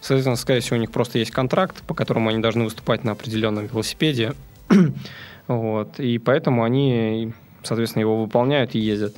Соответственно, 0.01 0.35
скорее 0.35 0.59
всего, 0.59 0.77
у 0.77 0.79
них 0.79 0.91
просто 0.91 1.19
есть 1.19 1.31
контракт, 1.31 1.81
по 1.83 1.93
которому 1.93 2.29
они 2.29 2.39
должны 2.39 2.63
выступать 2.63 3.03
на 3.03 3.13
определенном 3.13 3.67
велосипеде. 3.67 4.33
вот, 5.47 5.99
и 5.99 6.17
поэтому 6.17 6.63
они, 6.63 7.33
соответственно, 7.63 8.01
его 8.01 8.21
выполняют 8.21 8.75
и 8.75 8.79
ездят. 8.79 9.15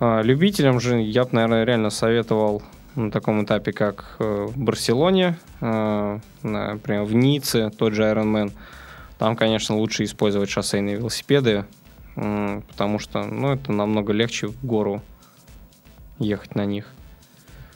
А, 0.00 0.22
любителям 0.22 0.80
же 0.80 1.00
я 1.00 1.24
бы, 1.24 1.30
наверное, 1.32 1.64
реально 1.64 1.90
советовал 1.90 2.62
на 2.94 3.10
таком 3.10 3.44
этапе, 3.44 3.72
как 3.72 4.16
э, 4.20 4.46
в 4.48 4.56
Барселоне, 4.56 5.36
э, 5.60 6.18
например, 6.42 7.02
в 7.02 7.14
Ницце, 7.14 7.70
тот 7.70 7.92
же 7.92 8.02
Ironman. 8.02 8.52
Там, 9.18 9.36
конечно, 9.36 9.76
лучше 9.76 10.04
использовать 10.04 10.50
шоссейные 10.50 10.96
велосипеды, 10.96 11.64
потому 12.14 12.98
что 12.98 13.24
ну, 13.24 13.52
это 13.54 13.72
намного 13.72 14.12
легче 14.12 14.48
в 14.48 14.64
гору 14.64 15.02
ехать 16.18 16.54
на 16.54 16.64
них. 16.64 16.86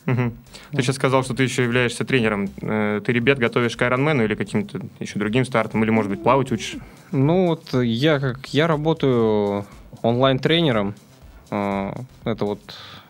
Мгм. 0.07 0.33
Ты 0.73 0.83
сейчас 0.83 0.97
сказал, 0.97 1.23
что 1.23 1.35
ты 1.35 1.43
еще 1.43 1.65
являешься 1.65 2.05
тренером. 2.05 2.49
Э, 2.63 3.01
Ты 3.05 3.13
ребят 3.13 3.39
готовишь 3.39 3.77
к 3.77 3.83
Ironman 3.83 4.25
или 4.25 4.35
каким-то 4.35 4.81
еще 5.01 5.19
другим 5.19 5.45
стартам, 5.45 5.85
или, 5.85 5.91
может 5.91 6.11
быть, 6.11 6.23
плавать 6.23 6.51
учишь? 6.51 6.77
Ну 7.13 7.49
вот 7.49 7.75
я 7.75 8.19
как 8.19 8.47
я 8.55 8.67
работаю 8.67 9.67
онлайн-тренером. 10.01 10.95
А, 11.51 11.95
Это 12.25 12.45
вот 12.47 12.61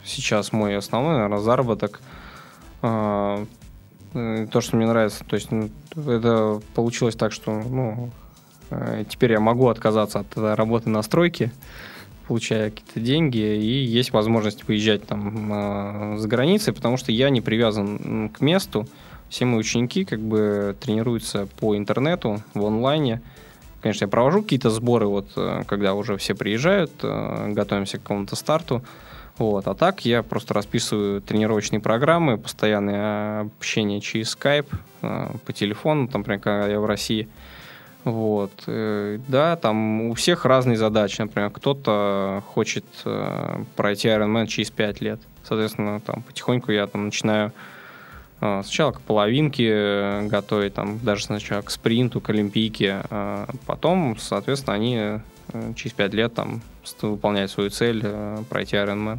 сейчас 0.04 0.52
мой 0.52 0.76
основной, 0.76 1.14
наверное, 1.14 1.38
заработок. 1.38 2.00
Э, 2.82 3.44
То, 4.12 4.60
что 4.60 4.76
мне 4.76 4.86
нравится, 4.86 5.22
то 5.24 5.36
есть 5.36 5.52
ну, 5.52 5.70
это 5.94 6.60
получилось 6.74 7.14
так, 7.14 7.30
что 7.32 7.52
ну, 7.52 8.10
э, 8.10 8.27
теперь 9.08 9.32
я 9.32 9.40
могу 9.40 9.68
отказаться 9.68 10.20
от 10.20 10.36
э, 10.36 10.54
работы 10.54 10.90
на 10.90 11.02
стройке, 11.02 11.50
получая 12.26 12.70
какие-то 12.70 13.00
деньги, 13.00 13.38
и 13.38 13.84
есть 13.84 14.12
возможность 14.12 14.68
выезжать 14.68 15.06
там 15.06 15.50
а, 15.52 16.16
за 16.18 16.28
границей, 16.28 16.74
потому 16.74 16.98
что 16.98 17.10
я 17.10 17.30
не 17.30 17.40
привязан 17.40 18.28
к 18.28 18.40
месту. 18.40 18.86
Все 19.30 19.44
мои 19.44 19.58
ученики 19.58 20.04
как 20.04 20.20
бы 20.20 20.76
тренируются 20.80 21.46
по 21.58 21.76
интернету, 21.76 22.42
в 22.54 22.64
онлайне. 22.64 23.22
Конечно, 23.80 24.04
я 24.04 24.08
провожу 24.08 24.42
какие-то 24.42 24.70
сборы, 24.70 25.06
вот, 25.06 25.28
э, 25.36 25.62
когда 25.66 25.94
уже 25.94 26.16
все 26.16 26.34
приезжают, 26.34 26.92
э, 27.02 27.52
готовимся 27.52 27.98
к 27.98 28.02
какому-то 28.02 28.36
старту. 28.36 28.82
Вот. 29.38 29.68
А 29.68 29.74
так 29.74 30.04
я 30.04 30.22
просто 30.22 30.52
расписываю 30.52 31.22
тренировочные 31.22 31.80
программы, 31.80 32.38
постоянное 32.38 33.42
общение 33.58 34.00
через 34.00 34.36
Skype, 34.36 34.68
э, 35.02 35.28
по 35.46 35.52
телефону, 35.52 36.08
там, 36.08 36.22
например, 36.22 36.40
когда 36.40 36.66
я 36.66 36.80
в 36.80 36.86
России. 36.86 37.28
Вот. 38.10 38.52
Э, 38.66 39.18
да, 39.28 39.56
там 39.56 40.02
у 40.02 40.14
всех 40.14 40.44
разные 40.44 40.76
задачи. 40.76 41.20
Например, 41.20 41.50
кто-то 41.50 42.42
хочет 42.46 42.84
э, 43.04 43.64
пройти 43.76 44.08
Ironman 44.08 44.46
через 44.46 44.70
5 44.70 45.00
лет. 45.00 45.20
Соответственно, 45.44 46.00
там 46.00 46.22
потихоньку 46.22 46.72
я 46.72 46.86
там 46.86 47.06
начинаю 47.06 47.52
сначала 48.40 48.92
к 48.92 49.00
половинке 49.00 50.20
готовить, 50.28 50.74
там 50.74 51.00
даже 51.00 51.24
сначала 51.24 51.60
к 51.62 51.70
спринту, 51.70 52.20
к 52.20 52.30
олимпийке. 52.30 53.02
А 53.10 53.48
потом, 53.66 54.16
соответственно, 54.16 54.76
они 54.76 55.20
через 55.74 55.92
5 55.92 56.14
лет 56.14 56.34
там 56.34 56.60
выполнять 57.02 57.50
свою 57.50 57.70
цель, 57.70 58.00
э, 58.02 58.42
пройти 58.48 58.76
Ironman. 58.76 59.18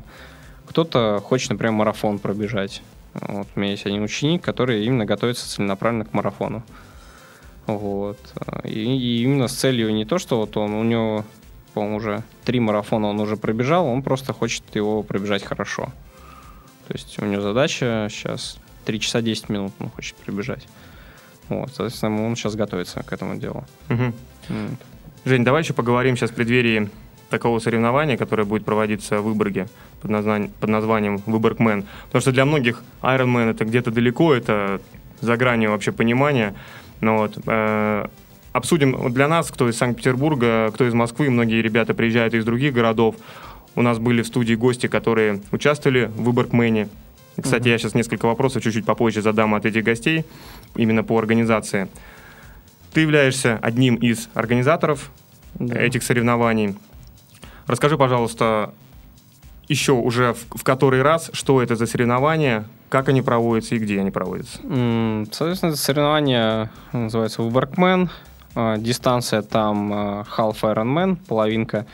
Кто-то 0.68 1.22
хочет, 1.24 1.52
например, 1.52 1.74
марафон 1.74 2.20
пробежать. 2.20 2.82
Вот, 3.14 3.48
у 3.56 3.60
меня 3.60 3.72
есть 3.72 3.86
один 3.86 4.04
ученик, 4.04 4.44
который 4.44 4.86
именно 4.86 5.06
готовится 5.06 5.48
целенаправленно 5.50 6.06
к 6.06 6.14
марафону. 6.14 6.64
Вот. 7.78 8.18
И, 8.64 8.80
и 8.80 9.24
именно 9.24 9.48
с 9.48 9.54
целью 9.54 9.94
не 9.94 10.06
то, 10.06 10.18
что 10.18 10.38
вот 10.38 10.58
он, 10.58 10.74
у 10.74 10.84
него, 10.84 11.26
по-моему, 11.74 11.98
уже 11.98 12.24
три 12.46 12.60
марафона 12.60 13.08
он 13.08 13.20
уже 13.20 13.38
пробежал, 13.38 13.86
он 13.86 14.02
просто 14.02 14.34
хочет 14.34 14.64
его 14.74 15.04
пробежать 15.04 15.44
хорошо. 15.44 15.92
То 16.88 16.94
есть 16.94 17.22
у 17.22 17.26
него 17.26 17.42
задача 17.42 18.08
сейчас 18.10 18.58
3 18.86 19.00
часа 19.00 19.22
10 19.22 19.50
минут 19.50 19.74
он 19.80 19.90
хочет 19.90 20.16
пробежать. 20.16 20.68
Вот, 21.50 21.70
соответственно, 21.70 22.26
он 22.26 22.36
сейчас 22.36 22.56
готовится 22.56 23.04
к 23.04 23.14
этому 23.14 23.36
делу. 23.36 23.66
Угу. 23.90 24.14
Вот. 24.50 24.80
Жень, 25.26 25.44
давай 25.44 25.62
еще 25.62 25.74
поговорим 25.74 26.16
сейчас 26.16 26.32
в 26.32 26.34
преддверии 26.34 26.90
такого 27.30 27.60
соревнования, 27.60 28.18
которое 28.18 28.44
будет 28.44 28.66
проводиться 28.66 29.20
в 29.20 29.26
Выборге 29.26 29.68
под, 30.02 30.12
названием, 30.12 30.52
под 30.60 30.70
названием 30.70 31.18
Выборгмен. 31.26 31.86
Потому 32.06 32.22
что 32.22 32.32
для 32.32 32.46
многих 32.46 32.82
Ironman 33.02 33.52
это 33.52 33.66
где-то 33.66 33.92
далеко, 33.92 34.34
это 34.34 34.82
за 35.22 35.38
гранью 35.38 35.72
вообще 35.72 35.92
понимания. 35.92 36.56
Но 37.02 37.18
вот, 37.18 37.38
э, 37.46 38.06
обсудим 38.52 39.12
для 39.14 39.28
нас, 39.28 39.52
кто 39.52 39.70
из 39.70 39.78
Санкт-Петербурга, 39.78 40.72
кто 40.74 40.88
из 40.88 40.94
Москвы, 40.94 41.30
многие 41.30 41.62
ребята 41.62 41.94
приезжают 41.94 42.34
из 42.34 42.46
других 42.46 42.74
городов. 42.74 43.16
У 43.76 43.82
нас 43.82 44.00
были 44.00 44.22
в 44.22 44.28
студии 44.28 44.56
гости, 44.56 44.88
которые 44.88 45.42
участвовали 45.52 46.06
в 46.06 46.24
Выборгмене. 46.24 46.90
Кстати, 47.42 47.68
uh-huh. 47.68 47.72
я 47.72 47.78
сейчас 47.78 47.94
несколько 47.94 48.26
вопросов 48.26 48.64
чуть-чуть 48.64 48.86
попозже 48.86 49.22
задам 49.22 49.56
от 49.56 49.66
этих 49.66 49.84
гостей, 49.84 50.26
именно 50.76 51.04
по 51.04 51.18
организации. 51.18 51.88
Ты 52.94 53.02
являешься 53.02 53.58
одним 53.62 53.96
из 53.96 54.30
организаторов 54.34 55.12
да. 55.56 55.80
этих 55.80 56.04
соревнований. 56.04 56.76
Расскажи, 57.68 57.98
пожалуйста, 57.98 58.74
еще 59.70 59.94
уже 59.94 60.34
в, 60.34 60.58
в 60.58 60.64
который 60.64 61.02
раз, 61.02 61.30
что 61.32 61.62
это 61.62 61.76
за 61.76 61.86
соревнования, 61.86 62.66
как 62.90 63.08
они 63.08 63.22
проводятся 63.22 63.76
и 63.76 63.80
где 63.80 64.00
они 64.00 64.12
проводятся? 64.12 64.58
Соответственно, 65.32 65.70
это 65.70 65.78
соревнование 65.78 66.70
называется 66.92 67.44
Выборгмен. 67.44 68.10
А, 68.56 68.78
дистанция 68.78 69.44
там 69.44 69.94
а, 69.94 70.26
Half 70.36 70.62
Ironman, 70.62 71.18
половинка. 71.28 71.86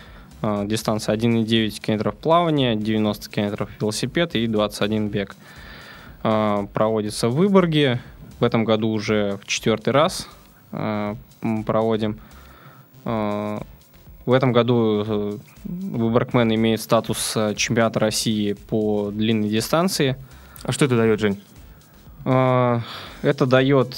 А, 0.42 0.66
дистанция 0.66 1.16
1,9 1.16 1.82
километров 1.82 2.16
плавания, 2.16 2.76
90 2.76 3.30
километров 3.30 3.70
велосипед 3.80 4.36
и 4.36 4.48
21 4.48 5.10
бег. 5.10 5.36
Проводится 6.22 7.30
в 7.30 7.36
Выборге. 7.36 8.02
В 8.40 8.44
этом 8.44 8.66
году 8.66 8.90
уже 8.90 9.38
в 9.44 9.46
четвертый 9.46 9.94
раз 9.94 10.28
проводим. 10.72 12.20
В 14.26 14.34
этом 14.34 14.54
году 14.54 15.04
э, 15.08 15.38
Выборгмен 15.66 16.54
имеет 16.56 16.82
статус 16.82 17.34
э, 17.38 17.54
чемпионата 17.56 18.00
России 18.00 18.54
по 18.54 19.12
длинной 19.12 19.50
дистанции. 19.50 20.18
А 20.64 20.72
что 20.72 20.86
это 20.86 20.98
дает, 20.98 21.20
Жень? 21.20 21.40
А, 22.26 22.82
это 23.22 23.46
дает 23.46 23.96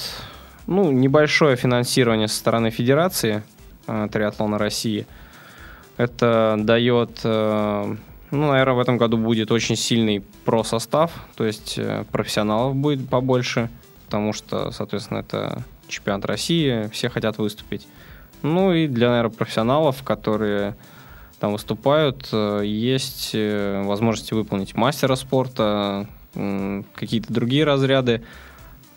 ну, 0.65 0.91
небольшое 0.91 1.55
финансирование 1.55 2.27
со 2.27 2.35
стороны 2.35 2.71
Федерации 2.71 3.41
э, 3.87 4.09
триатлона 4.11 4.57
России. 4.57 5.07
Это 5.95 6.57
дает, 6.59 7.21
ну, 7.23 7.97
наверное, 8.29 8.75
в 8.75 8.79
этом 8.79 8.99
году 8.99 9.17
будет 9.17 9.51
очень 9.51 9.75
сильный 9.75 10.23
про-состав, 10.45 11.11
то 11.35 11.43
есть 11.43 11.79
профессионалов 12.11 12.75
будет 12.75 13.09
побольше, 13.09 13.71
потому 14.05 14.31
что, 14.31 14.69
соответственно, 14.69 15.19
это 15.19 15.63
чемпионат 15.87 16.25
России, 16.25 16.87
все 16.93 17.09
хотят 17.09 17.39
выступить. 17.39 17.87
Ну 18.41 18.73
и 18.73 18.87
для, 18.87 19.09
наверное, 19.09 19.35
профессионалов, 19.35 20.03
которые 20.03 20.75
там 21.39 21.53
выступают, 21.53 22.29
э, 22.31 22.61
есть 22.65 23.31
э, 23.33 23.83
возможности 23.83 24.33
выполнить 24.33 24.75
мастера 24.75 25.15
спорта, 25.15 26.07
какие-то 26.33 27.33
другие 27.33 27.63
разряды. 27.63 28.21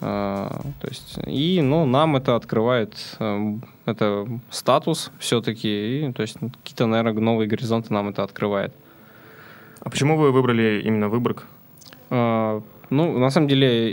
Э, 0.01 0.49
то 0.81 0.89
есть, 0.89 1.19
и 1.27 1.61
ну, 1.63 1.87
нам 1.87 2.17
это 2.17 2.37
открывает 2.37 2.95
это 3.87 4.29
статус 4.51 5.11
все-таки, 5.19 6.09
и, 6.09 6.13
то 6.13 6.23
есть 6.23 6.37
какие-то, 6.63 6.87
наверное, 6.87 7.21
новые 7.21 7.49
горизонты 7.49 7.93
нам 7.93 8.09
это 8.09 8.23
открывает. 8.23 8.73
А 9.81 9.91
почему 9.91 10.17
вы 10.17 10.33
выбрали 10.33 10.83
именно 10.85 11.09
Выборг? 11.09 11.47
ну, 12.11 13.19
на 13.19 13.31
самом 13.31 13.47
деле, 13.47 13.93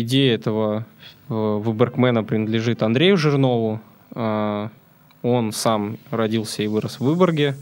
идея 0.00 0.34
этого 0.34 0.84
Выборгмена 1.28 2.24
принадлежит 2.24 2.82
Андрею 2.82 3.16
Жирнову. 3.16 3.80
Он 5.22 5.52
сам 5.52 5.98
родился 6.10 6.62
и 6.62 6.66
вырос 6.66 6.96
в 6.96 7.04
Выборге. 7.04 7.56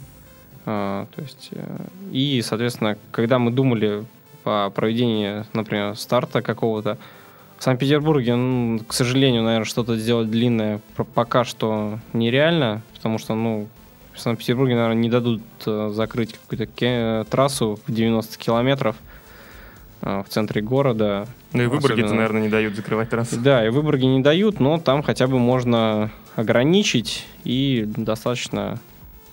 А, 0.66 1.06
то 1.14 1.22
есть, 1.22 1.48
э, 1.52 1.76
и, 2.12 2.42
соответственно, 2.42 2.96
когда 3.11 3.38
мы 3.38 3.50
думали 3.50 4.04
по 4.44 4.70
проведению, 4.74 5.46
например, 5.52 5.96
старта 5.96 6.42
какого-то, 6.42 6.98
в 7.58 7.62
Санкт-Петербурге, 7.62 8.36
ну, 8.36 8.80
к 8.88 8.94
сожалению, 8.94 9.42
наверное, 9.42 9.66
что-то 9.66 9.96
сделать 9.96 10.30
длинное 10.30 10.80
пока 11.14 11.44
что 11.44 11.98
нереально, 12.14 12.80
потому 12.94 13.18
что, 13.18 13.34
ну, 13.34 13.68
в 14.14 14.20
Санкт-Петербурге, 14.20 14.74
наверное, 14.74 14.96
не 14.96 15.11
дадут 15.11 15.42
э, 15.66 15.90
закрыть 15.92 16.34
какую-то 16.34 17.26
трассу 17.30 17.78
в 17.86 17.92
90 17.92 18.38
километров 18.38 18.96
э, 20.00 20.22
в 20.26 20.30
центре 20.30 20.62
города. 20.62 21.26
Ну 21.52 21.62
и 21.62 21.66
в 21.66 21.70
Выборге, 21.70 22.04
наверное, 22.06 22.42
не 22.42 22.48
дают 22.48 22.74
закрывать 22.74 23.11
трассу. 23.11 23.38
Да, 23.38 23.64
и 23.64 23.68
Выборге 23.68 24.06
не 24.06 24.20
дают, 24.20 24.58
но 24.58 24.78
там 24.78 25.02
хотя 25.02 25.26
бы 25.26 25.38
можно 25.38 26.11
ограничить 26.41 27.26
и 27.45 27.84
достаточно 27.86 28.78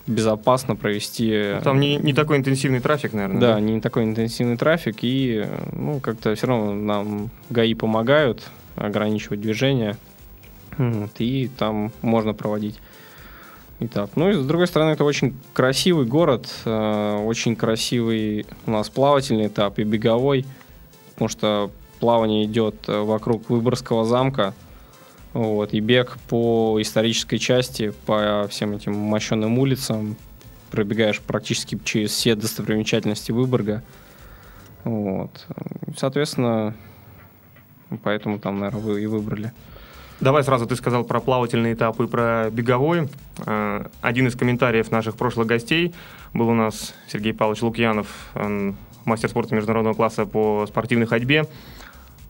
безопасно 0.08 0.76
провести. 0.76 1.54
Ну, 1.56 1.62
там 1.62 1.80
не, 1.80 1.98
не 1.98 2.14
такой 2.14 2.38
интенсивный 2.38 2.80
трафик, 2.80 3.14
наверное. 3.14 3.42
Да, 3.42 3.54
да, 3.56 3.60
не 3.60 3.82
такой 3.82 4.06
интенсивный 4.06 4.58
трафик, 4.58 4.98
и 5.02 5.46
ну, 5.74 6.00
как-то 6.00 6.34
все 6.36 6.48
равно 6.48 6.74
нам 6.74 7.30
ГАИ 7.50 7.74
помогают 7.74 8.44
ограничивать 8.76 9.42
движение, 9.42 9.98
вот, 10.78 11.12
и 11.20 11.50
там 11.58 11.92
можно 12.02 12.34
проводить 12.34 12.80
этап. 13.80 14.12
Ну 14.16 14.30
и 14.30 14.34
с 14.34 14.46
другой 14.46 14.68
стороны, 14.68 14.92
это 14.92 15.04
очень 15.04 15.36
красивый 15.54 16.06
город, 16.06 16.48
э, 16.66 17.24
очень 17.26 17.56
красивый 17.56 18.46
у 18.66 18.72
нас 18.72 18.90
плавательный 18.90 19.48
этап 19.48 19.80
и 19.80 19.84
беговой, 19.84 20.46
потому 21.14 21.30
что 21.30 21.72
плавание 22.00 22.46
идет 22.46 22.76
э, 22.88 23.00
вокруг 23.00 23.50
Выборгского 23.50 24.06
замка, 24.06 24.54
вот, 25.34 25.74
и 25.74 25.80
бег 25.80 26.18
по 26.28 26.78
исторической 26.82 27.38
части, 27.38 27.94
по 28.06 28.48
всем 28.50 28.74
этим 28.74 28.96
мощенным 28.96 29.60
улицам, 29.60 30.16
пробегаешь 30.72 31.22
практически 31.22 31.80
через 31.84 32.12
все 32.12 32.36
достопримечательности 32.36 33.32
Выборга. 33.32 33.84
Вот. 34.84 35.46
Соответственно, 35.98 36.74
поэтому 38.04 38.40
там, 38.40 38.60
наверное, 38.60 38.82
вы 38.82 39.04
и 39.04 39.06
выбрали. 39.06 39.52
Давай 40.20 40.44
сразу 40.44 40.66
ты 40.66 40.76
сказал 40.76 41.04
про 41.04 41.20
плавательный 41.20 41.74
этап 41.74 42.00
и 42.00 42.08
про 42.08 42.50
беговой. 42.50 43.08
Э, 43.46 43.86
один 44.02 44.28
из 44.28 44.36
комментариев 44.36 44.90
наших 44.90 45.16
прошлых 45.16 45.46
гостей 45.46 45.94
был 46.34 46.50
у 46.50 46.54
нас 46.56 46.96
Сергей 47.08 47.34
Павлович 47.34 47.62
Лукьянов, 47.62 48.08
мастер 49.06 49.30
спорта 49.30 49.56
международного 49.56 49.94
класса 49.94 50.26
по 50.26 50.66
спортивной 50.68 51.06
ходьбе. 51.06 51.48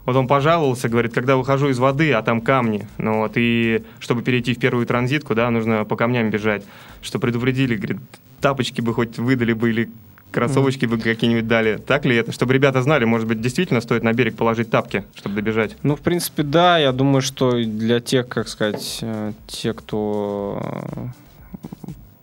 Вот 0.08 0.16
он 0.16 0.26
пожаловался, 0.26 0.88
говорит, 0.88 1.14
когда 1.14 1.36
выхожу 1.36 1.68
из 1.68 1.80
воды, 1.80 2.14
а 2.14 2.22
там 2.22 2.40
камни. 2.40 2.88
Ну 2.98 3.20
вот, 3.20 3.34
и 3.36 3.84
чтобы 4.00 4.22
перейти 4.22 4.54
в 4.54 4.58
первую 4.58 4.86
транзитку, 4.86 5.36
да, 5.36 5.52
нужно 5.52 5.84
по 5.84 5.98
камням 5.98 6.30
бежать. 6.30 6.64
Что 7.02 7.20
предупредили, 7.20 7.76
говорит, 7.76 7.98
тапочки 8.40 8.80
бы 8.80 8.94
хоть 8.94 9.18
выдали 9.18 9.52
бы 9.52 9.70
или 9.70 9.90
кроссовочки 10.32 10.86
бы 10.86 10.98
какие-нибудь 10.98 11.50
дали. 11.50 11.76
Так 11.76 12.06
ли 12.06 12.16
это? 12.16 12.32
Чтобы 12.32 12.54
ребята 12.54 12.82
знали, 12.82 13.04
может 13.04 13.28
быть, 13.28 13.42
действительно 13.42 13.82
стоит 13.82 14.02
на 14.02 14.14
берег 14.14 14.38
положить 14.38 14.70
тапки, 14.70 15.04
чтобы 15.14 15.36
добежать? 15.36 15.76
Ну, 15.84 15.98
в 15.98 16.00
принципе, 16.00 16.44
да. 16.44 16.78
Я 16.78 16.94
думаю, 16.94 17.22
что 17.22 17.62
для 17.62 18.00
тех, 18.00 18.30
как 18.30 18.48
сказать, 18.48 19.00
э, 19.02 19.34
те, 19.48 19.74
кто 19.74 20.64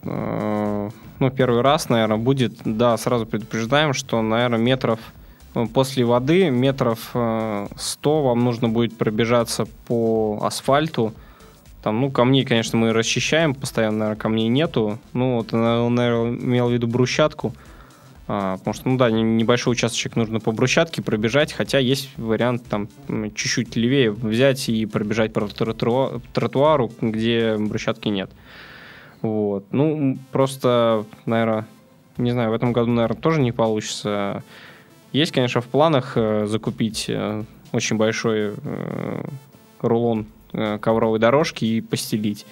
э, 0.04 0.90
ну, 1.18 1.30
первый 1.30 1.60
раз, 1.60 1.90
наверное, 1.90 2.16
будет, 2.16 2.54
да, 2.64 2.96
сразу 2.96 3.26
предупреждаем, 3.26 3.92
что, 3.92 4.22
наверное, 4.22 4.58
метров 4.58 5.00
после 5.72 6.04
воды 6.04 6.50
метров 6.50 7.10
100 7.10 7.16
э, 7.16 8.22
вам 8.22 8.44
нужно 8.44 8.68
будет 8.68 8.96
пробежаться 8.96 9.66
по 9.86 10.40
асфальту. 10.42 11.14
Там, 11.82 12.00
ну, 12.00 12.10
камней, 12.10 12.44
конечно, 12.44 12.78
мы 12.78 12.92
расчищаем, 12.92 13.54
постоянно, 13.54 13.98
наверное, 13.98 14.18
камней 14.18 14.48
нету. 14.48 14.98
Ну, 15.12 15.36
вот, 15.36 15.52
он, 15.52 15.94
наверное, 15.94 16.32
имел 16.32 16.68
в 16.68 16.72
виду 16.72 16.86
брусчатку. 16.86 17.54
А, 18.26 18.56
потому 18.56 18.74
что, 18.74 18.88
ну 18.88 18.96
да, 18.96 19.10
небольшой 19.10 19.72
участочек 19.72 20.16
нужно 20.16 20.40
по 20.40 20.50
брусчатке 20.50 21.02
пробежать, 21.02 21.52
хотя 21.52 21.78
есть 21.78 22.08
вариант 22.16 22.64
там 22.68 22.88
чуть-чуть 23.06 23.76
левее 23.76 24.12
взять 24.12 24.68
и 24.70 24.86
пробежать 24.86 25.34
по 25.34 25.46
тротуару, 25.46 26.90
где 27.02 27.56
брусчатки 27.58 28.08
нет. 28.08 28.30
Вот. 29.20 29.66
Ну, 29.72 30.18
просто, 30.32 31.04
наверное, 31.26 31.66
не 32.16 32.30
знаю, 32.30 32.50
в 32.50 32.54
этом 32.54 32.72
году, 32.72 32.90
наверное, 32.90 33.20
тоже 33.20 33.40
не 33.40 33.52
получится. 33.52 34.42
Есть, 35.14 35.30
конечно, 35.30 35.60
в 35.60 35.66
планах 35.66 36.14
э, 36.16 36.46
закупить 36.46 37.06
э, 37.08 37.44
очень 37.70 37.96
большой 37.96 38.54
э, 38.56 39.24
рулон 39.80 40.26
ковровой 40.80 41.18
дорожки 41.20 41.64
и 41.64 41.80
постелить. 41.80 42.46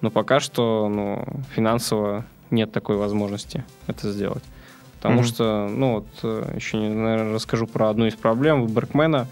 Но 0.00 0.10
пока 0.10 0.40
что 0.40 0.88
ну, 0.88 1.24
финансово 1.54 2.26
нет 2.50 2.72
такой 2.72 2.96
возможности 2.96 3.64
это 3.86 4.10
сделать. 4.10 4.42
Потому 4.96 5.20
mm-hmm. 5.20 5.24
что, 5.24 5.68
ну 5.68 5.92
вот, 5.94 6.54
еще, 6.54 6.76
наверное, 6.76 7.34
расскажу 7.34 7.66
про 7.66 7.88
одну 7.88 8.06
из 8.06 8.14
проблем 8.14 8.66
Беркмена. 8.66 9.28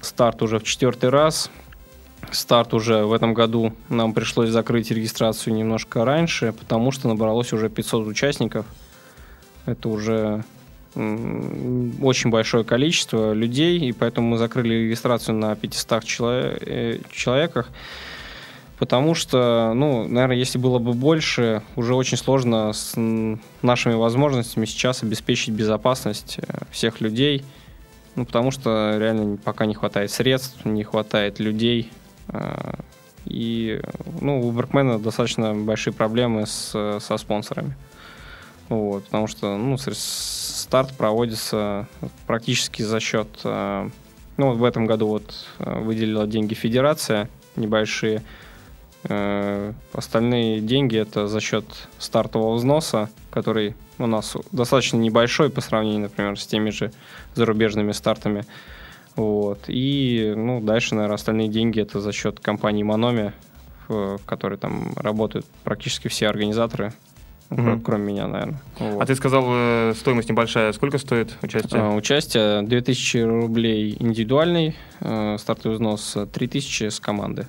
Старт 0.00 0.42
уже 0.42 0.58
в 0.58 0.64
четвертый 0.64 1.10
раз. 1.10 1.48
Старт 2.32 2.74
уже 2.74 3.04
в 3.04 3.12
этом 3.12 3.34
году 3.34 3.72
нам 3.88 4.12
пришлось 4.12 4.50
закрыть 4.50 4.90
регистрацию 4.90 5.54
немножко 5.54 6.04
раньше, 6.04 6.52
потому 6.52 6.90
что 6.90 7.06
набралось 7.06 7.52
уже 7.52 7.68
500 7.70 8.06
участников. 8.08 8.66
Это 9.64 9.88
уже 9.88 10.44
очень 10.96 12.30
большое 12.30 12.64
количество 12.64 13.32
людей, 13.34 13.78
и 13.78 13.92
поэтому 13.92 14.28
мы 14.28 14.38
закрыли 14.38 14.74
регистрацию 14.74 15.36
на 15.36 15.54
500 15.54 16.04
человек, 16.04 16.62
э, 16.66 16.98
человеках 17.12 17.68
потому 18.78 19.14
что, 19.14 19.72
ну, 19.74 20.06
наверное, 20.06 20.36
если 20.36 20.58
было 20.58 20.78
бы 20.78 20.92
больше, 20.92 21.62
уже 21.76 21.94
очень 21.94 22.16
сложно 22.16 22.72
с 22.72 22.94
нашими 23.62 23.94
возможностями 23.94 24.64
сейчас 24.66 25.02
обеспечить 25.02 25.50
безопасность 25.50 26.38
э, 26.38 26.64
всех 26.70 27.00
людей, 27.00 27.44
ну, 28.14 28.24
потому 28.24 28.50
что 28.50 28.96
реально 28.98 29.36
пока 29.36 29.66
не 29.66 29.74
хватает 29.74 30.10
средств, 30.10 30.64
не 30.64 30.84
хватает 30.84 31.40
людей, 31.40 31.90
э, 32.28 32.74
и, 33.26 33.80
ну, 34.20 34.46
у 34.46 34.52
Беркмена 34.52 34.98
достаточно 34.98 35.54
большие 35.54 35.92
проблемы 35.92 36.46
с, 36.46 37.00
со 37.00 37.16
спонсорами. 37.16 37.74
Вот, 38.68 39.04
потому 39.04 39.26
что, 39.26 39.56
ну, 39.56 39.76
старт 39.78 40.92
проводится 40.96 41.86
практически 42.26 42.82
за 42.82 43.00
счет, 43.00 43.28
э, 43.44 43.88
ну, 44.36 44.52
в 44.54 44.64
этом 44.64 44.86
году 44.86 45.06
вот 45.08 45.46
выделила 45.58 46.26
деньги 46.26 46.54
федерация 46.54 47.28
небольшие, 47.54 48.22
Э, 49.08 49.72
остальные 49.92 50.60
деньги 50.60 50.98
это 50.98 51.28
за 51.28 51.40
счет 51.40 51.64
стартового 51.98 52.54
взноса, 52.54 53.08
который 53.30 53.76
у 53.98 54.06
нас 54.06 54.36
достаточно 54.50 54.96
небольшой 54.96 55.48
по 55.50 55.60
сравнению, 55.60 56.02
например, 56.02 56.38
с 56.38 56.46
теми 56.46 56.70
же 56.70 56.92
зарубежными 57.34 57.92
стартами. 57.92 58.44
Вот. 59.14 59.60
И 59.68 60.34
ну, 60.36 60.60
дальше, 60.60 60.94
наверное, 60.94 61.14
остальные 61.14 61.48
деньги 61.48 61.80
это 61.80 62.00
за 62.00 62.12
счет 62.12 62.40
компании 62.40 62.82
Мономи, 62.82 63.32
в 63.88 64.18
которой 64.26 64.58
там 64.58 64.92
работают 64.96 65.46
практически 65.62 66.08
все 66.08 66.28
организаторы, 66.28 66.92
угу. 67.50 67.80
кроме 67.80 68.12
меня, 68.12 68.26
наверное. 68.26 68.60
Вот. 68.78 69.02
А 69.02 69.06
ты 69.06 69.14
сказал, 69.14 69.44
э, 69.48 69.94
стоимость 69.96 70.28
небольшая. 70.28 70.72
Сколько 70.72 70.98
стоит 70.98 71.36
участие? 71.42 71.80
А, 71.80 71.94
участие 71.94 72.62
2000 72.62 73.18
рублей 73.18 73.96
индивидуальный, 73.98 74.74
э, 75.00 75.36
стартовый 75.38 75.76
взнос 75.76 76.16
3000 76.32 76.88
с 76.90 77.00
команды. 77.00 77.46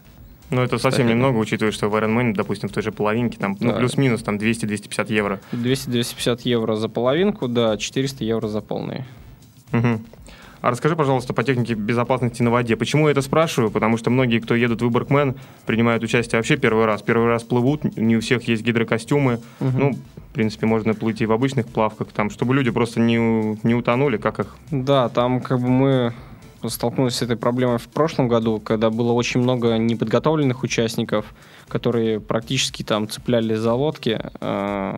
Ну, 0.49 0.61
это 0.61 0.77
совсем 0.77 1.07
немного, 1.07 1.37
учитывая, 1.37 1.73
что 1.73 1.89
в 1.89 1.95
Ironman, 1.95 2.33
допустим, 2.33 2.69
в 2.69 2.71
той 2.71 2.81
же 2.81 2.93
половинке, 2.93 3.37
там, 3.37 3.57
ну, 3.59 3.71
да. 3.71 3.79
плюс-минус, 3.79 4.23
там, 4.23 4.37
200-250 4.37 5.11
евро. 5.11 5.41
200-250 5.51 6.41
евро 6.43 6.75
за 6.75 6.87
половинку, 6.87 7.49
да, 7.49 7.75
400 7.75 8.23
евро 8.23 8.47
за 8.47 8.61
полные. 8.61 9.05
Угу. 9.73 9.99
А 10.67 10.71
расскажи, 10.71 10.97
пожалуйста, 10.97 11.33
по 11.33 11.45
технике 11.45 11.75
безопасности 11.75 12.41
на 12.41 12.51
воде. 12.51 12.75
Почему 12.75 13.07
я 13.07 13.13
это 13.13 13.21
спрашиваю? 13.21 13.71
Потому 13.71 13.95
что 13.95 14.09
многие, 14.09 14.39
кто 14.39 14.53
едут 14.53 14.81
в 14.81 14.83
Выборгмен, 14.83 15.35
принимают 15.65 16.03
участие 16.03 16.39
вообще 16.39 16.57
первый 16.57 16.83
раз. 16.83 17.01
Первый 17.01 17.27
раз 17.29 17.43
плывут, 17.43 17.85
не 17.95 18.17
у 18.17 18.19
всех 18.19 18.49
есть 18.49 18.63
гидрокостюмы. 18.63 19.39
Угу. 19.61 19.77
Ну, 19.77 19.93
в 19.93 20.33
принципе, 20.33 20.65
можно 20.65 20.93
плыть 20.93 21.21
и 21.21 21.25
в 21.25 21.31
обычных 21.31 21.67
плавках, 21.67 22.09
там, 22.09 22.29
чтобы 22.29 22.53
люди 22.53 22.69
просто 22.69 22.99
не, 22.99 23.15
не 23.65 23.75
утонули, 23.75 24.17
как 24.17 24.39
их... 24.39 24.57
Да, 24.69 25.07
там 25.07 25.39
как 25.39 25.61
бы 25.61 25.69
мы 25.69 26.13
столкнулись 26.67 27.15
с 27.15 27.21
этой 27.21 27.37
проблемой 27.37 27.77
в 27.77 27.87
прошлом 27.87 28.27
году, 28.27 28.59
когда 28.59 28.89
было 28.89 29.13
очень 29.13 29.39
много 29.39 29.77
неподготовленных 29.77 30.63
участников, 30.63 31.33
которые 31.69 32.19
практически 32.19 32.83
там 32.83 33.07
цепляли 33.07 33.55
за 33.55 33.71
лодки 33.71 34.19
э, 34.41 34.97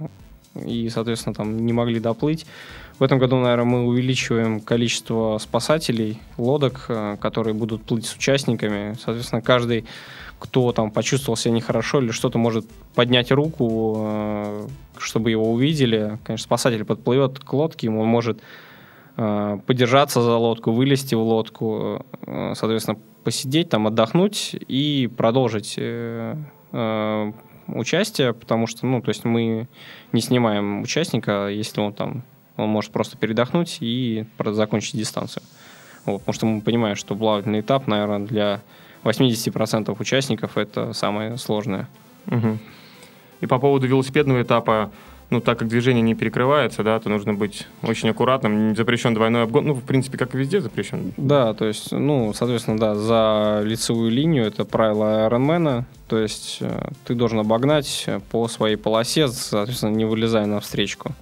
и, 0.65 0.89
соответственно, 0.89 1.36
там 1.36 1.63
не 1.63 1.74
могли 1.74 1.99
доплыть. 1.99 2.47
В 2.99 3.03
этом 3.03 3.17
году, 3.17 3.37
наверное, 3.37 3.65
мы 3.65 3.85
увеличиваем 3.85 4.59
количество 4.59 5.37
спасателей, 5.37 6.19
лодок, 6.37 6.85
э, 6.89 7.17
которые 7.19 7.53
будут 7.53 7.83
плыть 7.83 8.05
с 8.05 8.15
участниками. 8.15 8.95
Соответственно, 9.01 9.41
каждый, 9.41 9.85
кто 10.37 10.71
там 10.73 10.91
почувствовал 10.91 11.37
себя 11.37 11.53
нехорошо 11.53 12.01
или 12.01 12.11
что-то 12.11 12.37
может 12.37 12.65
поднять 12.95 13.31
руку, 13.31 13.95
э, 13.99 14.67
чтобы 14.97 15.31
его 15.31 15.51
увидели. 15.51 16.19
Конечно, 16.25 16.43
спасатель 16.43 16.83
подплывет 16.83 17.39
к 17.39 17.53
лодке, 17.53 17.87
ему 17.87 18.03
может 18.03 18.41
Э, 19.21 19.59
подержаться 19.65 20.21
за 20.21 20.37
лодку, 20.37 20.71
вылезти 20.71 21.13
в 21.13 21.19
лодку, 21.19 22.05
соответственно, 22.53 22.97
посидеть 23.25 23.69
там, 23.69 23.85
отдохнуть 23.85 24.55
и 24.67 25.09
продолжить 25.17 25.77
участие, 27.67 28.33
потому 28.33 28.65
что, 28.65 28.85
ну, 28.85 29.01
то 29.01 29.09
есть 29.09 29.25
мы 29.25 29.67
не 30.13 30.21
снимаем 30.21 30.81
участника, 30.81 31.49
если 31.49 31.81
он 31.81 31.93
там, 31.93 32.23
он 32.60 32.70
может 32.70 32.91
просто 32.91 33.18
передохнуть 33.18 33.78
и 33.80 34.26
закончить 34.39 34.97
дистанцию. 34.97 35.43
Вот, 36.05 36.20
потому 36.20 36.34
что 36.34 36.45
мы 36.45 36.62
понимаем, 36.62 36.95
что 36.95 37.16
плавательный 37.16 37.62
этап, 37.62 37.88
наверное, 37.88 38.20
для 38.20 38.62
80% 39.03 39.95
участников 39.99 40.57
это 40.57 40.93
самое 40.93 41.38
сложное. 41.38 41.88
Угу. 42.28 42.57
И 43.41 43.45
по 43.45 43.60
поводу 43.60 43.88
велосипедного 43.88 44.41
этапа, 44.41 44.91
ну, 45.30 45.39
так 45.41 45.60
как 45.60 45.68
движение 45.68 46.01
не 46.01 46.16
перекрывается, 46.16 46.84
да, 46.84 46.99
то 46.99 47.10
нужно 47.10 47.34
быть 47.34 47.68
очень 47.84 48.10
аккуратным. 48.10 48.76
Запрещен 48.76 49.14
двойной 49.14 49.43
обгон. 49.43 49.68
Ну, 49.68 49.74
в 49.74 49.84
принципе, 49.84 50.18
как 50.18 50.34
и 50.34 50.38
везде 50.38 50.60
запрещен. 50.60 51.14
Да, 51.18 51.53
то 51.53 51.66
есть, 51.66 51.91
ну, 51.91 52.34
соответственно, 52.34 52.78
да, 52.78 52.95
за 52.95 53.62
лицевую 53.64 54.12
линию 54.12 54.45
это 54.45 54.66
правило 54.66 55.28
Ironman. 55.30 55.84
То 56.07 56.18
есть 56.18 56.57
э, 56.62 56.89
ты 57.05 57.14
должен 57.14 57.39
обогнать 57.39 58.07
по 58.32 58.47
своей 58.47 58.76
полосе, 58.76 59.28
соответственно, 59.28 59.95
не 59.95 60.05
вылезая 60.05 60.47
на 60.47 60.60
встречку. 60.60 61.14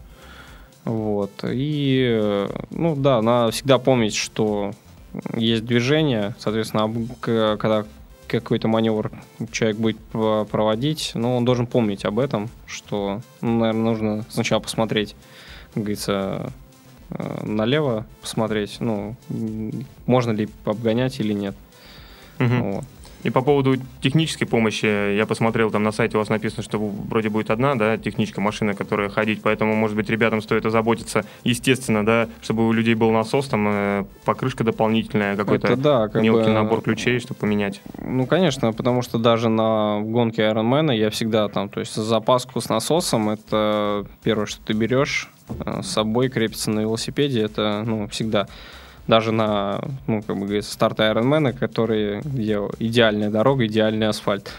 Вот. 0.88 1.32
И, 1.44 2.48
ну 2.72 2.96
да, 2.96 3.22
надо 3.22 3.52
всегда 3.52 3.78
помнить, 3.78 4.16
что 4.16 4.72
есть 5.36 5.66
движение, 5.66 6.34
соответственно, 6.40 6.94
когда 7.58 7.86
какой-то 8.28 8.68
маневр 8.70 9.12
человек 9.52 9.78
будет 9.78 9.98
проводить, 9.98 11.12
но 11.14 11.36
он 11.38 11.46
должен 11.46 11.68
помнить 11.68 12.06
об 12.06 12.20
этом, 12.20 12.50
что, 12.66 13.22
ну, 13.42 13.60
наверное, 13.60 13.84
нужно 13.84 14.26
сначала 14.30 14.60
посмотреть, 14.60 15.16
как 15.74 15.84
говорится, 15.84 16.52
э, 17.10 17.46
налево 17.46 18.06
посмотреть, 18.22 18.78
ну, 18.80 19.16
можно 20.06 20.32
ли 20.32 20.48
обгонять 20.66 21.20
или 21.20 21.34
нет. 21.34 21.56
Угу. 22.40 22.56
Вот. 22.56 22.86
И 23.28 23.30
по 23.30 23.42
поводу 23.42 23.76
технической 24.00 24.48
помощи, 24.48 24.86
я 24.86 25.26
посмотрел, 25.26 25.70
там 25.70 25.84
на 25.84 25.92
сайте 25.92 26.16
у 26.16 26.22
вас 26.22 26.30
написано, 26.30 26.64
что 26.64 26.78
вроде 26.80 27.28
будет 27.28 27.52
одна, 27.52 27.76
да, 27.76 27.98
техничка 27.98 28.40
машина, 28.40 28.74
которая 28.74 29.10
ходить, 29.10 29.42
поэтому, 29.44 29.76
может 29.76 29.98
быть, 29.98 30.10
ребятам 30.10 30.42
стоит 30.42 30.66
озаботиться, 30.66 31.26
естественно, 31.44 32.06
да, 32.06 32.30
чтобы 32.42 32.66
у 32.66 32.72
людей 32.72 32.96
был 32.96 33.12
насос, 33.12 33.48
там, 33.48 33.68
э, 33.68 34.06
покрышка 34.24 34.64
дополнительная, 34.64 35.36
какой-то 35.36 35.76
да, 35.76 36.08
как 36.08 36.22
мелкий 36.22 36.46
бы, 36.46 36.54
набор 36.54 36.82
ключей, 36.82 37.20
чтобы 37.20 37.42
поменять. 37.42 37.82
Ну, 38.02 38.26
конечно, 38.26 38.72
потому 38.72 39.02
что 39.02 39.18
даже 39.18 39.50
на 39.50 40.00
гонке 40.02 40.44
Ironman 40.44 40.96
я 40.96 41.10
всегда 41.10 41.50
там, 41.50 41.68
то 41.68 41.82
есть 41.82 41.96
запаску 41.96 42.62
с 42.62 42.70
насосом, 42.70 43.30
это 43.30 44.08
первое, 44.24 44.46
что 44.46 44.62
ты 44.62 44.72
берешь, 44.72 45.30
э, 45.50 45.82
с 45.84 45.88
собой 45.88 46.30
крепится 46.30 46.72
на 46.72 46.80
велосипеде, 46.80 47.42
это, 47.42 47.84
ну, 47.86 48.08
всегда 48.08 48.48
даже 49.08 49.32
на, 49.32 49.82
ну, 50.06 50.22
как 50.22 50.36
бы 50.36 50.46
говорится, 50.46 50.72
старт 50.72 51.00
Ironman, 51.00 51.54
который, 51.54 52.22
где 52.22 52.60
идеальная 52.80 53.30
дорога, 53.30 53.66
идеальный 53.66 54.08
асфальт. 54.08 54.52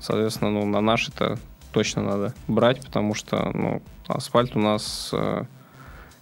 Соответственно, 0.00 0.50
ну, 0.50 0.66
на 0.66 0.80
наш 0.80 1.08
это 1.08 1.38
точно 1.72 2.02
надо 2.02 2.34
брать, 2.46 2.84
потому 2.84 3.14
что, 3.14 3.50
ну, 3.52 3.82
асфальт 4.06 4.54
у 4.54 4.60
нас... 4.60 5.10
Э, 5.12 5.44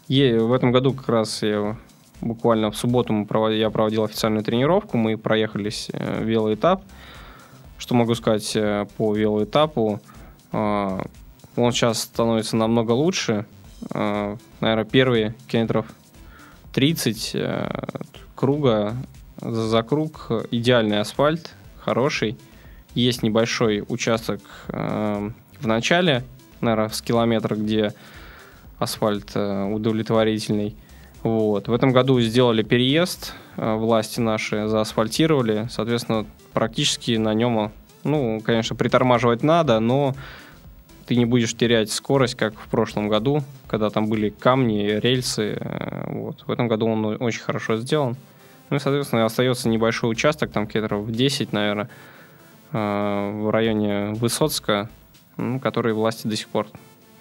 в 0.09 0.53
этом 0.53 0.71
году 0.71 0.93
как 0.93 1.09
раз 1.09 1.43
я 1.43 1.77
буквально 2.21 2.71
в 2.71 2.77
субботу 2.77 3.13
мы 3.13 3.27
провод... 3.27 3.53
я 3.53 3.71
проводил 3.71 4.05
официальную 4.05 4.45
тренировку, 4.45 4.97
мы 4.97 5.17
проехались 5.17 5.89
э, 5.93 6.23
велоэтап. 6.23 6.83
Что 7.79 7.95
могу 7.95 8.15
сказать 8.15 8.55
э, 8.55 8.87
по 8.97 9.15
велоэтапу? 9.15 10.01
Э, 10.53 11.01
он 11.57 11.73
сейчас 11.73 12.03
становится 12.03 12.57
намного 12.57 12.93
лучше. 12.93 13.47
Э, 13.93 14.37
наверное, 14.61 14.85
первые 14.85 15.35
километров 15.49 15.87
30 16.75 17.31
э, 17.35 17.69
круга 18.35 18.97
за 19.41 19.83
круг 19.83 20.31
идеальный 20.51 21.01
асфальт, 21.01 21.55
хороший. 21.79 22.37
Есть 22.95 23.23
небольшой 23.23 23.85
участок 23.89 24.41
э, 24.69 25.31
в 25.61 25.67
начале, 25.67 26.25
наверное, 26.61 26.89
с 26.89 27.01
километра, 27.01 27.55
где 27.55 27.95
асфальт 28.79 29.31
э, 29.35 29.65
удовлетворительный. 29.65 30.77
Вот. 31.23 31.69
В 31.69 31.73
этом 31.73 31.93
году 31.93 32.21
сделали 32.21 32.65
переезд, 32.65 33.35
э, 33.57 33.75
власти 33.77 34.19
наши 34.19 34.67
заасфальтировали, 34.67 35.69
соответственно, 35.71 36.27
практически 36.53 37.13
на 37.13 37.35
нем, 37.35 37.71
ну, 38.03 38.41
конечно, 38.45 38.75
притормаживать 38.75 39.45
надо, 39.45 39.79
но 39.79 40.15
ты 41.07 41.17
не 41.17 41.25
будешь 41.25 41.55
терять 41.55 41.91
скорость, 41.91 42.35
как 42.35 42.55
в 42.55 42.69
прошлом 42.69 43.09
году, 43.09 43.43
когда 43.67 43.91
там 43.91 44.07
были 44.09 44.31
камни, 44.31 44.99
рельсы. 45.01 45.57
Э, 45.61 46.05
вот. 46.13 46.45
В 46.47 46.51
этом 46.51 46.69
году 46.69 46.87
он 46.87 47.05
очень 47.21 47.43
хорошо 47.43 47.77
сделан. 47.77 48.17
Ну 48.71 48.77
и, 48.77 48.81
соответственно, 48.81 49.25
остается 49.25 49.69
небольшой 49.69 50.11
участок, 50.11 50.51
там 50.51 50.67
километров 50.67 51.11
10, 51.11 51.53
наверное, 51.53 51.91
в 52.73 53.53
районе 53.53 54.15
Высоцка, 54.15 54.89
который 55.63 55.93
власти 55.93 56.27
до 56.27 56.35
сих 56.35 56.49
пор 56.49 56.67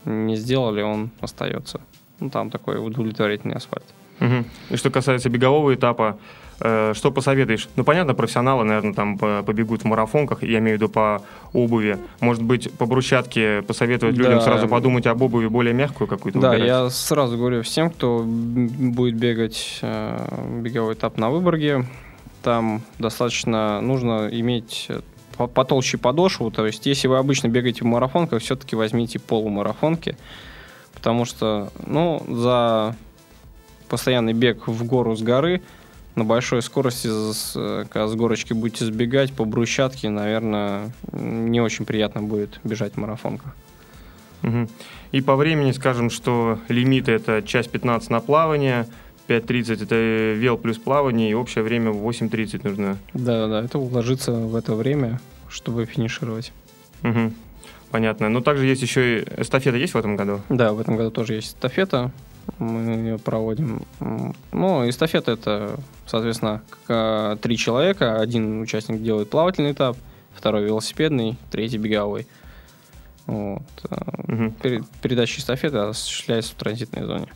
не 0.06 0.36
сделали, 0.36 0.82
он 0.82 1.12
остается. 1.20 1.82
Ну, 2.20 2.30
там 2.30 2.50
такой 2.50 2.84
удовлетворительный 2.84 3.56
асфальт. 3.56 3.86
Угу. 4.20 4.46
И 4.70 4.76
что 4.78 4.90
касается 4.90 5.30
бегового 5.30 5.74
этапа, 5.74 6.18
э, 6.18 6.43
что 6.60 7.12
посоветуешь? 7.14 7.68
Ну, 7.76 7.84
понятно, 7.84 8.14
профессионалы, 8.14 8.64
наверное, 8.64 8.94
там 8.94 9.18
побегут 9.18 9.82
в 9.82 9.86
марафонках, 9.86 10.44
я 10.44 10.60
имею 10.60 10.78
в 10.78 10.82
виду 10.82 10.90
по 10.90 11.22
обуви. 11.52 11.98
Может 12.20 12.44
быть, 12.44 12.72
по 12.72 12.86
брусчатке 12.86 13.62
посоветовать 13.64 14.16
да. 14.16 14.24
людям 14.24 14.42
сразу 14.42 14.68
подумать 14.68 15.08
об 15.08 15.22
обуви 15.22 15.48
более 15.48 15.74
мягкую 15.74 16.08
какую-то? 16.08 16.40
Да, 16.40 16.52
выбирать? 16.52 16.68
я 16.68 16.90
сразу 16.90 17.38
говорю 17.38 17.64
всем, 17.64 17.90
кто 17.90 18.24
будет 18.24 19.16
бегать 19.16 19.80
э, 19.82 20.60
беговой 20.62 20.94
этап 20.94 21.18
на 21.18 21.30
Выборге, 21.30 21.86
там 22.44 22.82
достаточно 23.00 23.82
нужно 23.82 24.30
иметь 24.32 24.90
потолще 25.38 25.98
подошву. 25.98 26.52
То 26.52 26.66
есть, 26.66 26.86
если 26.86 27.08
вы 27.08 27.18
обычно 27.18 27.48
бегаете 27.48 27.82
в 27.82 27.88
марафонках, 27.88 28.42
все-таки 28.42 28.76
возьмите 28.76 29.20
полумарафонки. 29.20 30.18
Потому 30.94 31.26
что, 31.26 31.72
ну, 31.86 32.24
за 32.28 32.96
постоянный 33.90 34.34
бег 34.34 34.68
в 34.68 34.86
гору 34.86 35.16
с 35.16 35.22
горы 35.22 35.62
на 36.16 36.24
большой 36.26 36.62
скорости, 36.62 37.08
когда 37.90 38.08
с 38.08 38.16
горочки 38.16 38.54
будете 38.54 38.86
сбегать 38.86 39.34
по 39.34 39.46
брусчатке, 39.46 40.10
наверное, 40.10 40.92
не 41.12 41.62
очень 41.62 41.86
приятно 41.86 42.22
будет 42.22 42.60
бежать 42.64 42.94
в 42.94 42.98
марафонках. 42.98 43.56
Угу. 44.44 44.68
И 45.14 45.22
по 45.22 45.36
времени 45.36 45.72
скажем, 45.72 46.10
что 46.10 46.60
лимиты 46.68 47.12
это 47.14 47.42
часть 47.42 47.72
15 47.72 48.10
на 48.10 48.20
плавание, 48.20 48.88
5.30 49.28 49.84
это 49.84 49.96
вел 50.34 50.58
плюс 50.58 50.78
плавание, 50.78 51.32
и 51.32 51.34
общее 51.34 51.64
время 51.64 51.92
8.30 51.92 52.68
нужно. 52.68 52.98
Да, 53.14 53.48
да, 53.48 53.64
это 53.64 53.80
уложиться 53.80 54.34
в 54.34 54.56
это 54.56 54.76
время, 54.76 55.22
чтобы 55.48 55.86
финишировать. 55.86 56.52
Угу. 57.04 57.32
Понятно. 57.90 58.28
Но 58.28 58.42
также 58.42 58.66
есть 58.66 58.82
еще 58.82 59.20
и 59.20 59.24
эстафета 59.38 59.78
есть 59.78 59.94
в 59.94 59.98
этом 59.98 60.16
году? 60.16 60.42
Да, 60.50 60.74
в 60.74 60.80
этом 60.80 60.98
году 60.98 61.12
тоже 61.12 61.36
есть 61.36 61.50
эстафета. 61.50 62.12
Мы 62.60 62.92
ее 62.92 63.18
проводим. 63.20 63.84
Ну, 64.52 64.90
эстафета 64.90 65.32
это, 65.32 65.80
соответственно, 66.06 66.62
три 67.42 67.58
человека. 67.58 68.20
Один 68.20 68.62
участник 68.62 69.02
делает 69.02 69.30
плавательный 69.30 69.72
этап, 69.72 69.98
второй 70.36 70.64
велосипедный, 70.64 71.38
третий 71.52 71.78
беговой. 71.78 72.28
Вот. 73.26 73.64
Угу. 74.28 74.54
Передача 75.02 75.40
эстафеты 75.40 75.78
осуществляется 75.78 76.52
в 76.52 76.56
транзитной 76.56 77.04
зоне. 77.04 77.28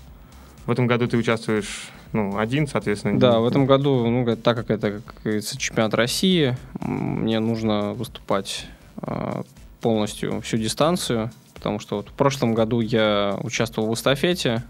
В 0.66 0.72
этом 0.72 0.86
году 0.86 1.08
ты 1.08 1.18
участвуешь 1.18 1.90
ну, 2.14 2.38
один, 2.38 2.68
соответственно. 2.68 3.20
Да, 3.20 3.40
в 3.40 3.48
этом 3.48 3.66
году, 3.66 4.06
ну, 4.10 4.36
так 4.36 4.58
как 4.58 4.70
это, 4.70 5.02
как 5.06 5.16
говорится, 5.24 5.58
чемпионат 5.58 5.94
России, 5.94 6.58
мне 6.80 7.40
нужно 7.40 7.94
выступать 7.94 8.66
а, 8.98 9.44
полностью 9.82 10.42
всю 10.42 10.58
дистанцию, 10.58 11.32
потому 11.54 11.80
что 11.80 11.98
вот 11.98 12.10
в 12.10 12.14
прошлом 12.14 12.54
году 12.54 12.82
я 12.82 13.38
участвовал 13.42 13.90
в 13.90 13.94
эстафете. 13.94 14.64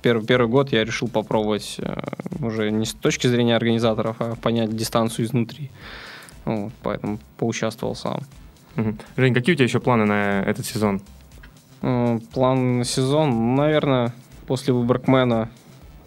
Первый, 0.00 0.26
первый 0.26 0.48
год 0.48 0.72
я 0.72 0.84
решил 0.84 1.08
попробовать 1.08 1.76
э, 1.78 2.00
уже 2.40 2.70
не 2.70 2.86
с 2.86 2.92
точки 2.92 3.26
зрения 3.26 3.56
организаторов, 3.56 4.16
а 4.18 4.36
понять 4.36 4.74
дистанцию 4.76 5.26
изнутри. 5.26 5.70
Вот, 6.44 6.72
поэтому 6.82 7.18
поучаствовал 7.38 7.94
сам. 7.94 8.20
Угу. 8.76 8.96
Жень, 9.16 9.34
какие 9.34 9.54
у 9.54 9.56
тебя 9.56 9.66
еще 9.66 9.80
планы 9.80 10.04
на 10.04 10.42
этот 10.42 10.66
сезон? 10.66 11.00
План 11.80 12.78
на 12.78 12.84
сезон, 12.84 13.54
наверное, 13.54 14.14
после 14.46 14.72
Выборгмена 14.72 15.50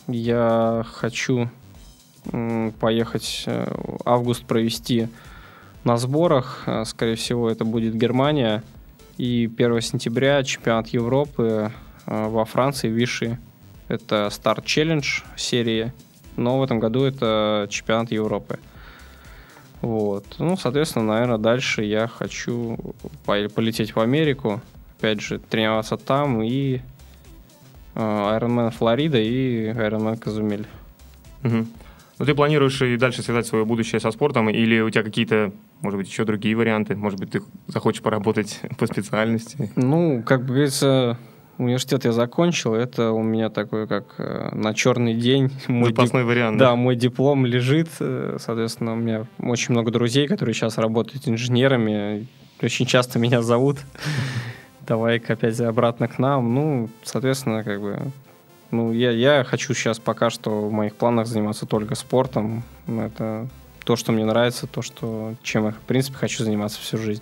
я 0.07 0.86
хочу 0.86 1.49
поехать 2.80 3.43
э, 3.45 3.72
август 4.05 4.45
провести 4.45 5.07
на 5.84 5.97
сборах. 5.97 6.63
Э, 6.66 6.84
скорее 6.86 7.16
всего, 7.16 7.49
это 7.49 7.66
будет 7.66 7.95
Германия. 7.95 8.63
И 9.18 9.49
1 9.55 9.82
сентября 9.82 10.43
чемпионат 10.43 10.88
Европы 10.88 11.72
э, 12.05 12.28
во 12.28 12.45
Франции, 12.45 12.89
Виши. 12.89 13.38
Это 13.88 14.27
Start 14.31 14.63
Challenge 14.63 15.05
серии. 15.36 15.93
Но 16.38 16.59
в 16.59 16.63
этом 16.63 16.79
году 16.79 17.03
это 17.03 17.67
чемпионат 17.69 18.11
Европы. 18.11 18.59
Вот. 19.81 20.25
Ну, 20.39 20.57
соответственно, 20.57 21.13
наверное, 21.13 21.38
дальше 21.38 21.83
я 21.83 22.07
хочу 22.07 22.77
полететь 23.25 23.95
в 23.95 23.99
Америку. 23.99 24.61
Опять 24.97 25.21
же, 25.21 25.39
тренироваться 25.39 25.97
там 25.97 26.41
и 26.41 26.81
Ironman 27.95 28.71
Флорида 28.71 29.19
и 29.19 29.69
Ironman 29.69 30.17
Казумель. 30.17 30.67
Угу. 31.43 31.65
Ну, 32.17 32.25
ты 32.25 32.33
планируешь 32.33 32.81
и 32.81 32.95
дальше 32.97 33.21
связать 33.21 33.45
свое 33.45 33.65
будущее 33.65 33.99
со 33.99 34.09
спортом, 34.11 34.49
или 34.49 34.79
у 34.79 34.89
тебя 34.89 35.03
какие-то, 35.03 35.51
может 35.81 35.97
быть, 35.97 36.07
еще 36.07 36.23
другие 36.23 36.55
варианты? 36.55 36.95
Может 36.95 37.19
быть, 37.19 37.31
ты 37.31 37.41
захочешь 37.67 38.01
поработать 38.01 38.61
по 38.77 38.88
специальности? 38.88 39.71
Ну, 39.75 40.23
как 40.25 40.41
бы 40.41 40.53
говорится, 40.53 41.17
университет 41.57 42.05
я 42.05 42.11
закончил, 42.11 42.73
это 42.73 43.11
у 43.11 43.21
меня 43.21 43.49
такой, 43.49 43.87
как 43.87 44.15
э, 44.17 44.49
на 44.53 44.73
черный 44.73 45.13
день. 45.13 45.51
Мой 45.67 45.89
Запасной 45.89 46.23
дип... 46.23 46.29
вариант. 46.29 46.57
Да, 46.57 46.75
мой 46.75 46.95
диплом 46.95 47.45
лежит, 47.45 47.89
э, 47.99 48.37
соответственно, 48.39 48.93
у 48.93 48.97
меня 48.97 49.25
очень 49.39 49.71
много 49.71 49.91
друзей, 49.91 50.27
которые 50.27 50.53
сейчас 50.53 50.77
работают 50.77 51.27
инженерами, 51.27 52.27
очень 52.61 52.85
часто 52.85 53.19
меня 53.19 53.41
зовут. 53.41 53.77
Давай-ка 54.87 55.33
опять 55.33 55.59
обратно 55.59 56.07
к 56.07 56.19
нам. 56.19 56.53
Ну, 56.53 56.89
соответственно, 57.03 57.63
как 57.63 57.81
бы 57.81 57.99
ну, 58.71 58.91
я, 58.91 59.11
я 59.11 59.43
хочу 59.43 59.73
сейчас 59.73 59.99
пока 59.99 60.29
что 60.29 60.67
в 60.67 60.71
моих 60.71 60.95
планах 60.95 61.27
заниматься 61.27 61.65
только 61.65 61.95
спортом. 61.95 62.63
Это 62.87 63.47
то, 63.83 63.95
что 63.95 64.11
мне 64.11 64.25
нравится, 64.25 64.67
то, 64.67 64.81
что, 64.81 65.35
чем 65.43 65.65
я, 65.65 65.71
в 65.71 65.79
принципе, 65.79 66.17
хочу 66.17 66.43
заниматься 66.43 66.79
всю 66.81 66.97
жизнь. 66.97 67.21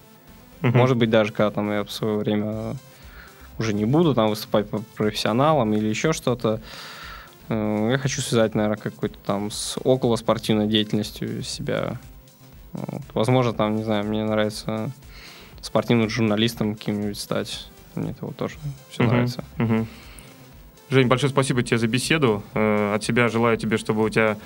Uh-huh. 0.61 0.75
Может 0.75 0.97
быть, 0.97 1.09
даже 1.09 1.31
когда 1.31 1.51
там 1.51 1.71
я 1.71 1.83
в 1.83 1.91
свое 1.91 2.17
время 2.17 2.75
уже 3.59 3.73
не 3.73 3.85
буду 3.85 4.13
там 4.13 4.29
выступать 4.29 4.69
по 4.69 4.79
профессионалам 4.95 5.73
или 5.73 5.87
еще 5.87 6.13
что-то. 6.13 6.61
Э, 7.49 7.89
я 7.91 7.97
хочу 7.97 8.21
связать, 8.21 8.55
наверное, 8.55 8.77
какой-то 8.77 9.17
там 9.25 9.51
с 9.51 9.77
около 9.83 10.15
спортивной 10.15 10.67
деятельностью 10.67 11.43
себя. 11.43 11.99
Вот. 12.73 13.01
Возможно, 13.13 13.53
там, 13.53 13.75
не 13.75 13.83
знаю, 13.83 14.05
мне 14.05 14.23
нравится 14.23 14.91
спортивным 15.61 16.09
журналистом 16.09 16.75
каким-нибудь 16.75 17.19
стать. 17.19 17.67
Мне 17.95 18.11
это 18.11 18.25
вот 18.25 18.35
тоже 18.35 18.55
все 18.89 19.03
uh-huh. 19.03 19.07
нравится. 19.07 19.43
Uh-huh. 19.57 19.85
Жень, 20.89 21.07
большое 21.07 21.31
спасибо 21.31 21.63
тебе 21.63 21.77
за 21.77 21.87
беседу. 21.87 22.43
Э, 22.53 22.95
от 22.95 23.03
себя 23.03 23.27
желаю 23.27 23.57
тебе, 23.57 23.77
чтобы 23.77 24.03
у 24.03 24.09
тебя 24.09 24.37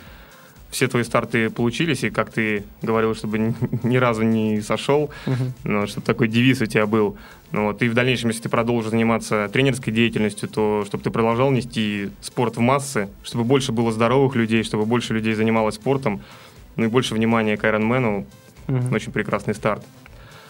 все 0.70 0.88
твои 0.88 1.04
старты 1.04 1.50
получились, 1.50 2.04
и 2.04 2.10
как 2.10 2.32
ты 2.32 2.64
говорил, 2.82 3.16
чтобы 3.16 3.40
ни, 3.40 3.56
ни 3.84 3.98
разу 3.98 4.24
не 4.24 4.62
сошел, 4.62 5.10
uh-huh. 5.26 5.52
но 5.64 5.88
чтобы 5.88 6.06
такой 6.06 6.28
девиз 6.28 6.62
у 6.62 6.66
тебя 6.66 6.86
был. 6.86 7.18
Ну, 7.52 7.68
вот, 7.68 7.82
и 7.82 7.88
в 7.88 7.94
дальнейшем, 7.94 8.30
если 8.30 8.44
ты 8.44 8.50
продолжишь 8.50 8.92
заниматься 8.92 9.50
тренерской 9.52 9.94
деятельностью, 9.94 10.50
то 10.50 10.84
чтобы 10.86 11.04
ты 11.04 11.12
продолжал 11.12 11.50
нести 11.52 12.10
спорт 12.22 12.58
в 12.58 12.60
массы, 12.60 13.10
чтобы 13.24 13.46
больше 13.46 13.72
было 13.72 13.92
здоровых 13.92 14.36
людей, 14.36 14.64
чтобы 14.64 14.86
больше 14.86 15.14
людей 15.14 15.34
занималось 15.34 15.76
спортом, 15.76 16.22
ну 16.76 16.86
и 16.86 16.88
больше 16.88 17.14
внимания 17.14 17.56
к 17.56 17.64
Ironman. 17.64 18.26
Uh-huh. 18.68 18.96
Очень 18.96 19.14
прекрасный 19.14 19.56
старт. 19.56 19.86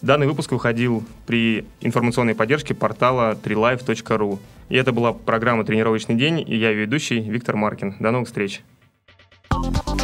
Данный 0.01 0.27
выпуск 0.27 0.51
выходил 0.51 1.03
при 1.25 1.65
информационной 1.81 2.35
поддержке 2.35 2.73
портала 2.73 3.37
trilife.ru. 3.43 4.39
И 4.69 4.75
это 4.75 4.91
была 4.91 5.13
программа 5.13 5.63
«Тренировочный 5.63 6.15
день», 6.15 6.43
и 6.45 6.55
я 6.55 6.71
ведущий 6.71 7.19
Виктор 7.19 7.55
Маркин. 7.55 7.95
До 7.99 8.11
новых 8.11 8.27
встреч! 8.27 8.61